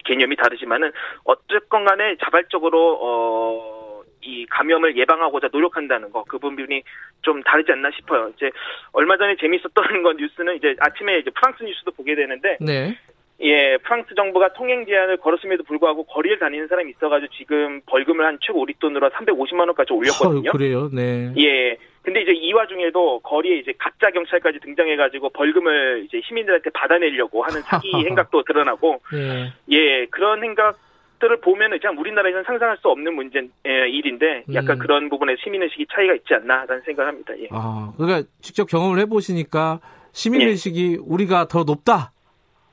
[0.05, 0.93] 개념이 다르지만은
[1.25, 3.87] 어쨌건 간에 자발적으로 어.
[4.23, 6.83] 이 감염을 예방하고자 노력한다는 거 그 부분이
[7.23, 8.33] 좀 다르지 않나 싶어요.
[8.37, 8.51] 이제
[8.93, 9.73] 얼마 전에 재밌었던
[10.03, 12.97] 건 뉴스는 이제 아침에 이제 프랑스 뉴스도 보게 되는데 네.
[13.41, 18.61] 예, 프랑스 정부가 통행 제한을 걸었음에도 불구하고 거리를 다니는 사람이 있어가지고 지금 벌금을 한 최고
[18.63, 20.51] 우리 돈으로 350만 원까지 올렸거든요.
[20.51, 21.33] 어, 그래요, 네.
[21.37, 21.77] 예.
[22.03, 27.89] 근데 이제 이 와중에도 거리에 이제 가짜 경찰까지 등장해가지고 벌금을 이제 시민들한테 받아내려고 하는 사기
[28.07, 29.53] 행각도 드러나고, 예.
[29.71, 30.79] 예, 그런 행각
[31.19, 34.79] 들을 보면은 참 우리나라에서는 상상할 수 없는 문제 예, 일인데 약간 음.
[34.79, 37.33] 그런 부분에 시민의식이 차이가 있지 않나라는 생각을 합니다.
[37.39, 37.49] 예.
[37.51, 39.81] 아, 그러니까 직접 경험을 해보시니까
[40.13, 40.99] 시민의식이 예.
[41.03, 42.13] 우리가 더 높다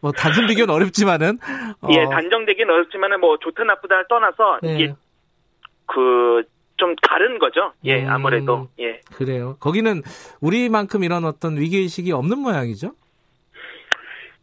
[0.03, 1.39] 뭐 단순 비교는 어렵지만은
[1.81, 1.87] 어.
[1.89, 4.75] 예 단정되기는 어렵지만은 뭐 좋다 나쁘다를 떠나서 네.
[4.75, 4.93] 이게
[5.87, 6.43] 그
[6.77, 7.73] 좀 다른 거죠.
[7.85, 9.55] 예 음, 아무래도 예 그래요.
[9.59, 10.01] 거기는
[10.41, 12.91] 우리만큼 이런 어떤 위기 의식이 없는 모양이죠.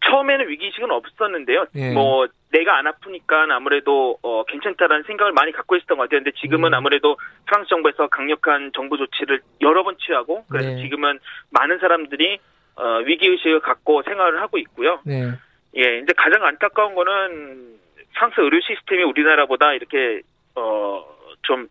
[0.07, 1.67] 처음에는 위기의식은 없었는데요.
[1.75, 1.93] 예.
[1.93, 6.21] 뭐 내가 안 아프니까 아무래도 어, 괜찮다라는 생각을 많이 갖고 있었던 것 같아요.
[6.25, 6.75] 근데 지금은 음.
[6.75, 7.17] 아무래도
[7.47, 10.83] 프랑스 정부에서 강력한 정부 조치를 여러 번 취하고 그래서 네.
[10.83, 11.19] 지금은
[11.51, 12.39] 많은 사람들이
[12.77, 15.01] 어, 위기의식을 갖고 생활을 하고 있고요.
[15.05, 15.33] 네.
[15.77, 17.79] 예, 이제 가장 안타까운 거는
[18.15, 20.23] 프랑스 의료 시스템이 우리나라보다 이렇게
[20.55, 21.69] 어좀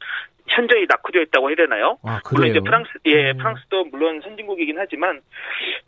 [0.47, 1.97] 현저히 낙후되어 있다고 해야 되나요?
[2.03, 3.37] 아, 물론 이제 프랑스, 예, 음.
[3.37, 5.21] 프랑스도 물론 선진국이긴 하지만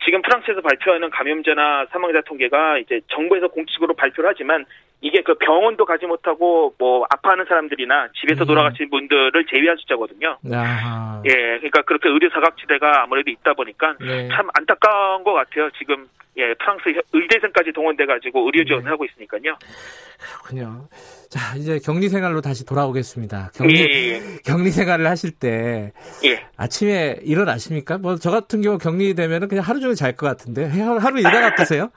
[0.04, 4.64] 지금 프랑스에서 발표하는 감염자나 사망자 통계가 이제 정부에서 공식으로 발표를 하지만
[5.02, 8.46] 이게 그 병원도 가지 못하고 뭐 아파하는 사람들이나 집에서 음.
[8.46, 10.38] 돌아가신 분들을 제외한 숫자거든요.
[10.52, 11.20] 아하.
[11.26, 14.28] 예, 그러니까 그렇게 의료 사각지대가 아무래도 있다 보니까 네.
[14.28, 15.68] 참 안타까운 것 같아요.
[15.76, 16.08] 지금
[16.38, 18.90] 예, 프랑스 의대생까지 동원돼 가지고 의료 지원을 네.
[18.90, 19.58] 하고 있으니까요.
[20.18, 20.86] 그렇군요.
[21.28, 23.50] 자, 이제 격리 생활로 다시 돌아오겠습니다.
[23.54, 23.84] 격리, 예,
[24.14, 24.20] 예.
[24.44, 25.92] 격리 생활을 하실 때.
[26.24, 26.46] 예.
[26.56, 27.98] 아침에 일어나십니까?
[27.98, 30.66] 뭐, 저 같은 경우 격리되면 그냥 하루 종일 잘 것 같은데.
[30.68, 31.90] 하루 일과 같으세요?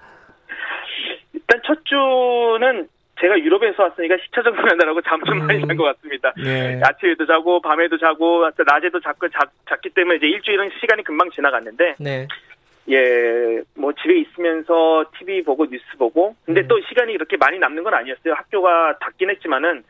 [1.33, 2.87] 일단 첫 주는
[3.19, 5.47] 제가 유럽에서 왔으니까 시차 적응하느라고 잠좀 음.
[5.47, 6.33] 많이 잔 것 같습니다.
[6.37, 6.81] 네.
[6.83, 9.39] 아침에도 자고, 밤에도 자고, 낮에도 자고, 자,
[9.69, 11.95] 잤기 때문에 이제 일주일은 시간이 금방 지나갔는데.
[11.99, 12.27] 네.
[12.87, 16.67] 예, 뭐 집에 있으면서 TV TV 보고 뉴스 보고 근데 음.
[16.67, 18.33] 또 시간이 이렇게 많이 남는 건 아니었어요.
[18.35, 19.83] 학교가 닫긴 했지만은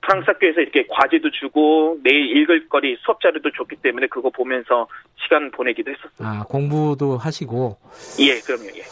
[0.00, 4.88] 프랑스 학교에서 이렇게 과제도 주고 내일 읽을 거리 수업 자료도 줬기 때문에 그거 보면서
[5.22, 6.26] 시간 보내기도 했었어요.
[6.26, 7.78] 아 공부도 하시고.
[8.18, 8.66] 예, 그럼요.
[8.76, 8.82] 예.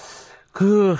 [0.52, 0.94] 그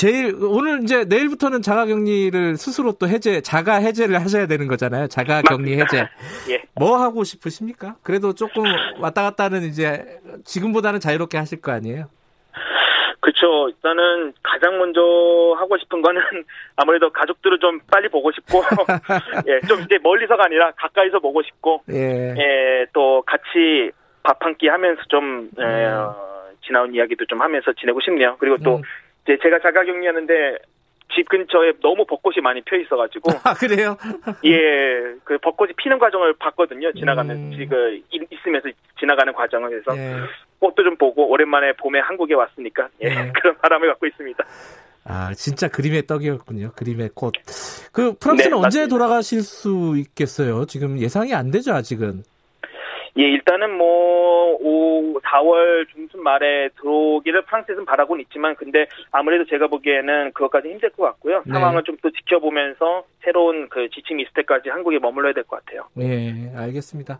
[0.00, 5.08] 제일 오늘 이제 내일부터는 자가격리를 스스로 또 해제 자가 해제를 하셔야 되는 거잖아요.
[5.08, 6.08] 자가격리 해제.
[6.48, 6.62] 예.
[6.74, 7.96] 뭐 하고 싶으십니까?
[8.02, 8.64] 그래도 조금
[8.98, 10.02] 왔다 갔다는 이제
[10.46, 12.06] 지금보다는 자유롭게 하실 거 아니에요?
[13.20, 13.68] 그렇죠.
[13.68, 15.02] 일단은 가장 먼저
[15.58, 16.22] 하고 싶은 거는
[16.76, 18.62] 아무래도 가족들을 좀 빨리 보고 싶고,
[19.48, 23.90] 예, 좀 이제 멀리서가 아니라 가까이서 보고 싶고, 예, 예 또 같이
[24.22, 25.92] 밥 한 끼 하면서 좀 예, 음.
[25.98, 26.16] 어,
[26.66, 28.36] 지나온 이야기도 좀 하면서 지내고 싶네요.
[28.40, 28.82] 그리고 또 음.
[29.24, 30.58] 이제 제가 자가격리하는데
[31.14, 33.30] 집 근처에 너무 벚꽃이 많이 펴 있어가지고.
[33.44, 33.96] 아, 그래요?
[34.44, 36.92] 예, 그 벚꽃이 피는 과정을 봤거든요.
[36.92, 37.66] 지나가는, 음.
[37.68, 38.68] 그, 있으면서
[38.98, 39.96] 지나가는 과정을 해서.
[39.96, 40.16] 예.
[40.60, 43.32] 꽃도 좀 보고, 오랜만에 봄에 한국에 왔으니까, 예, 예.
[43.34, 44.44] 그런 바람을 갖고 있습니다.
[45.04, 46.72] 아, 진짜 그림의 떡이었군요.
[46.76, 47.32] 그림의 꽃.
[47.92, 50.66] 그, 프랑스는 네, 언제 돌아가실 수 있겠어요?
[50.66, 52.22] 지금 예상이 안 되죠, 아직은.
[53.18, 60.32] 예, 일단은 뭐, 5, 4월 중순 말에 들어오기를 프랑스에서는 바라고는 있지만, 근데 아무래도 제가 보기에는
[60.32, 61.42] 그것까지 힘들 것 같고요.
[61.44, 61.52] 네.
[61.52, 65.88] 상황을 좀더 지켜보면서 새로운 그 지침이 있을 때까지 한국에 머물러야 될 것 같아요.
[65.98, 67.18] 예, 알겠습니다.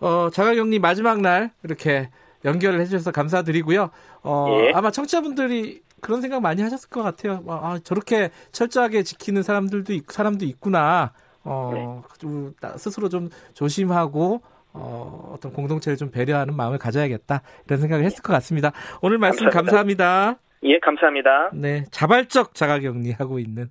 [0.00, 2.08] 어, 자가격리 마지막 날 이렇게
[2.44, 3.90] 연결을 해주셔서 감사드리고요.
[4.22, 4.72] 어, 예.
[4.72, 7.42] 아마 청취자분들이 그런 생각 많이 하셨을 것 같아요.
[7.48, 11.12] 아, 저렇게 철저하게 지키는 사람들도 있, 사람도 있구나.
[11.44, 12.16] 어, 네.
[12.18, 14.40] 좀 스스로 좀 조심하고
[14.76, 18.72] 어, 어떤 공동체를 좀 배려하는 마음을 가져야겠다 이런 생각을 했을 것 같습니다.
[19.00, 20.04] 오늘 말씀 감사합니다.
[20.04, 20.40] 감사합니다.
[20.64, 21.50] 예, 감사합니다.
[21.54, 23.70] 네, 자발적 자가격리하고 있는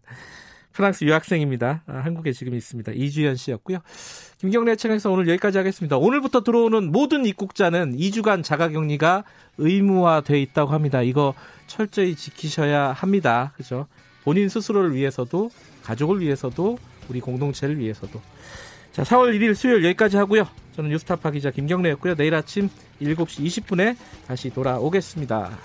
[0.71, 1.83] 프랑스 유학생입니다.
[1.87, 2.91] 아, 한국에 지금 있습니다.
[2.93, 3.79] 이주연 씨였고요.
[4.39, 5.97] 김경래 채널에서 오늘 여기까지 하겠습니다.
[5.97, 9.23] 오늘부터 들어오는 모든 입국자는 2주간 자가격리가
[9.57, 11.01] 의무화돼 있다고 합니다.
[11.01, 11.33] 이거
[11.67, 13.53] 철저히 지키셔야 합니다.
[13.55, 13.87] 그죠?
[14.25, 15.49] 본인 스스로를 위해서도
[15.83, 16.77] 가족을 위해서도
[17.09, 18.19] 우리 공동체를 위해서도
[18.91, 20.45] 자, 4월 1일 수요일 여기까지 하고요.
[20.75, 22.15] 저는 뉴스타파 기자 김경래였고요.
[22.15, 22.69] 내일 아침
[23.01, 23.95] 7시 20분에
[24.27, 25.57] 다시 돌아오겠습니다.